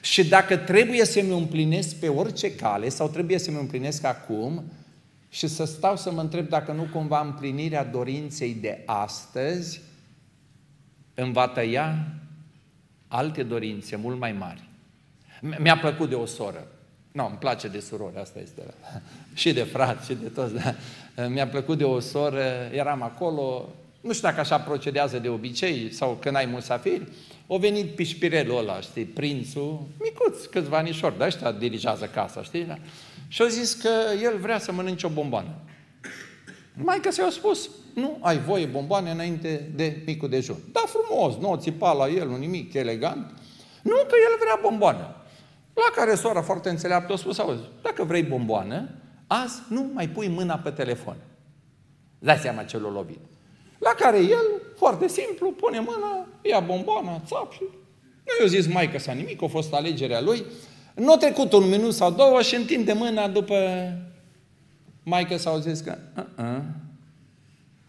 și 0.01 0.27
dacă 0.27 0.57
trebuie 0.57 1.05
să 1.05 1.21
mi 1.21 1.37
împlinesc 1.37 1.95
pe 1.95 2.07
orice 2.07 2.55
cale 2.55 2.89
sau 2.89 3.09
trebuie 3.09 3.37
să 3.37 3.51
mi 3.51 3.59
împlinesc 3.59 4.03
acum 4.03 4.71
și 5.29 5.47
să 5.47 5.65
stau 5.65 5.97
să 5.97 6.11
mă 6.11 6.21
întreb 6.21 6.49
dacă 6.49 6.71
nu 6.71 6.83
cumva 6.83 7.21
împlinirea 7.21 7.83
dorinței 7.83 8.53
de 8.53 8.83
astăzi 8.85 9.81
îmi 11.13 11.33
va 11.33 11.47
tăia 11.47 12.07
alte 13.07 13.43
dorințe 13.43 13.95
mult 13.95 14.19
mai 14.19 14.31
mari. 14.31 14.69
Mi-a 15.59 15.77
plăcut 15.77 16.09
de 16.09 16.15
o 16.15 16.25
soră. 16.25 16.67
Nu, 17.13 17.25
îmi 17.25 17.37
place 17.39 17.67
de 17.67 17.79
surori, 17.79 18.17
asta 18.17 18.39
este. 18.39 18.61
și 19.41 19.53
de 19.53 19.63
frați, 19.63 20.05
și 20.05 20.13
de 20.21 20.27
toți. 20.27 20.53
Da. 20.53 20.75
Mi-a 21.27 21.47
plăcut 21.47 21.77
de 21.77 21.83
o 21.83 21.99
soră, 21.99 22.43
eram 22.71 23.01
acolo, 23.01 23.69
nu 24.01 24.13
știu 24.13 24.27
dacă 24.27 24.39
așa 24.39 24.59
procedează 24.59 25.19
de 25.19 25.29
obicei 25.29 25.93
sau 25.93 26.17
când 26.21 26.35
ai 26.35 26.45
musafiri, 26.45 27.07
o 27.47 27.57
venit 27.57 27.95
pișpirelul 27.95 28.57
ăla, 28.57 28.79
știi, 28.79 29.03
prințul, 29.03 29.81
micuț, 29.99 30.45
câțiva 30.45 30.77
anișori, 30.77 31.17
de 31.17 31.23
ăștia 31.23 31.51
dirigează 31.51 32.05
casa, 32.05 32.43
știi? 32.43 32.63
Da? 32.63 32.77
Și 33.27 33.41
a 33.41 33.47
zis 33.47 33.73
că 33.73 33.89
el 34.21 34.37
vrea 34.37 34.59
să 34.59 34.71
mănânce 34.71 35.05
o 35.05 35.09
bomboană. 35.09 35.55
Mai 36.73 36.99
că 36.99 37.11
s-a 37.11 37.29
spus, 37.29 37.69
nu 37.93 38.17
ai 38.21 38.37
voie 38.37 38.65
bomboane 38.65 39.11
înainte 39.11 39.69
de 39.75 40.01
micul 40.05 40.29
dejun. 40.29 40.57
Da, 40.71 40.83
frumos, 40.85 41.35
nu 41.35 41.51
o 41.51 41.57
țipa 41.57 41.93
la 41.93 42.07
el, 42.07 42.27
nu 42.27 42.37
nimic 42.37 42.73
elegant. 42.73 43.31
Nu, 43.81 43.95
că 43.95 44.15
el 44.29 44.37
vrea 44.39 44.59
bomboană. 44.61 45.15
La 45.73 45.91
care 45.95 46.15
sora 46.15 46.41
foarte 46.41 46.69
înțeleaptă 46.69 47.13
a 47.13 47.15
spus, 47.15 47.39
auzi, 47.39 47.61
dacă 47.81 48.03
vrei 48.03 48.23
bomboană, 48.23 48.89
azi 49.27 49.61
nu 49.69 49.89
mai 49.93 50.09
pui 50.09 50.27
mâna 50.27 50.57
pe 50.57 50.69
telefon. 50.69 51.15
Dai 52.19 52.37
seama 52.37 52.63
ce 52.63 52.77
l-a 52.77 52.89
lovit. 52.89 53.19
La 53.79 53.93
care 53.97 54.17
el, 54.17 54.61
foarte 54.77 55.07
simplu, 55.07 55.51
pune 55.51 55.79
mâna, 55.79 56.27
ia 56.41 56.59
bomboana, 56.59 57.21
țap 57.25 57.51
și... 57.51 57.61
Nu 58.23 58.43
i-a 58.43 58.47
zis 58.47 58.67
mai 58.67 58.91
că 58.91 58.99
s-a 58.99 59.11
nimic, 59.11 59.43
a 59.43 59.47
fost 59.47 59.73
alegerea 59.73 60.21
lui. 60.21 60.43
Nu 60.95 61.11
a 61.11 61.17
trecut 61.17 61.53
un 61.53 61.69
minut 61.69 61.93
sau 61.93 62.11
două 62.11 62.41
și 62.41 62.55
întinde 62.55 62.93
mâna 62.93 63.27
după 63.27 63.55
Maica 65.03 65.37
s-au 65.37 65.57
zis 65.57 65.79
că 65.79 65.97
uh-uh, 66.17 66.61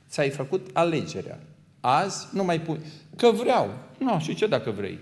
ți-ai 0.08 0.30
făcut 0.30 0.70
alegerea. 0.72 1.38
Azi 1.80 2.26
nu 2.32 2.44
mai 2.44 2.60
pui. 2.60 2.80
Că 3.16 3.30
vreau. 3.30 3.70
Nu, 3.98 4.18
și 4.20 4.34
ce 4.34 4.46
dacă 4.46 4.70
vrei? 4.70 4.98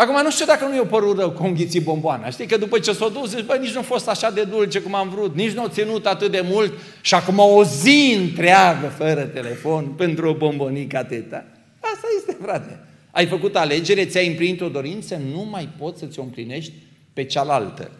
Acum 0.00 0.22
nu 0.22 0.30
știu 0.30 0.46
dacă 0.46 0.64
nu 0.64 0.74
i-o 0.74 0.84
părut 0.84 1.18
rău 1.18 1.30
cu 1.30 1.44
înghiții 1.44 1.80
bomboana. 1.80 2.30
Știi 2.30 2.46
că 2.46 2.56
după 2.56 2.78
ce 2.78 2.92
s-a 2.92 3.08
dus, 3.08 3.30
zici, 3.30 3.44
bă, 3.44 3.56
nici 3.56 3.72
nu 3.72 3.78
a 3.78 3.82
fost 3.82 4.08
așa 4.08 4.30
de 4.30 4.44
dulce 4.44 4.80
cum 4.80 4.94
am 4.94 5.08
vrut, 5.08 5.34
nici 5.34 5.52
nu 5.52 5.62
a 5.62 5.68
ținut 5.68 6.06
atât 6.06 6.30
de 6.30 6.40
mult 6.44 6.72
și 7.00 7.14
acum 7.14 7.38
o 7.38 7.64
zi 7.64 8.16
întreagă 8.18 8.86
fără 8.86 9.24
telefon 9.24 9.86
pentru 9.86 10.28
o 10.28 10.34
bombonică 10.34 10.96
atâta. 10.96 11.44
Asta 11.80 12.06
este, 12.18 12.36
frate. 12.42 12.80
Ai 13.10 13.26
făcut 13.26 13.56
alegere, 13.56 14.06
ți-ai 14.06 14.26
împlinit 14.26 14.60
o 14.60 14.68
dorință, 14.68 15.16
nu 15.16 15.42
mai 15.42 15.68
poți 15.78 15.98
să 15.98 16.06
ți-o 16.06 16.22
împlinești 16.22 16.72
pe 17.12 17.24
cealaltă. 17.24 17.90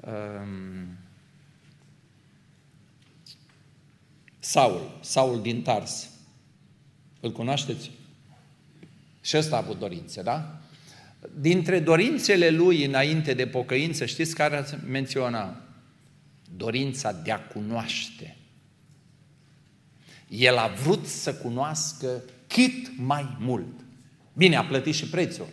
Um... 0.00 0.86
Saul, 4.38 4.98
Saul 5.00 5.42
din 5.42 5.62
Tars. 5.62 6.08
Îl 7.20 7.32
cunoașteți? 7.32 7.90
Și 9.20 9.36
ăsta 9.36 9.56
a 9.56 9.58
avut 9.58 9.78
dorințe, 9.78 10.22
da? 10.22 10.61
Dintre 11.30 11.80
dorințele 11.80 12.50
lui 12.50 12.84
înainte 12.84 13.34
de 13.34 13.46
pocăință, 13.46 14.04
știți 14.04 14.34
care 14.34 14.56
ați 14.56 14.74
menționa? 14.88 15.56
Dorința 16.56 17.12
de 17.12 17.30
a 17.30 17.40
cunoaște. 17.40 18.36
El 20.28 20.56
a 20.56 20.66
vrut 20.82 21.06
să 21.06 21.34
cunoască 21.34 22.22
cât 22.46 22.96
mai 22.96 23.36
mult. 23.38 23.80
Bine, 24.32 24.56
a 24.56 24.64
plătit 24.64 24.94
și 24.94 25.08
prețul. 25.08 25.46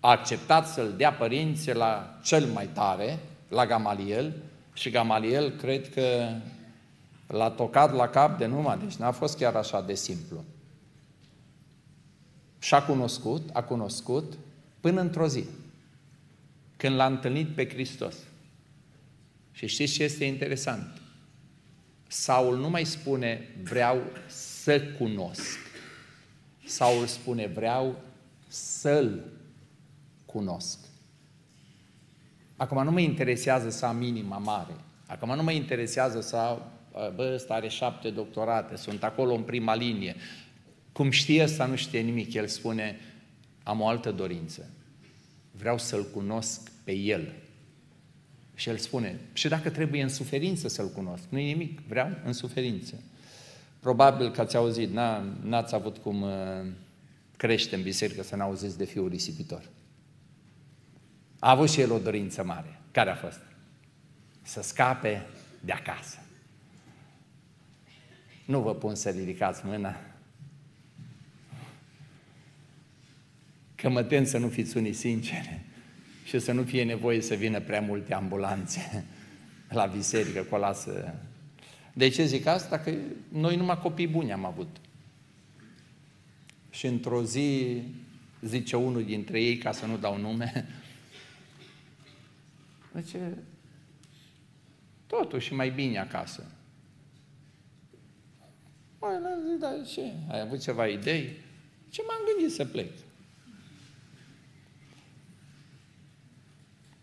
A 0.00 0.10
acceptat 0.10 0.68
să-l 0.68 0.94
dea 0.96 1.12
părinții 1.12 1.74
la 1.74 2.18
cel 2.22 2.44
mai 2.44 2.68
tare, 2.72 3.18
la 3.48 3.66
Gamaliel, 3.66 4.42
și 4.72 4.90
Gamaliel 4.90 5.50
cred 5.50 5.94
că 5.94 6.28
l-a 7.26 7.50
tocat 7.50 7.94
la 7.94 8.08
cap 8.08 8.38
de 8.38 8.46
numai, 8.46 8.78
deci 8.78 8.94
n-a 8.94 9.10
fost 9.10 9.36
chiar 9.36 9.54
așa 9.54 9.80
de 9.80 9.94
simplu. 9.94 10.44
Și-a 12.72 12.82
cunoscut, 12.82 13.48
a 13.52 13.62
cunoscut 13.62 14.38
până 14.80 15.00
într-o 15.00 15.26
zi, 15.26 15.44
când 16.76 16.94
l-a 16.94 17.06
întâlnit 17.06 17.48
pe 17.48 17.68
Hristos. 17.68 18.16
Și 19.50 19.66
știți 19.66 19.92
ce 19.92 20.02
este 20.02 20.24
interesant? 20.24 21.00
Saul 22.06 22.58
nu 22.58 22.70
mai 22.70 22.84
spune 22.84 23.48
vreau 23.62 24.02
să 24.26 24.80
cunosc. 24.98 25.58
Saul 26.66 27.06
spune 27.06 27.46
vreau 27.46 28.00
să-l 28.48 29.24
cunosc. 30.26 30.78
Acum 32.56 32.84
nu 32.84 32.90
mă 32.90 33.00
interesează 33.00 33.70
să 33.70 33.86
am 33.86 34.02
inima 34.02 34.38
mare. 34.38 34.74
Acum 35.06 35.34
nu 35.34 35.42
mă 35.42 35.52
interesează 35.52 36.20
să 36.20 36.36
am, 36.36 36.62
bă, 37.14 37.32
ăsta 37.34 37.54
are 37.54 37.68
șapte 37.68 38.10
doctorate, 38.10 38.76
sunt 38.76 39.02
acolo 39.02 39.34
în 39.34 39.42
prima 39.42 39.74
linie. 39.74 40.16
Cum 40.92 41.10
știe 41.10 41.42
ăsta, 41.42 41.66
nu 41.66 41.76
știe 41.76 42.00
nimic. 42.00 42.32
El 42.32 42.46
spune, 42.46 43.00
am 43.62 43.80
o 43.80 43.86
altă 43.86 44.10
dorință. 44.10 44.70
Vreau 45.50 45.78
să-L 45.78 46.10
cunosc 46.10 46.70
pe 46.84 46.92
El. 46.92 47.32
Și 48.54 48.68
El 48.68 48.76
spune, 48.76 49.20
și 49.32 49.48
dacă 49.48 49.70
trebuie 49.70 50.02
în 50.02 50.08
suferință 50.08 50.68
să-L 50.68 50.88
cunosc, 50.88 51.22
nu 51.28 51.38
e 51.38 51.46
nimic, 51.46 51.80
vreau 51.80 52.10
în 52.24 52.32
suferință. 52.32 52.94
Probabil 53.80 54.30
că 54.30 54.40
ați 54.40 54.56
auzit, 54.56 54.90
n-ați 55.42 55.74
avut 55.74 55.96
cum 55.96 56.22
uh, 56.22 56.30
crește 57.36 57.74
în 57.74 57.82
biserică 57.82 58.22
să 58.22 58.36
n-auziți 58.36 58.78
de 58.78 58.84
fiul 58.84 59.08
risipitor. 59.08 59.62
A 61.38 61.50
avut 61.50 61.70
și 61.70 61.80
el 61.80 61.92
o 61.92 61.98
dorință 61.98 62.44
mare. 62.44 62.80
Care 62.90 63.10
a 63.10 63.14
fost? 63.14 63.40
Să 64.42 64.62
scape 64.62 65.26
de 65.60 65.72
acasă. 65.72 66.18
Nu 68.44 68.60
vă 68.60 68.74
pun 68.74 68.94
să 68.94 69.10
ridicați 69.10 69.66
mâna, 69.66 69.96
că 73.82 73.88
mă 73.88 74.02
tem 74.02 74.24
să 74.24 74.38
nu 74.38 74.48
fiți 74.48 74.76
unii 74.76 74.92
sinceri 74.92 75.60
și 76.24 76.38
să 76.38 76.52
nu 76.52 76.62
fie 76.62 76.84
nevoie 76.84 77.20
să 77.20 77.34
vină 77.34 77.60
prea 77.60 77.80
multe 77.80 78.14
ambulanțe 78.14 79.04
la 79.78 79.86
biserică 79.86 80.42
cu 80.42 80.54
o 80.54 80.58
lasă. 80.58 81.14
De 81.92 82.08
ce 82.08 82.24
zic 82.24 82.46
asta? 82.46 82.78
Că 82.78 82.92
noi 83.28 83.56
numai 83.56 83.78
copii 83.78 84.06
buni 84.06 84.32
am 84.32 84.44
avut. 84.44 84.76
Și 86.70 86.86
într-o 86.86 87.24
zi, 87.24 87.82
zice 88.40 88.76
unul 88.76 89.04
dintre 89.04 89.42
ei, 89.42 89.56
ca 89.56 89.72
să 89.72 89.86
nu 89.86 89.96
dau 89.96 90.18
nume, 90.18 90.66
zice, 93.00 93.38
totuși 95.06 95.54
mai 95.54 95.70
bine 95.70 95.98
acasă. 95.98 96.44
Mai, 98.98 99.12
dar 99.60 99.86
ce? 99.86 100.12
Ai 100.28 100.40
avut 100.40 100.60
ceva 100.60 100.86
idei? 100.86 101.36
Ce 101.88 102.02
m-am 102.06 102.20
gândit 102.26 102.54
să 102.54 102.64
plec? 102.64 102.90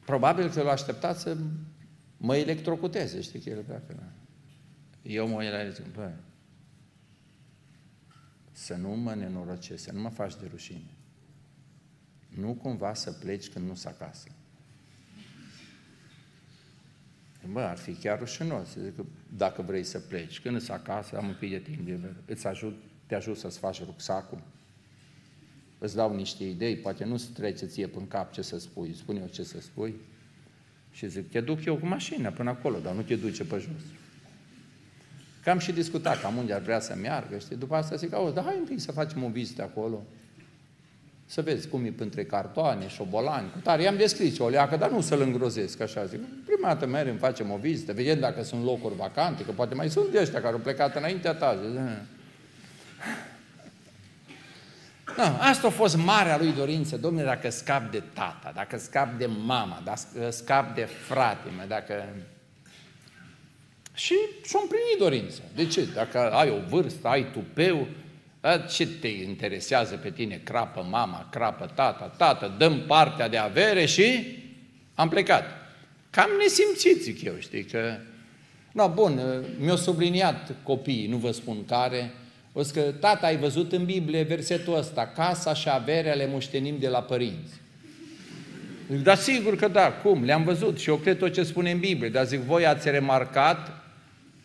Probabil 0.10 0.49
că 0.49 0.62
l-a 0.62 0.72
așteptat 0.72 1.18
să 1.18 1.38
mă 2.18 2.36
electrocuteze, 2.36 3.22
știi 3.22 3.39
că 3.39 3.49
el 3.49 3.64
pleacă. 3.64 4.14
Eu 5.01 5.28
mă 5.28 5.36
uit 5.36 5.74
zic, 5.74 5.93
bă, 5.93 6.12
să 8.51 8.76
nu 8.76 8.89
mă 8.89 9.16
nenorocesc, 9.16 9.84
să 9.84 9.91
nu 9.91 10.01
mă 10.01 10.10
faci 10.10 10.36
de 10.36 10.47
rușine. 10.51 10.91
Nu 12.30 12.53
cumva 12.53 12.93
să 12.93 13.12
pleci 13.12 13.49
când 13.49 13.68
nu-s 13.68 13.86
acasă. 13.86 14.28
Bă, 17.51 17.62
ar 17.62 17.78
fi 17.78 17.93
chiar 17.93 18.20
rușinos. 18.20 18.68
Zic 18.84 18.95
că 18.95 19.03
dacă 19.38 19.62
vrei 19.62 19.84
să 19.84 19.99
pleci, 19.99 20.39
când 20.39 20.55
îți 20.55 20.72
acasă, 20.72 21.18
am 21.18 21.28
un 21.28 21.36
pic 21.39 21.49
de 21.49 21.60
timp 21.60 21.88
liber, 21.88 22.16
îți 22.26 22.47
ajut, 22.47 22.82
te 23.05 23.16
ajut 23.16 23.38
să-ți 23.38 23.60
faci 23.60 23.84
rucsacul, 23.84 24.41
îți 25.80 25.95
dau 25.95 26.15
niște 26.15 26.43
idei, 26.43 26.75
poate 26.75 27.05
nu-ți 27.05 27.32
trece 27.32 27.65
ție 27.65 27.88
până 27.88 28.05
cap 28.05 28.32
ce 28.32 28.41
să 28.41 28.59
spui, 28.59 28.95
spune 28.97 29.19
eu 29.19 29.27
ce 29.27 29.43
să 29.43 29.61
spui. 29.61 29.95
Și 30.91 31.07
zic, 31.07 31.32
te 31.32 31.41
duc 31.41 31.65
eu 31.65 31.75
cu 31.75 31.86
mașina 31.86 32.30
până 32.30 32.49
acolo, 32.49 32.80
dar 32.84 32.93
nu 32.93 33.01
te 33.01 33.15
duce 33.15 33.43
pe 33.43 33.55
jos. 33.55 33.82
Cam 35.43 35.59
și 35.59 35.71
discutat 35.71 36.21
cam 36.21 36.38
unde 36.38 36.53
ar 36.53 36.61
vrea 36.61 36.80
să 36.80 36.95
meargă, 37.01 37.38
știi? 37.38 37.55
După 37.55 37.75
asta 37.75 37.95
zic, 37.95 38.13
auzi, 38.13 38.34
dar 38.34 38.43
hai 38.43 38.55
întâi 38.59 38.80
să 38.80 38.91
facem 38.91 39.23
o 39.23 39.27
vizită 39.27 39.61
acolo. 39.61 40.03
Să 41.25 41.41
vezi 41.41 41.67
cum 41.67 41.86
e 41.86 41.93
între 41.97 42.23
cartoane, 42.23 42.88
șobolani, 42.88 43.51
cu 43.51 43.59
tare. 43.59 43.82
I-am 43.82 43.97
descris 43.97 44.39
o 44.39 44.49
leacă, 44.49 44.77
dar 44.77 44.91
nu 44.91 45.01
să-l 45.01 45.21
îngrozesc, 45.21 45.82
așa 45.82 46.05
zic. 46.05 46.19
Prima 46.45 46.67
dată 46.67 46.86
mergem, 46.86 47.17
facem 47.17 47.51
o 47.51 47.57
vizită, 47.57 47.93
vedem 47.93 48.19
dacă 48.19 48.43
sunt 48.43 48.63
locuri 48.63 48.95
vacante, 48.95 49.45
că 49.45 49.51
poate 49.51 49.75
mai 49.75 49.89
sunt 49.89 50.11
de 50.11 50.19
ăștia 50.19 50.41
care 50.41 50.53
au 50.53 50.59
plecat 50.59 50.95
înaintea 50.95 51.34
ta. 51.34 51.55
Zic, 51.55 52.18
Da, 55.20 55.38
asta 55.39 55.67
a 55.67 55.70
fost 55.70 55.97
marea 55.97 56.38
lui 56.38 56.51
dorință, 56.51 56.97
domnule, 56.97 57.26
dacă 57.26 57.49
scap 57.49 57.91
de 57.91 58.03
tata, 58.13 58.51
dacă 58.55 58.78
scap 58.78 59.17
de 59.17 59.26
mama, 59.26 59.82
dacă 59.84 60.30
scap 60.30 60.76
de 60.76 60.82
fratele, 60.82 61.65
dacă... 61.67 62.05
Și 63.93 64.15
și-a 64.43 64.59
împlinit 64.61 64.97
dorința. 64.99 65.41
De 65.55 65.67
ce? 65.67 65.88
Dacă 65.93 66.32
ai 66.32 66.49
o 66.49 66.67
vârstă, 66.67 67.07
ai 67.07 67.32
tupeu, 67.32 67.88
ce 68.70 68.88
te 68.88 69.07
interesează 69.07 69.95
pe 69.95 70.09
tine? 70.09 70.41
Crapă 70.43 70.88
mama, 70.89 71.28
crapă 71.32 71.72
tata, 71.76 72.13
tată, 72.17 72.55
dăm 72.57 72.80
partea 72.88 73.30
de 73.30 73.38
avere 73.38 73.86
și 73.86 74.38
am 74.95 75.09
plecat. 75.09 75.45
Cam 76.09 76.30
nesimțit, 76.41 77.01
zic 77.01 77.24
eu, 77.24 77.34
știi, 77.39 77.63
că... 77.63 77.97
No, 78.72 78.89
bun, 78.89 79.43
mi-au 79.59 79.76
subliniat 79.76 80.51
copiii, 80.63 81.07
nu 81.07 81.17
vă 81.17 81.32
spun 81.32 81.65
care, 81.65 82.13
o 82.60 82.62
că, 82.74 82.82
tata, 82.99 83.28
ai 83.28 83.38
văzut 83.38 83.72
în 83.72 83.86
Biblie 83.86 84.24
versetul 84.24 84.78
ăsta, 84.78 85.12
casa 85.16 85.53
și 85.53 85.70
averea 85.72 86.14
le 86.14 86.30
moștenim 86.32 86.76
de 86.80 86.88
la 86.88 87.01
părinți. 87.01 87.53
Zic, 88.91 89.03
da, 89.03 89.16
sigur 89.16 89.55
că 89.55 89.68
da, 89.68 89.91
cum? 89.91 90.24
Le-am 90.24 90.43
văzut 90.43 90.80
și 90.80 90.89
eu 90.89 90.95
cred 90.95 91.18
tot 91.18 91.34
ce 91.34 91.43
spune 91.43 91.72
în 91.72 91.80
Biblie, 91.80 92.10
dar 92.10 92.26
zic, 92.26 92.39
voi 92.39 92.66
ați 92.66 92.89
remarcat 92.89 93.80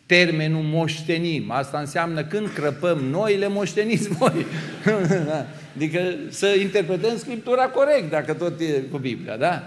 termenul 0.05 0.61
moștenim. 0.61 1.51
Asta 1.51 1.79
înseamnă 1.79 2.23
când 2.23 2.47
crăpăm 2.53 2.97
noi, 2.97 3.37
le 3.37 3.47
moșteniți 3.47 4.07
voi. 4.07 4.45
adică 5.75 5.99
să 6.29 6.47
interpretăm 6.47 7.17
Scriptura 7.17 7.67
corect, 7.67 8.09
dacă 8.09 8.33
tot 8.33 8.59
e 8.59 8.81
cu 8.91 8.97
Biblia, 8.97 9.37
da? 9.37 9.63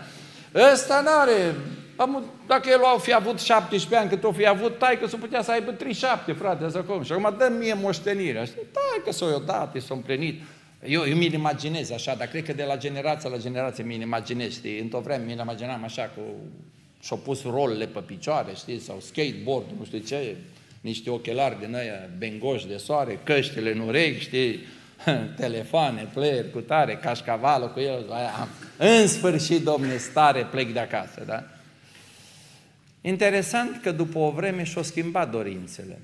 Ăsta 0.72 1.00
nu 1.00 1.10
are 1.20 1.54
am, 1.98 2.24
dacă 2.46 2.68
el 2.68 2.84
a 2.84 2.98
fi 2.98 3.14
avut 3.14 3.40
17 3.40 3.96
ani, 3.96 4.08
cât 4.08 4.24
o 4.24 4.32
fi 4.32 4.46
avut, 4.46 4.78
tai 4.78 4.98
că 4.98 5.06
s-o 5.06 5.16
putea 5.16 5.42
să 5.42 5.50
aibă 5.50 5.70
37, 5.70 6.32
frate, 6.32 6.70
să 6.70 6.78
cum. 6.78 7.02
Și 7.02 7.12
acum 7.12 7.34
dă 7.38 7.52
mie 7.58 7.74
moștenirea. 7.74 8.44
Și 8.44 8.52
tai 8.52 9.02
că 9.04 9.12
s-o 9.12 9.38
dat, 9.38 9.76
s-o 9.86 9.94
împlinit. 9.94 10.42
Eu, 10.86 11.06
eu 11.06 11.16
mi-l 11.16 11.32
imaginez 11.32 11.90
așa, 11.90 12.14
dar 12.14 12.26
cred 12.26 12.44
că 12.44 12.52
de 12.52 12.64
la 12.64 12.76
generație 12.76 13.30
la 13.30 13.36
generație 13.36 13.84
mi-l 13.84 14.00
imaginez, 14.00 14.52
știi? 14.52 14.78
Într-o 14.78 15.00
vreme 15.00 15.24
mi-l 15.24 15.38
imaginam 15.38 15.84
așa 15.84 16.10
cu... 16.16 16.22
Și-au 17.00 17.18
pus 17.18 17.42
rolele 17.42 17.86
pe 17.86 18.00
picioare, 18.00 18.50
știi? 18.56 18.80
Sau 18.80 19.00
skateboard, 19.00 19.66
nu 19.78 19.84
știu 19.84 19.98
ce, 19.98 20.36
niște 20.80 21.10
ochelari 21.10 21.58
din 21.60 21.74
aia 21.74 22.08
bengoși 22.18 22.66
de 22.66 22.76
soare, 22.76 23.20
căștile 23.22 23.72
în 23.72 23.80
urechi, 23.80 24.20
știi? 24.20 24.58
Telefoane, 25.36 26.08
player 26.12 26.50
cu 26.50 26.58
tare, 26.58 26.98
cașcavală 27.02 27.66
cu 27.66 27.80
el. 27.80 28.04
Aia. 28.10 28.48
În 28.76 29.06
sfârșit, 29.06 29.64
domne, 29.64 29.96
stare, 29.96 30.46
plec 30.50 30.72
de 30.72 30.78
acasă, 30.78 31.22
da? 31.26 31.44
Interesant 33.00 33.82
că 33.82 33.92
după 33.92 34.18
o 34.18 34.30
vreme 34.30 34.62
și-o 34.62 34.82
schimbat 34.82 35.30
dorințele. 35.30 35.98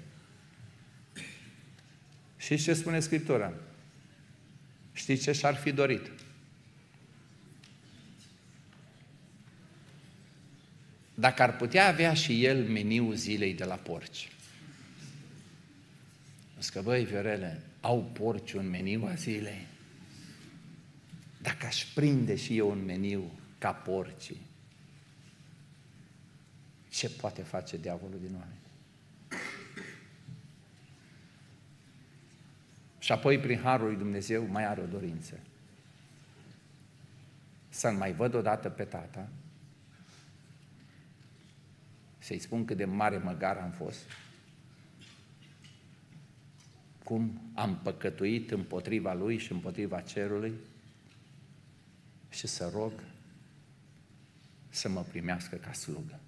Și 2.37 2.57
ce 2.57 2.75
spune 2.75 3.01
Scriptura? 3.01 3.53
Știți 4.93 5.23
ce 5.23 5.33
și-ar 5.33 5.55
fi 5.55 5.73
dorit? 5.73 6.11
Dacă 11.15 11.43
ar 11.43 11.57
putea 11.57 11.89
avea 11.89 12.15
și 12.15 12.45
el 12.45 12.65
meniu 12.65 13.13
zilei 13.13 13.55
de 13.55 13.65
la 13.65 13.75
porci. 13.75 14.29
Zic 16.61 16.73
că, 16.73 16.81
băi, 16.83 17.05
Viorele, 17.05 17.63
au 17.81 18.03
porci 18.03 18.53
un 18.53 18.69
meniu 18.69 19.07
a 19.07 19.15
zilei? 19.15 19.67
Dacă 21.43 21.67
aș 21.67 21.85
prinde 21.85 22.37
și 22.37 22.57
eu 22.57 22.71
un 22.71 22.85
meniu 22.85 23.39
ca 23.59 23.73
porcii, 23.73 24.41
ce 26.95 27.11
poate 27.11 27.43
face 27.43 27.77
diavolul 27.77 28.21
din 28.21 28.35
oameni? 28.35 28.59
Și 32.99 33.13
apoi, 33.13 33.39
prin 33.39 33.59
Harul 33.59 33.87
lui 33.87 33.97
Dumnezeu, 33.97 34.47
mai 34.47 34.65
are 34.65 34.81
o 34.81 34.87
dorință. 34.87 35.41
Să-L 37.69 37.93
mai 37.93 38.13
văd 38.13 38.35
odată 38.35 38.69
pe 38.69 38.85
tata, 38.85 39.29
să-i 42.19 42.39
spun 42.39 42.65
cât 42.65 42.77
de 42.77 42.85
mare 42.85 43.19
măgar 43.19 43.57
am 43.57 43.71
fost, 43.71 44.03
cum 47.05 47.51
am 47.55 47.79
păcătuit 47.83 48.51
împotriva 48.51 49.15
lui 49.15 49.39
și 49.39 49.53
împotriva 49.53 50.01
cerului 50.01 50.55
și 52.29 52.47
să 52.47 52.71
rog 52.75 52.93
să 54.69 54.89
mă 54.89 55.03
primească 55.03 55.57
ca 55.57 55.73
slugă. 55.73 56.19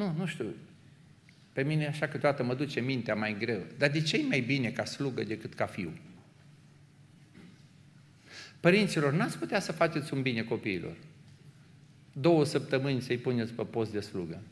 Nu, 0.00 0.14
nu 0.16 0.26
știu, 0.26 0.54
pe 1.52 1.62
mine 1.62 1.86
așa 1.86 2.08
câteodată 2.08 2.42
mă 2.42 2.54
duce 2.54 2.80
mintea 2.80 3.14
mai 3.14 3.36
greu. 3.38 3.60
Dar 3.78 3.90
de 3.90 4.02
ce 4.02 4.16
e 4.16 4.26
mai 4.26 4.40
bine 4.40 4.70
ca 4.70 4.84
slugă 4.84 5.22
decât 5.22 5.54
ca 5.54 5.66
fiu? 5.66 5.92
Părinților, 8.60 9.12
n-ați 9.12 9.38
putea 9.38 9.60
să 9.60 9.72
faceți 9.72 10.14
un 10.14 10.22
bine 10.22 10.42
copiilor. 10.42 10.96
Două 12.12 12.44
săptămâni 12.44 13.00
să-i 13.00 13.18
puneți 13.18 13.52
pe 13.52 13.62
post 13.62 13.92
de 13.92 14.00
slugă. 14.00 14.42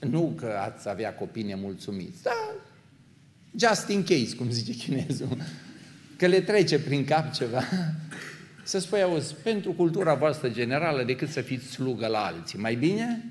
Nu 0.00 0.34
că 0.36 0.46
ați 0.46 0.88
avea 0.88 1.14
copii 1.14 1.42
nemulțumiți, 1.42 2.22
dar 2.22 2.34
just 3.58 3.88
in 3.88 4.02
case, 4.02 4.36
cum 4.36 4.50
zice 4.50 4.72
chinezul, 4.72 5.36
că 6.16 6.26
le 6.26 6.40
trece 6.40 6.78
prin 6.80 7.04
cap 7.04 7.32
ceva. 7.32 7.62
Să 8.68 8.78
spui, 8.78 9.02
auzi, 9.02 9.34
pentru 9.34 9.72
cultura 9.72 10.14
voastră 10.14 10.48
generală, 10.48 11.02
decât 11.02 11.28
să 11.28 11.40
fiți 11.40 11.66
slugă 11.66 12.06
la 12.06 12.24
alții, 12.24 12.58
mai 12.58 12.74
bine? 12.74 13.24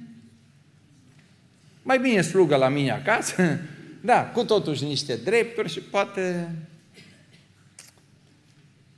Mai 1.84 2.00
bine 2.00 2.22
slugă 2.22 2.56
la 2.56 2.68
mine 2.68 2.92
acasă, 2.92 3.60
da, 4.12 4.26
cu 4.26 4.44
totuși 4.44 4.84
niște 4.84 5.16
drepturi 5.16 5.70
și 5.70 5.80
poate... 5.80 6.56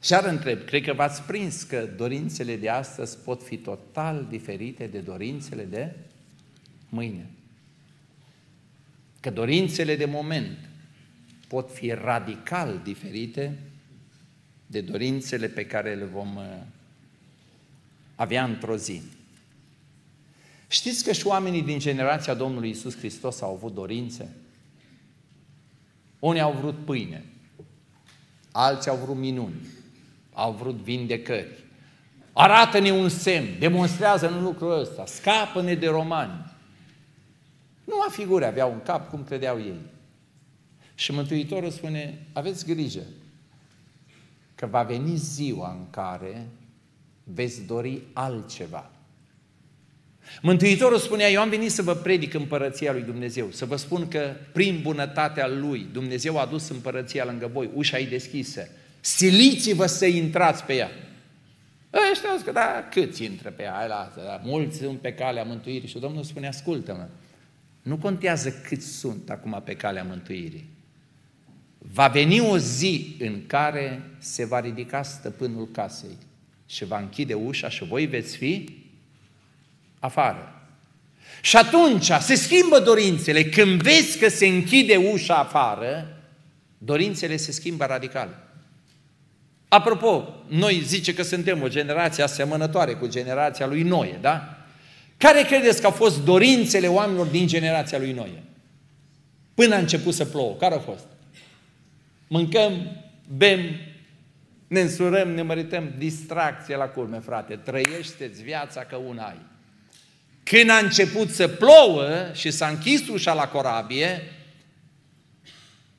Și 0.02 0.14
ar 0.14 0.26
întreb, 0.26 0.66
cred 0.66 0.84
că 0.84 0.94
v-ați 0.94 1.22
prins 1.22 1.64
că 1.64 1.90
dorințele 1.98 2.56
de 2.56 2.70
astăzi 2.70 3.18
pot 3.18 3.44
fi 3.44 3.58
total 3.58 4.26
diferite 4.30 4.88
de 4.88 5.00
dorințele 5.00 5.64
de 5.64 5.96
mâine. 6.90 7.30
Că 9.20 9.30
dorințele 9.30 9.96
de 9.96 10.06
moment 10.06 10.58
pot 11.48 11.72
fi 11.74 11.92
radical 11.92 12.82
diferite 12.84 13.58
de 14.72 14.82
dorințele 14.82 15.48
pe 15.48 15.66
care 15.66 15.96
le 15.96 16.06
vom 16.06 16.36
uh, 16.36 16.44
avea 18.16 18.44
într-o 18.44 18.76
zi. 18.76 19.02
Știți 20.68 21.04
că 21.04 21.12
și 21.12 21.28
oamenii 21.28 21.62
din 21.62 21.80
generația 21.80 22.34
Domnului 22.34 22.70
Isus 22.70 22.98
Hristos 22.98 23.42
au 23.42 23.54
avut 23.54 23.74
dorințe? 23.74 24.36
Unii 26.20 26.42
au 26.42 26.52
vrut 26.52 26.86
pâine, 26.86 27.26
alții 28.52 28.92
au 28.92 28.98
vrut 28.98 29.16
minuni, 29.16 29.68
au 30.34 30.52
vrut 30.52 30.76
vindecări. 30.76 31.64
Arată-ne 32.34 32.92
un 32.92 33.10
semn, 33.10 33.60
demonstrează-ne 33.60 34.40
lucrul 34.40 34.80
ăsta, 34.80 35.06
scapă-ne 35.06 35.76
de 35.76 35.88
romani. 35.88 36.54
Nu 37.86 38.02
a 38.08 38.10
figure 38.10 38.46
aveau 38.46 38.72
un 38.72 38.82
cap 38.82 39.10
cum 39.10 39.24
credeau 39.24 39.60
ei. 39.60 39.80
Și 40.96 41.12
Mântuitorul 41.12 41.70
spune, 41.70 42.26
aveți 42.34 42.66
grijă, 42.66 43.04
că 44.60 44.66
va 44.66 44.84
veni 44.84 45.16
ziua 45.16 45.72
în 45.72 45.90
care 45.90 46.48
veți 47.24 47.66
dori 47.66 48.02
altceva. 48.14 48.90
Mântuitorul 50.42 50.98
spunea, 50.98 51.30
eu 51.30 51.42
am 51.42 51.50
venit 51.50 51.72
să 51.72 51.82
vă 51.82 51.94
predic 51.94 52.34
împărăția 52.34 52.92
lui 52.92 53.02
Dumnezeu, 53.02 53.52
să 53.52 53.66
vă 53.66 53.76
spun 53.76 54.08
că 54.08 54.36
prin 54.54 54.80
bunătatea 54.82 55.48
lui 55.48 55.88
Dumnezeu 55.92 56.40
a 56.40 56.46
dus 56.46 56.70
împărăția 56.70 57.26
lângă 57.26 57.50
voi, 57.54 57.70
ușa 57.74 57.98
e 58.00 58.06
deschisă. 58.06 58.68
Siliți-vă 59.00 59.86
să 59.86 60.06
intrați 60.06 60.64
pe 60.64 60.74
ea. 60.74 60.90
Ăștia 62.12 62.30
că 62.44 62.52
da, 62.52 62.88
câți 62.92 63.24
intră 63.24 63.50
pe 63.50 63.64
ea, 63.64 63.74
hai 63.74 63.88
lasă, 63.88 64.22
da, 64.26 64.42
mulți 64.44 64.78
sunt 64.78 65.00
pe 65.00 65.14
calea 65.14 65.44
mântuirii 65.44 65.88
și 65.88 66.00
Domnul 66.00 66.24
spune, 66.24 66.48
ascultă-mă, 66.48 67.08
nu 67.82 67.98
contează 67.98 68.52
câți 68.52 68.88
sunt 68.88 69.30
acum 69.30 69.62
pe 69.66 69.76
calea 69.76 70.04
mântuirii. 70.04 70.70
Va 71.94 72.08
veni 72.08 72.40
o 72.40 72.58
zi 72.58 73.16
în 73.20 73.48
care 73.48 74.02
se 74.18 74.46
va 74.46 74.60
ridica 74.60 75.04
stăpânul 75.04 75.68
casei 75.72 76.18
și 76.66 76.86
va 76.86 77.00
închide 77.00 77.34
ușa 77.34 77.70
și 77.70 77.84
voi 77.84 78.06
veți 78.06 78.38
fi 78.38 78.78
afară. 80.00 80.54
Și 81.42 81.58
atunci 81.58 82.12
se 82.20 82.36
schimbă 82.36 82.80
dorințele. 82.80 83.44
Când 83.44 83.82
vezi 83.82 84.18
că 84.18 84.30
se 84.30 84.48
închide 84.48 84.96
ușa 84.96 85.36
afară, 85.36 86.18
dorințele 86.78 87.38
se 87.38 87.52
schimbă 87.52 87.86
radical. 87.86 88.48
Apropo, 89.68 90.34
noi 90.48 90.82
zice 90.86 91.14
că 91.14 91.24
suntem 91.24 91.62
o 91.62 91.68
generație 91.68 92.24
asemănătoare 92.24 92.94
cu 92.94 93.08
generația 93.08 93.68
lui 93.68 93.84
Noe, 93.84 94.18
da? 94.22 94.58
Care 95.18 95.42
credeți 95.42 95.80
că 95.80 95.86
au 95.86 95.92
fost 95.92 96.24
dorințele 96.24 96.88
oamenilor 96.88 97.26
din 97.26 97.48
generația 97.48 97.98
lui 97.98 98.12
Noe? 98.12 98.44
Până 99.54 99.76
a 99.76 99.78
început 99.78 100.14
să 100.14 100.26
plouă, 100.26 100.56
care 100.56 100.74
au 100.74 100.80
fost? 100.80 101.06
Mâncăm, 102.32 103.02
bem, 103.38 103.60
ne 104.68 104.82
însurăm, 104.82 105.30
ne 105.30 105.42
mărităm, 105.42 105.94
distracție 105.98 106.76
la 106.76 106.86
culme, 106.86 107.20
frate. 107.20 107.56
Trăiește-ți 107.56 108.44
viața 108.44 108.84
că 108.84 108.96
una 108.96 109.24
ai. 109.24 109.40
Când 110.44 110.70
a 110.70 110.78
început 110.78 111.30
să 111.30 111.48
plouă 111.48 112.32
și 112.34 112.52
s-a 112.52 112.68
închis 112.68 113.08
ușa 113.08 113.34
la 113.34 113.48
corabie, 113.48 114.22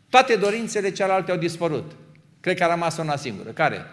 toate 0.09 0.37
dorințele 0.37 0.93
celelalte 0.93 1.31
au 1.31 1.37
dispărut. 1.37 1.93
Cred 2.41 2.57
că 2.57 2.65
a 2.65 2.71
rămas 2.71 2.97
una 2.97 3.17
singură. 3.17 3.51
Care? 3.51 3.85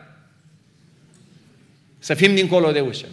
Să 2.00 2.14
fim 2.14 2.36
dincolo 2.36 2.72
de 2.72 2.80
ușă. 2.80 3.08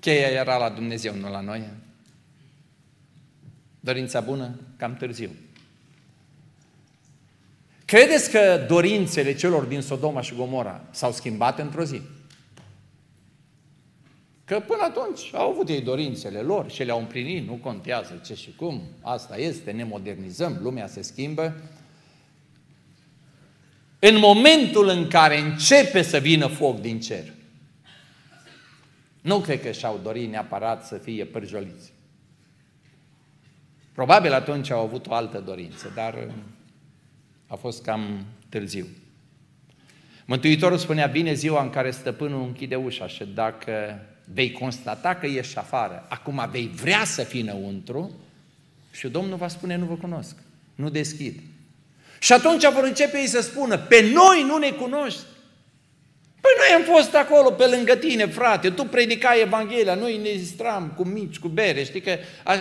Cheia 0.00 0.28
era 0.28 0.56
la 0.56 0.68
Dumnezeu, 0.68 1.14
nu 1.14 1.30
la 1.30 1.40
noi. 1.40 1.68
Dorința 3.80 4.20
bună, 4.20 4.58
cam 4.76 4.96
târziu. 4.96 5.30
Credeți 7.84 8.30
că 8.30 8.64
dorințele 8.68 9.34
celor 9.34 9.64
din 9.64 9.80
Sodoma 9.80 10.20
și 10.20 10.34
Gomora 10.34 10.84
s-au 10.90 11.12
schimbat 11.12 11.58
într-o 11.58 11.84
zi? 11.84 12.00
Că 14.44 14.60
până 14.60 14.82
atunci 14.82 15.30
au 15.32 15.50
avut 15.50 15.68
ei 15.68 15.80
dorințele 15.80 16.40
lor 16.40 16.70
și 16.70 16.82
le-au 16.82 16.98
împlinit, 16.98 17.46
nu 17.46 17.52
contează 17.52 18.20
ce 18.24 18.34
și 18.34 18.54
cum, 18.56 18.82
asta 19.00 19.36
este, 19.36 19.70
ne 19.70 19.84
modernizăm, 19.84 20.58
lumea 20.62 20.86
se 20.86 21.02
schimbă. 21.02 21.54
În 23.98 24.18
momentul 24.18 24.88
în 24.88 25.08
care 25.08 25.38
începe 25.38 26.02
să 26.02 26.18
vină 26.18 26.46
foc 26.46 26.80
din 26.80 27.00
cer, 27.00 27.32
nu 29.20 29.40
cred 29.40 29.62
că 29.62 29.70
și-au 29.70 30.00
dorit 30.02 30.30
neapărat 30.30 30.86
să 30.86 30.96
fie 30.96 31.24
pârjoliți. 31.24 31.92
Probabil 34.00 34.32
atunci 34.32 34.70
au 34.70 34.80
avut 34.80 35.06
o 35.06 35.14
altă 35.14 35.42
dorință, 35.46 35.92
dar 35.94 36.14
uh, 36.14 36.32
a 37.46 37.54
fost 37.54 37.82
cam 37.82 38.24
târziu. 38.48 38.86
Mântuitorul 40.24 40.78
spunea, 40.78 41.06
bine 41.06 41.32
ziua 41.32 41.62
în 41.62 41.70
care 41.70 41.90
stăpânul 41.90 42.42
închide 42.42 42.74
ușa 42.76 43.06
și 43.06 43.24
dacă 43.34 44.00
vei 44.32 44.52
constata 44.52 45.14
că 45.14 45.26
ești 45.26 45.58
afară, 45.58 46.06
acum 46.08 46.48
vei 46.50 46.70
vrea 46.74 47.04
să 47.04 47.22
fii 47.22 47.40
înăuntru 47.40 48.10
și 48.92 49.08
Domnul 49.08 49.36
va 49.36 49.48
spune, 49.48 49.76
nu 49.76 49.84
vă 49.84 49.94
cunosc, 49.94 50.36
nu 50.74 50.88
deschid. 50.88 51.40
Și 52.18 52.32
atunci 52.32 52.72
vor 52.72 52.84
începe 52.84 53.18
ei 53.18 53.26
să 53.26 53.40
spună, 53.40 53.78
pe 53.78 54.10
noi 54.12 54.44
nu 54.46 54.58
ne 54.58 54.70
cunoști. 54.70 55.22
Păi 56.40 56.50
noi 56.56 56.76
am 56.76 56.94
fost 56.96 57.14
acolo 57.14 57.50
pe 57.50 57.64
lângă 57.66 57.94
tine, 57.94 58.26
frate, 58.26 58.70
tu 58.70 58.84
predicai 58.84 59.40
Evanghelia, 59.40 59.94
noi 59.94 60.20
ne 60.22 60.30
distram 60.30 60.92
cu 60.96 61.04
mici, 61.04 61.38
cu 61.38 61.48
bere, 61.48 61.84
știi 61.84 62.00
că 62.00 62.16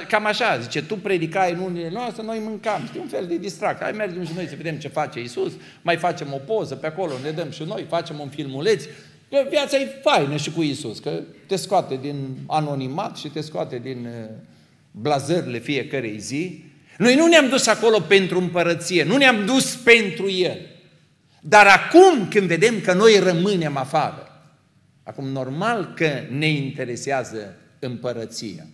cam 0.08 0.26
așa, 0.26 0.58
zice, 0.58 0.84
tu 0.84 0.96
predicai 0.96 1.52
în 1.52 1.60
unele 1.60 1.90
noastre, 1.94 2.24
noi 2.24 2.42
mâncam, 2.44 2.84
știi, 2.88 3.00
un 3.00 3.08
fel 3.08 3.26
de 3.28 3.38
distracție. 3.38 3.86
Hai 3.86 3.94
mergem 3.98 4.26
și 4.26 4.32
noi 4.36 4.48
să 4.48 4.54
vedem 4.58 4.76
ce 4.76 4.88
face 4.88 5.20
Isus, 5.20 5.52
mai 5.82 5.98
facem 5.98 6.28
o 6.34 6.54
poză 6.54 6.76
pe 6.76 6.88
acolo, 6.88 7.14
ne 7.24 7.32
dăm 7.32 7.52
și 7.52 7.64
noi, 7.64 7.86
facem 7.90 8.20
un 8.20 8.30
filmuleț, 8.30 8.84
că 9.30 9.46
viața 9.50 9.78
e 9.78 10.02
faină 10.04 10.36
și 10.36 10.52
cu 10.52 10.62
Isus, 10.62 11.00
că 11.00 11.20
te 11.48 11.56
scoate 11.56 12.00
din 12.02 12.38
anonimat 12.48 13.18
și 13.18 13.28
te 13.28 13.42
scoate 13.42 13.80
din 13.84 14.06
uh, 14.06 14.30
blazările 14.92 15.60
fiecarei 15.60 16.20
zi. 16.20 16.64
Noi 16.98 17.16
nu 17.16 17.28
ne-am 17.28 17.50
dus 17.50 17.68
acolo 17.68 18.00
pentru 18.00 18.40
împărăție, 18.40 19.04
nu 19.04 19.18
ne-am 19.18 19.46
dus 19.46 19.76
pentru 19.76 20.30
El. 20.30 20.58
Dar 21.42 21.68
acum 21.68 22.28
când 22.28 22.48
vedem 22.48 22.82
că 22.82 22.94
noi 22.94 23.20
rămânem 23.20 23.78
afară, 23.78 24.42
acum 25.04 25.28
normal 25.28 25.94
că 25.96 26.22
ne 26.30 26.48
interesează 26.48 27.56
împărăția. 27.80 28.66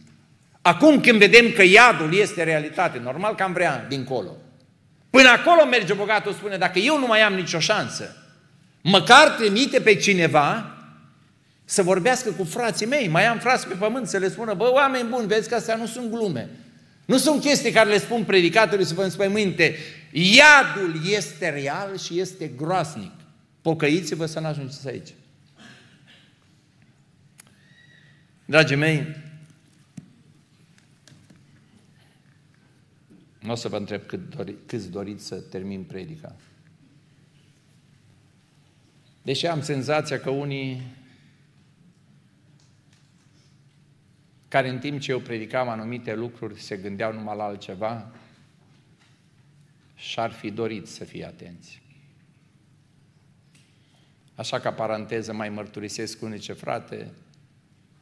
Acum 0.62 1.02
când 1.02 1.20
vedem 1.20 1.52
că 1.52 1.64
iadul 1.64 2.16
este 2.16 2.44
realitate, 2.44 3.00
normal 3.04 3.36
că 3.36 3.44
am 3.44 3.54
vrea 3.54 3.86
dincolo. 3.90 4.36
Până 5.10 5.30
acolo 5.30 5.66
merge 5.66 5.94
bogatul, 5.94 6.34
spune, 6.34 6.58
dacă 6.58 6.80
eu 6.80 7.00
nu 7.00 7.08
mai 7.08 7.22
am 7.22 7.34
nicio 7.34 7.60
șansă, 7.60 8.16
măcar 8.82 9.30
trimite 9.30 9.80
pe 9.80 9.96
cineva 9.96 10.76
să 11.66 11.84
vorbească 11.84 12.32
cu 12.32 12.44
frații 12.44 12.86
mei, 12.86 13.08
mai 13.08 13.26
am 13.26 13.38
frați 13.38 13.68
pe 13.68 13.74
pământ, 13.74 14.08
să 14.08 14.18
le 14.18 14.30
spună, 14.30 14.54
bă, 14.54 14.72
oameni 14.72 15.10
buni, 15.10 15.28
vezi 15.28 15.50
că 15.50 15.56
astea 15.56 15.76
nu 15.76 15.86
sunt 15.86 16.12
glume. 16.12 16.50
Nu 17.06 17.18
sunt 17.18 17.42
chestii 17.42 17.72
care 17.72 17.90
le 17.90 17.98
spun 17.98 18.24
predicatorii 18.24 18.86
să 18.86 18.94
vă 18.94 19.04
înspăimânte. 19.04 19.76
Iadul 20.18 21.06
este 21.06 21.50
real 21.50 21.98
și 21.98 22.20
este 22.20 22.48
groasnic. 22.48 23.12
Pocăiți-vă 23.62 24.26
să 24.26 24.40
nu 24.40 24.46
ajungeți 24.46 24.88
aici. 24.88 25.14
Dragii 28.46 28.76
mei, 28.76 29.16
nu 33.40 33.52
o 33.52 33.56
să 33.56 33.68
vă 33.68 33.78
întreb 33.78 34.06
cât 34.06 34.36
dori, 34.36 34.56
câți 34.66 34.90
doriți 34.90 35.26
să 35.26 35.36
termin 35.36 35.84
predica. 35.84 36.36
Deși 39.22 39.48
am 39.48 39.62
senzația 39.62 40.20
că 40.20 40.30
unii 40.30 40.82
care 44.48 44.70
în 44.70 44.80
timp 44.80 45.00
ce 45.00 45.12
eu 45.12 45.20
predicam 45.20 45.70
anumite 45.70 46.16
lucruri 46.16 46.62
se 46.62 46.78
gândeau 46.78 47.14
numai 47.14 47.38
la 47.38 47.44
altceva 47.44 48.12
și 50.06 50.20
ar 50.20 50.32
fi 50.32 50.52
dorit 50.52 50.88
să 50.88 51.04
fie 51.04 51.26
atenți. 51.26 51.82
Așa 54.36 54.60
ca 54.60 54.74
paranteză 54.74 55.34
mai 55.34 55.50
mărturisesc 55.50 56.22
unice 56.22 56.54
frate, 56.54 57.12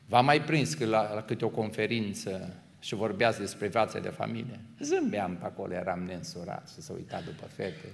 v-a 0.05 0.21
mai 0.21 0.41
prins 0.41 0.73
că 0.73 0.85
la, 0.85 1.13
la 1.13 1.21
câte 1.21 1.45
o 1.45 1.49
conferință 1.49 2.53
și 2.79 2.95
vorbeați 2.95 3.39
despre 3.39 3.67
viața 3.67 3.99
de 3.99 4.09
familie? 4.09 4.59
Zâmbeam 4.79 5.35
pe 5.35 5.45
acolo, 5.45 5.73
eram 5.73 6.03
nensurat 6.03 6.69
și 6.69 6.81
să 6.81 6.93
uita 6.93 7.21
după 7.21 7.45
fete. 7.45 7.93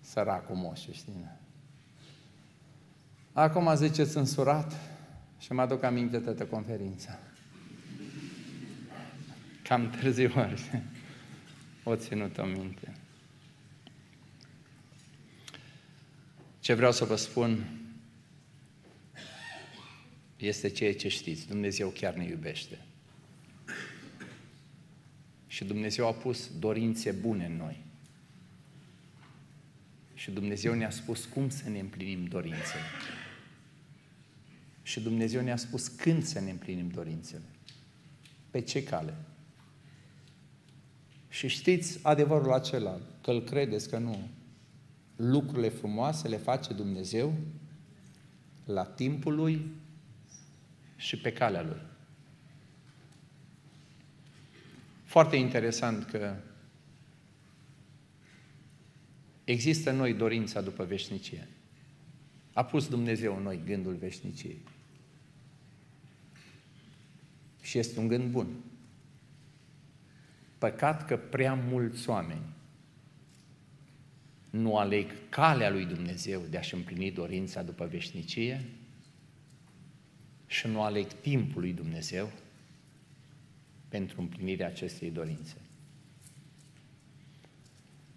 Săracul 0.00 0.56
moșu, 0.56 0.92
știi? 0.92 1.28
Acum 3.32 3.74
ziceți 3.74 4.16
însurat 4.16 4.72
și 5.38 5.52
mă 5.52 5.60
aduc 5.60 5.82
aminte 5.82 6.18
toată 6.18 6.44
conferința. 6.44 7.18
Cam 9.62 9.90
târziu 9.90 10.32
ori. 10.36 10.70
O 11.84 11.96
ținut 11.96 12.38
o 12.38 12.44
minte. 12.44 12.97
Ce 16.68 16.74
vreau 16.74 16.92
să 16.92 17.04
vă 17.04 17.16
spun 17.16 17.80
este 20.36 20.68
ceea 20.68 20.94
ce 20.94 21.08
știți. 21.08 21.46
Dumnezeu 21.46 21.88
chiar 21.88 22.14
ne 22.14 22.24
iubește. 22.24 22.78
Și 25.46 25.64
Dumnezeu 25.64 26.06
a 26.06 26.12
pus 26.12 26.50
dorințe 26.58 27.10
bune 27.10 27.44
în 27.44 27.56
noi. 27.56 27.84
Și 30.14 30.30
Dumnezeu 30.30 30.74
ne-a 30.74 30.90
spus 30.90 31.24
cum 31.24 31.48
să 31.48 31.68
ne 31.68 31.78
împlinim 31.78 32.24
dorințele. 32.24 32.82
Și 34.82 35.00
Dumnezeu 35.00 35.42
ne-a 35.42 35.56
spus 35.56 35.88
când 35.88 36.24
să 36.24 36.40
ne 36.40 36.50
împlinim 36.50 36.88
dorințele. 36.88 37.48
Pe 38.50 38.60
ce 38.60 38.82
cale? 38.82 39.14
Și 41.28 41.48
știți 41.48 41.98
adevărul 42.02 42.52
acela, 42.52 43.00
că 43.20 43.30
îl 43.30 43.42
credeți 43.42 43.88
că 43.88 43.98
nu. 43.98 44.28
Lucrurile 45.20 45.68
frumoase 45.68 46.28
le 46.28 46.36
face 46.36 46.72
Dumnezeu 46.72 47.34
la 48.64 48.84
timpul 48.84 49.34
Lui 49.34 49.70
și 50.96 51.18
pe 51.18 51.32
calea 51.32 51.62
Lui. 51.62 51.80
Foarte 55.04 55.36
interesant 55.36 56.04
că 56.04 56.36
există 59.44 59.90
în 59.90 59.96
noi 59.96 60.14
dorința 60.14 60.60
după 60.60 60.84
veșnicie. 60.84 61.48
A 62.52 62.64
pus 62.64 62.88
Dumnezeu 62.88 63.36
în 63.36 63.42
noi 63.42 63.62
gândul 63.64 63.94
veșniciei. 63.94 64.60
Și 67.60 67.78
este 67.78 68.00
un 68.00 68.08
gând 68.08 68.30
bun. 68.30 68.46
Păcat 70.58 71.06
că 71.06 71.16
prea 71.16 71.54
mulți 71.54 72.08
oameni 72.08 72.56
nu 74.50 74.76
aleg 74.76 75.10
calea 75.28 75.70
lui 75.70 75.84
Dumnezeu 75.84 76.40
de 76.50 76.56
a-și 76.56 76.74
împlini 76.74 77.10
dorința 77.10 77.62
după 77.62 77.86
veșnicie 77.86 78.64
și 80.46 80.66
nu 80.66 80.82
aleg 80.82 81.06
timpul 81.12 81.60
lui 81.60 81.72
Dumnezeu 81.72 82.30
pentru 83.88 84.20
împlinirea 84.20 84.66
acestei 84.66 85.10
dorințe. 85.10 85.56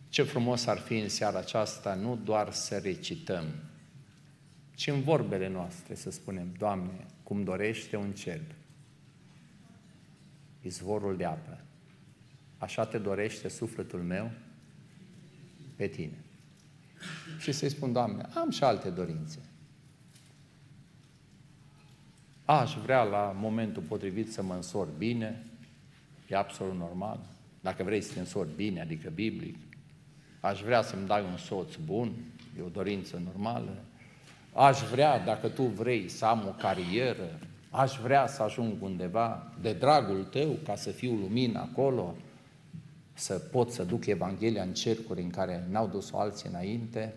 Ce 0.09 0.23
frumos 0.23 0.65
ar 0.65 0.77
fi 0.77 0.97
în 0.97 1.09
seara 1.09 1.37
aceasta 1.37 1.93
nu 1.93 2.15
doar 2.15 2.51
să 2.51 2.77
recităm, 2.77 3.45
ci 4.75 4.87
în 4.87 5.01
vorbele 5.01 5.47
noastre 5.47 5.95
să 5.95 6.11
spunem, 6.11 6.53
Doamne, 6.57 7.05
cum 7.23 7.43
dorește 7.43 7.95
un 7.95 8.11
cer, 8.11 8.41
izvorul 10.61 11.17
de 11.17 11.25
apă, 11.25 11.65
așa 12.57 12.85
te 12.85 12.97
dorește 12.97 13.47
sufletul 13.47 14.03
meu 14.03 14.31
pe 15.75 15.87
tine. 15.87 16.23
Și 17.39 17.51
să-i 17.51 17.69
spun, 17.69 17.93
Doamne, 17.93 18.25
am 18.33 18.49
și 18.49 18.63
alte 18.63 18.89
dorințe. 18.89 19.39
Aș 22.45 22.75
vrea 22.83 23.03
la 23.03 23.35
momentul 23.39 23.81
potrivit 23.81 24.31
să 24.31 24.43
mă 24.43 24.53
însor 24.53 24.87
bine, 24.97 25.45
e 26.29 26.35
absolut 26.35 26.75
normal. 26.75 27.19
Dacă 27.61 27.83
vrei 27.83 28.01
să 28.01 28.13
te 28.13 28.19
însori 28.19 28.55
bine, 28.55 28.81
adică 28.81 29.09
biblic, 29.09 29.55
aș 30.39 30.61
vrea 30.61 30.81
să-mi 30.81 31.07
dai 31.07 31.23
un 31.31 31.37
soț 31.37 31.75
bun, 31.75 32.11
e 32.57 32.61
o 32.61 32.69
dorință 32.69 33.21
normală. 33.23 33.77
Aș 34.53 34.79
vrea, 34.79 35.19
dacă 35.19 35.47
tu 35.47 35.63
vrei, 35.63 36.09
să 36.09 36.25
am 36.25 36.45
o 36.47 36.51
carieră, 36.51 37.39
aș 37.69 37.97
vrea 37.97 38.27
să 38.27 38.43
ajung 38.43 38.73
undeva 38.81 39.53
de 39.61 39.73
dragul 39.73 40.23
tău, 40.23 40.57
ca 40.65 40.75
să 40.75 40.89
fiu 40.89 41.13
lumină 41.13 41.59
acolo, 41.59 42.15
să 43.13 43.33
pot 43.33 43.71
să 43.71 43.83
duc 43.83 44.05
Evanghelia 44.05 44.63
în 44.63 44.73
cercuri 44.73 45.21
în 45.21 45.29
care 45.29 45.67
n-au 45.69 45.87
dus-o 45.87 46.19
alții 46.19 46.49
înainte. 46.49 47.13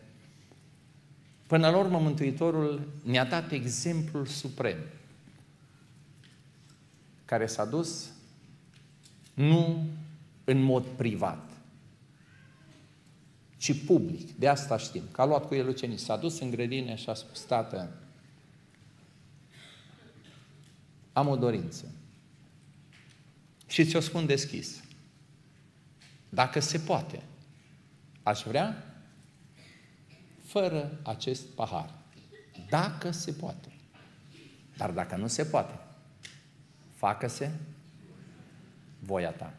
Până 1.46 1.70
la 1.70 1.78
urmă, 1.78 1.98
Mântuitorul 1.98 2.88
ne-a 3.04 3.24
dat 3.24 3.52
exemplul 3.52 4.26
suprem, 4.26 4.78
care 7.24 7.46
s-a 7.46 7.64
dus 7.64 8.10
nu 9.34 9.86
în 10.44 10.62
mod 10.62 10.84
privat, 10.84 11.50
ci 13.56 13.84
public. 13.84 14.30
De 14.30 14.48
asta 14.48 14.76
știm. 14.76 15.02
Că 15.12 15.20
a 15.20 15.24
luat 15.24 15.46
cu 15.46 15.54
el 15.54 15.68
ucenii, 15.68 15.98
s-a 15.98 16.16
dus 16.16 16.40
în 16.40 16.50
grădină 16.50 16.94
și 16.94 17.08
a 17.08 17.14
spus, 17.14 17.40
tată, 17.40 17.90
am 21.12 21.28
o 21.28 21.36
dorință. 21.36 21.92
Și 23.66 23.84
ți-o 23.84 24.00
spun 24.00 24.26
deschis. 24.26 24.83
Dacă 26.34 26.60
se 26.60 26.78
poate, 26.78 27.22
aș 28.22 28.42
vrea 28.42 28.94
fără 30.44 31.00
acest 31.02 31.46
pahar. 31.46 31.94
Dacă 32.68 33.10
se 33.10 33.32
poate. 33.32 33.72
Dar 34.76 34.90
dacă 34.90 35.16
nu 35.16 35.26
se 35.26 35.44
poate, 35.44 35.78
facă-se 36.94 37.50
voia 38.98 39.30
ta. 39.30 39.54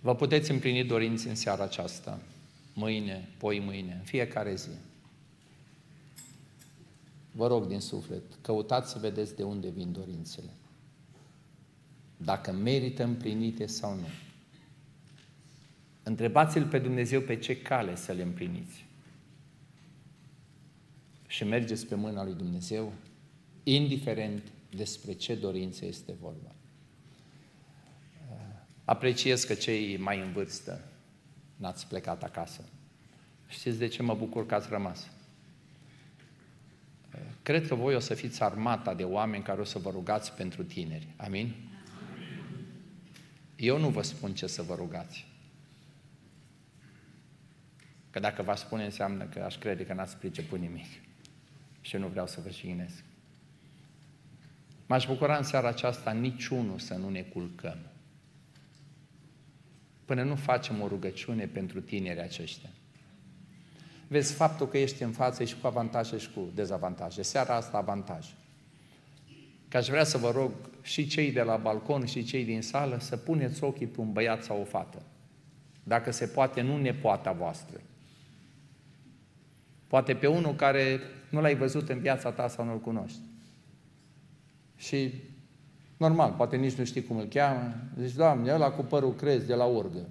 Vă 0.00 0.14
puteți 0.14 0.50
împlini 0.50 0.84
dorinți 0.84 1.26
în 1.26 1.34
seara 1.34 1.64
aceasta, 1.64 2.18
mâine, 2.74 3.28
poi 3.38 3.60
mâine, 3.60 3.92
în 3.92 4.04
fiecare 4.04 4.54
zi. 4.54 4.68
Vă 7.32 7.46
rog 7.46 7.66
din 7.66 7.80
suflet, 7.80 8.22
căutați 8.40 8.90
să 8.90 8.98
vedeți 8.98 9.36
de 9.36 9.42
unde 9.42 9.68
vin 9.68 9.92
dorințele 9.92 10.50
dacă 12.16 12.52
merită 12.52 13.04
împlinite 13.04 13.66
sau 13.66 13.94
nu. 13.94 14.08
Întrebați-L 16.02 16.66
pe 16.66 16.78
Dumnezeu 16.78 17.20
pe 17.20 17.36
ce 17.36 17.62
cale 17.62 17.96
să 17.96 18.12
le 18.12 18.22
împliniți. 18.22 18.84
Și 21.26 21.44
mergeți 21.44 21.86
pe 21.86 21.94
mâna 21.94 22.24
lui 22.24 22.34
Dumnezeu, 22.34 22.92
indiferent 23.62 24.42
despre 24.70 25.12
ce 25.12 25.34
dorință 25.34 25.84
este 25.84 26.12
vorba. 26.20 26.54
Apreciez 28.84 29.44
că 29.44 29.54
cei 29.54 29.96
mai 29.96 30.20
în 30.20 30.32
vârstă 30.32 30.84
n-ați 31.56 31.86
plecat 31.86 32.22
acasă. 32.22 32.64
Știți 33.48 33.78
de 33.78 33.86
ce 33.86 34.02
mă 34.02 34.14
bucur 34.14 34.46
că 34.46 34.54
ați 34.54 34.68
rămas? 34.70 35.10
Cred 37.42 37.66
că 37.66 37.74
voi 37.74 37.94
o 37.94 37.98
să 37.98 38.14
fiți 38.14 38.42
armata 38.42 38.94
de 38.94 39.04
oameni 39.04 39.42
care 39.42 39.60
o 39.60 39.64
să 39.64 39.78
vă 39.78 39.90
rugați 39.90 40.32
pentru 40.32 40.62
tineri. 40.62 41.06
Amin? 41.16 41.54
Eu 43.56 43.78
nu 43.78 43.88
vă 43.88 44.02
spun 44.02 44.34
ce 44.34 44.46
să 44.46 44.62
vă 44.62 44.74
rugați. 44.74 45.26
Că 48.10 48.20
dacă 48.20 48.42
v-aș 48.42 48.58
spune 48.58 48.84
înseamnă 48.84 49.24
că 49.24 49.42
aș 49.42 49.58
crede 49.58 49.86
că 49.86 49.92
n-ați 49.92 50.16
priceput 50.16 50.58
nimic. 50.58 50.86
Și 51.80 51.96
nu 51.96 52.06
vreau 52.06 52.26
să 52.26 52.40
vă 52.40 52.50
jignesc. 52.50 53.02
M-aș 54.86 55.06
bucura 55.06 55.36
în 55.36 55.42
seara 55.42 55.68
aceasta 55.68 56.12
niciunul 56.12 56.78
să 56.78 56.94
nu 56.94 57.08
ne 57.08 57.20
culcăm. 57.20 57.78
Până 60.04 60.22
nu 60.22 60.34
facem 60.34 60.80
o 60.80 60.88
rugăciune 60.88 61.46
pentru 61.46 61.80
tinerii 61.80 62.22
aceștia. 62.22 62.70
Vezi, 64.08 64.34
faptul 64.34 64.68
că 64.68 64.78
ești 64.78 65.02
în 65.02 65.12
față 65.12 65.44
și 65.44 65.56
cu 65.60 65.66
avantaje 65.66 66.18
și 66.18 66.30
cu 66.30 66.50
dezavantaje. 66.54 67.22
Seara 67.22 67.54
asta 67.54 67.76
avantaj. 67.76 68.26
Că 69.68 69.76
aș 69.76 69.86
vrea 69.86 70.04
să 70.04 70.18
vă 70.18 70.30
rog 70.30 70.52
și 70.84 71.06
cei 71.06 71.32
de 71.32 71.42
la 71.42 71.56
balcon 71.56 72.06
și 72.06 72.24
cei 72.24 72.44
din 72.44 72.62
sală 72.62 72.98
să 73.00 73.16
puneți 73.16 73.64
ochii 73.64 73.86
pe 73.86 74.00
un 74.00 74.12
băiat 74.12 74.42
sau 74.42 74.60
o 74.60 74.64
fată. 74.64 75.02
Dacă 75.82 76.10
se 76.10 76.26
poate, 76.26 76.60
nu 76.60 76.76
nepoata 76.76 77.32
voastră. 77.32 77.80
Poate 79.86 80.14
pe 80.14 80.26
unul 80.26 80.54
care 80.54 81.00
nu 81.28 81.40
l-ai 81.40 81.54
văzut 81.54 81.88
în 81.88 81.98
viața 81.98 82.30
ta 82.30 82.48
sau 82.48 82.64
nu-l 82.64 82.80
cunoști. 82.80 83.18
Și 84.76 85.12
normal, 85.96 86.32
poate 86.36 86.56
nici 86.56 86.74
nu 86.74 86.84
știi 86.84 87.04
cum 87.04 87.16
îl 87.16 87.26
cheamă. 87.26 87.74
Zici, 88.00 88.14
Doamne, 88.14 88.52
ăla 88.52 88.70
cu 88.70 88.82
părul 88.82 89.14
crez 89.14 89.42
de 89.42 89.54
la 89.54 89.64
urgă. 89.64 90.08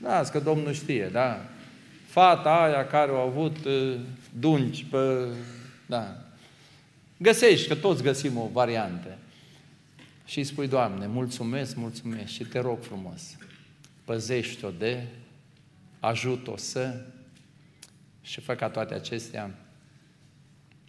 Da, 0.00 0.22
că 0.32 0.40
Domnul 0.40 0.72
știe, 0.72 1.08
da. 1.12 1.40
Fata 2.06 2.62
aia 2.62 2.86
care 2.86 3.10
au 3.10 3.26
avut 3.28 3.64
uh, 3.64 3.98
dungi 4.38 4.84
pe... 4.84 5.28
Da. 5.86 6.16
Găsești, 7.16 7.68
că 7.68 7.74
toți 7.74 8.02
găsim 8.02 8.36
o 8.36 8.48
variantă. 8.52 9.18
Și 10.24 10.38
îi 10.38 10.44
spui, 10.44 10.68
Doamne, 10.68 11.06
mulțumesc, 11.06 11.76
mulțumesc 11.76 12.32
și 12.32 12.44
te 12.44 12.58
rog 12.58 12.82
frumos, 12.82 13.36
păzește-o 14.04 14.70
de, 14.70 15.06
ajută-o 16.00 16.56
să, 16.56 17.04
și 18.20 18.40
fă 18.40 18.54
ca 18.54 18.70
toate 18.70 18.94
acestea 18.94 19.54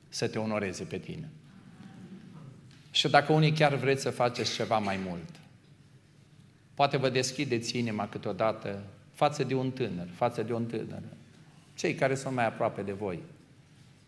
să 0.10 0.28
te 0.28 0.40
onoreze 0.40 0.84
pe 0.84 0.98
tine. 0.98 1.30
Și 2.92 3.10
dacă 3.10 3.34
unii 3.34 3.52
chiar 3.52 3.76
vreți 3.76 4.02
să 4.02 4.10
faceți 4.10 4.54
ceva 4.54 4.78
mai 4.78 5.00
mult, 5.08 5.30
poate 6.74 6.98
vă 6.98 7.10
deschideți 7.10 7.78
inima 7.78 8.08
câteodată 8.08 8.84
față 9.14 9.44
de 9.44 9.54
un 9.54 9.72
tânăr, 9.72 10.08
față 10.08 10.44
de 10.44 10.54
un 10.54 10.66
tânăr, 10.66 11.02
cei 11.76 11.96
care 11.96 12.16
sunt 12.16 12.34
mai 12.34 12.46
aproape 12.46 12.82
de 12.82 12.92
voi. 12.92 13.20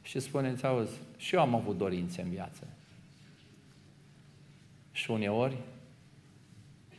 Și 0.02 0.20
spuneți, 0.20 0.66
auzi, 0.66 0.92
și 1.18 1.36
eu 1.36 1.42
am 1.42 1.56
avut 1.56 1.78
dorințe 1.78 2.22
în 2.22 2.30
viață. 2.30 2.68
Și 4.98 5.12
uneori 5.12 5.58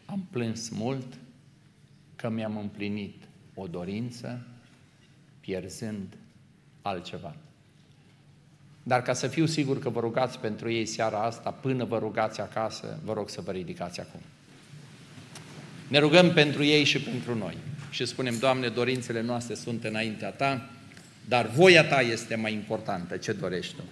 am 0.07 0.27
plâns 0.31 0.69
mult 0.69 1.07
că 2.17 2.29
mi-am 2.29 2.57
împlinit 2.57 3.23
o 3.55 3.67
dorință 3.67 4.47
pierzând 5.41 6.17
altceva. 6.83 7.35
Dar 8.83 9.03
ca 9.03 9.13
să 9.13 9.27
fiu 9.27 9.47
sigur 9.47 9.79
că 9.79 9.89
vă 9.89 10.01
rugați 10.01 10.39
pentru 10.39 10.71
ei 10.71 10.87
seara 10.87 11.23
asta, 11.23 11.51
până 11.51 11.85
vă 11.85 11.99
rugați 11.99 12.41
acasă, 12.41 12.99
vă 13.05 13.13
rog 13.13 13.29
să 13.29 13.41
vă 13.41 13.51
ridicați 13.51 14.01
acum. 14.01 14.21
Ne 15.89 15.99
rugăm 15.99 16.33
pentru 16.33 16.65
ei 16.65 16.85
și 16.85 17.01
pentru 17.01 17.35
noi. 17.35 17.57
Și 17.91 18.07
spunem, 18.07 18.39
Doamne, 18.39 18.69
dorințele 18.69 19.21
noastre 19.21 19.55
sunt 19.55 19.85
înaintea 19.85 20.31
Ta, 20.31 20.71
dar 21.29 21.47
voia 21.47 21.85
Ta 21.85 22.01
este 22.01 22.35
mai 22.35 22.53
importantă. 22.53 23.17
Ce 23.17 23.33
dorești 23.33 23.75
Tu? 23.75 23.83